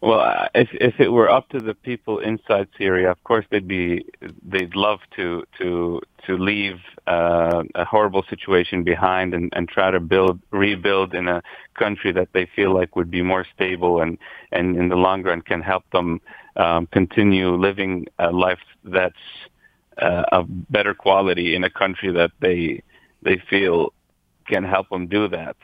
Well, 0.01 0.22
uh, 0.22 0.47
if 0.55 0.70
if 0.72 0.99
it 0.99 1.10
were 1.10 1.30
up 1.30 1.49
to 1.49 1.60
the 1.60 1.74
people 1.74 2.20
inside 2.20 2.70
Syria, 2.78 3.12
of 3.12 3.22
course 3.26 3.45
they'd 3.51 3.68
be 3.68 4.05
they'd 4.45 4.74
love 4.74 4.99
to 5.18 5.43
to 5.57 6.01
to 6.26 6.38
leave 6.38 6.78
uh, 7.05 7.64
a 7.76 7.84
horrible 7.84 8.24
situation 8.30 8.86
behind 8.86 9.34
and 9.34 9.51
and 9.53 9.68
try 9.68 9.91
to 9.91 9.99
build 9.99 10.39
rebuild 10.51 11.14
in 11.14 11.28
a 11.28 11.41
country 11.78 12.14
that 12.14 12.30
they 12.32 12.47
feel 12.55 12.74
like 12.74 12.95
would 12.95 13.12
be 13.12 13.22
more 13.22 13.45
stable 13.53 14.01
and 14.01 14.18
and 14.53 14.78
in 14.78 14.88
the 14.88 14.95
long 14.95 15.22
run 15.22 15.41
can 15.41 15.62
help 15.62 15.84
them 15.91 16.22
um, 16.55 16.88
continue 16.88 17.55
living 17.55 18.07
a 18.20 18.32
life 18.32 18.64
that's 18.86 19.26
uh, 20.01 20.24
of 20.32 20.45
better 20.72 20.93
quality 20.93 21.55
in 21.55 21.66
a 21.66 21.70
country 21.70 22.10
that 22.14 22.32
they 22.39 22.82
they 23.22 23.38
feel 23.49 23.93
can 24.47 24.64
help 24.64 24.89
them 24.89 25.07
do 25.07 25.28
that. 25.28 25.57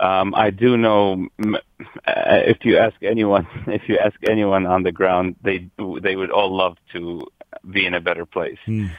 Um, 0.00 0.34
I 0.34 0.50
do 0.50 0.76
know 0.76 1.28
uh, 1.38 1.58
if 2.06 2.64
you 2.64 2.78
ask 2.78 2.96
anyone, 3.02 3.46
if 3.66 3.88
you 3.88 3.98
ask 3.98 4.16
anyone 4.28 4.66
on 4.66 4.82
the 4.82 4.92
ground, 4.92 5.36
they 5.42 5.68
they 6.02 6.16
would 6.16 6.30
all 6.30 6.54
love 6.56 6.76
to 6.92 7.26
be 7.70 7.84
in 7.86 7.94
a 7.94 8.00
better 8.00 8.24
place. 8.26 8.58
Mm. 8.66 8.90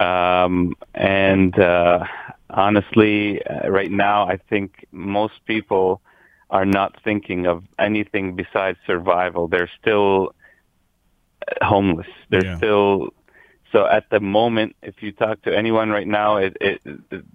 Um, 0.00 0.74
and 0.94 1.58
uh, 1.58 2.04
honestly, 2.50 3.42
uh, 3.44 3.68
right 3.68 3.90
now, 3.90 4.28
I 4.28 4.38
think 4.48 4.86
most 4.92 5.34
people 5.46 6.00
are 6.50 6.64
not 6.64 6.96
thinking 7.02 7.46
of 7.46 7.64
anything 7.78 8.36
besides 8.36 8.78
survival. 8.86 9.48
They're 9.48 9.70
still 9.80 10.34
uh, 11.48 11.64
homeless. 11.64 12.06
They're 12.30 12.44
Yeah. 12.44 12.56
still 12.56 13.08
so 13.72 13.86
at 13.86 14.08
the 14.10 14.20
moment, 14.20 14.76
if 14.82 15.02
you 15.02 15.12
talk 15.12 15.42
to 15.42 15.56
anyone 15.56 15.90
right 15.90 16.06
now, 16.06 16.36
it, 16.36 16.56
it, 16.60 16.80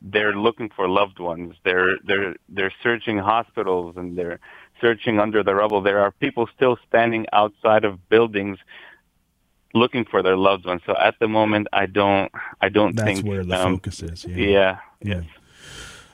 they're 0.02 0.34
looking 0.34 0.70
for 0.76 0.88
loved 0.88 1.20
ones. 1.20 1.56
They're 1.64 1.98
they're 2.04 2.36
they're 2.50 2.74
searching 2.82 3.18
hospitals 3.18 3.98
and 3.98 4.18
they're 4.18 4.40
searching 4.80 5.20
under 5.20 5.44
the 5.44 5.54
rubble. 5.54 5.82
There 5.82 6.00
are 6.00 6.12
people 6.12 6.48
still 6.56 6.78
standing 6.88 7.26
outside 7.34 7.84
of 7.84 8.10
buildings 8.10 8.58
looking 9.74 10.06
for 10.06 10.22
their 10.24 10.38
loved 10.38 10.66
ones. 10.66 10.82
So 10.86 10.96
at 10.98 11.16
the 11.20 11.28
moment, 11.28 11.68
I 11.74 11.86
don't 11.86 12.32
I 12.62 12.70
don't 12.70 12.96
That's 12.96 13.06
think 13.06 13.18
That's 13.20 13.28
where 13.28 13.44
the 13.44 13.66
um, 13.66 13.76
focus 13.76 14.02
is. 14.02 14.26
Yeah. 14.26 14.36
Yeah. 14.36 14.78
Yeah. 15.02 15.22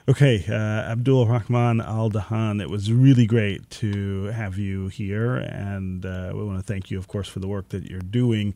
Okay, 0.09 0.45
uh, 0.47 0.53
Abdul 0.93 1.27
Rahman 1.27 1.81
Al 1.81 2.09
Dahan, 2.09 2.61
it 2.61 2.69
was 2.69 2.93
really 2.93 3.25
great 3.25 3.69
to 3.71 4.27
have 4.27 4.57
you 4.57 4.87
here, 4.87 5.35
and 5.35 6.05
uh, 6.05 6.31
we 6.33 6.45
want 6.45 6.59
to 6.59 6.63
thank 6.63 6.89
you, 6.89 6.97
of 6.97 7.09
course, 7.09 7.27
for 7.27 7.39
the 7.39 7.47
work 7.49 7.67
that 7.69 7.89
you're 7.89 7.99
doing 7.99 8.53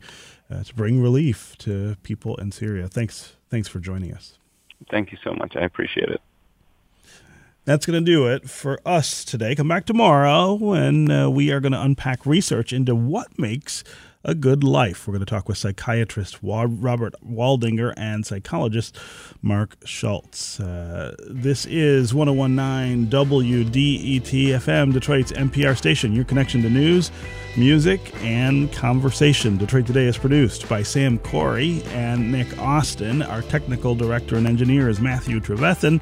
uh, 0.52 0.62
to 0.64 0.74
bring 0.74 1.00
relief 1.00 1.56
to 1.58 1.96
people 2.02 2.36
in 2.36 2.52
Syria. 2.52 2.88
Thanks, 2.88 3.34
thanks 3.48 3.68
for 3.68 3.80
joining 3.80 4.12
us. 4.12 4.38
Thank 4.90 5.12
you 5.12 5.18
so 5.22 5.32
much. 5.34 5.56
I 5.56 5.60
appreciate 5.60 6.08
it. 6.08 6.20
That's 7.64 7.86
going 7.86 8.04
to 8.04 8.04
do 8.04 8.26
it 8.26 8.50
for 8.50 8.80
us 8.84 9.24
today. 9.24 9.54
Come 9.54 9.68
back 9.68 9.86
tomorrow 9.86 10.54
when 10.54 11.10
uh, 11.10 11.30
we 11.30 11.52
are 11.52 11.60
going 11.60 11.72
to 11.72 11.80
unpack 11.80 12.26
research 12.26 12.72
into 12.72 12.94
what 12.94 13.38
makes 13.38 13.84
a 14.24 14.34
good 14.34 14.62
life. 14.62 15.06
We're 15.06 15.12
going 15.12 15.24
to 15.24 15.30
talk 15.30 15.48
with 15.48 15.58
psychiatrist 15.58 16.38
Robert 16.42 17.14
Waldinger 17.24 17.92
and 17.96 18.24
psychologist 18.24 18.96
Marc 19.40 19.76
Schulz. 19.84 20.60
Uh, 20.60 21.14
this 21.28 21.66
is 21.66 22.14
1019 22.14 23.08
WDET 23.08 24.30
FM, 24.30 24.92
Detroit's 24.92 25.32
NPR 25.32 25.76
station, 25.76 26.12
your 26.12 26.24
connection 26.24 26.62
to 26.62 26.70
news, 26.70 27.10
music, 27.56 28.12
and 28.22 28.72
conversation. 28.72 29.56
Detroit 29.56 29.86
Today 29.86 30.06
is 30.06 30.16
produced 30.16 30.68
by 30.68 30.82
Sam 30.82 31.18
Corey 31.18 31.82
and 31.88 32.30
Nick 32.30 32.56
Austin. 32.58 33.22
Our 33.22 33.42
technical 33.42 33.94
director 33.94 34.36
and 34.36 34.46
engineer 34.46 34.88
is 34.88 35.00
Matthew 35.00 35.40
Trevethan, 35.40 36.00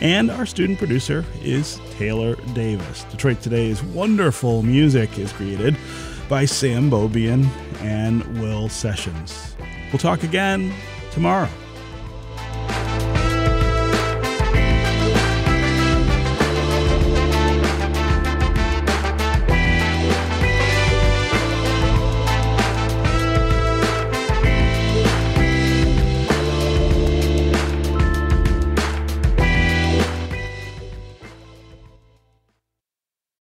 and 0.00 0.30
our 0.30 0.44
student 0.44 0.78
producer 0.78 1.24
is 1.40 1.80
Taylor 1.92 2.36
Davis. 2.54 3.04
Detroit 3.04 3.40
Today's 3.40 3.82
wonderful 3.82 4.62
music 4.62 5.18
is 5.18 5.32
created 5.32 5.76
by 6.32 6.46
Sam 6.46 6.90
Bobian 6.90 7.46
and 7.82 8.24
Will 8.40 8.70
Sessions. 8.70 9.54
We'll 9.92 9.98
talk 9.98 10.22
again 10.22 10.72
tomorrow. 11.10 11.50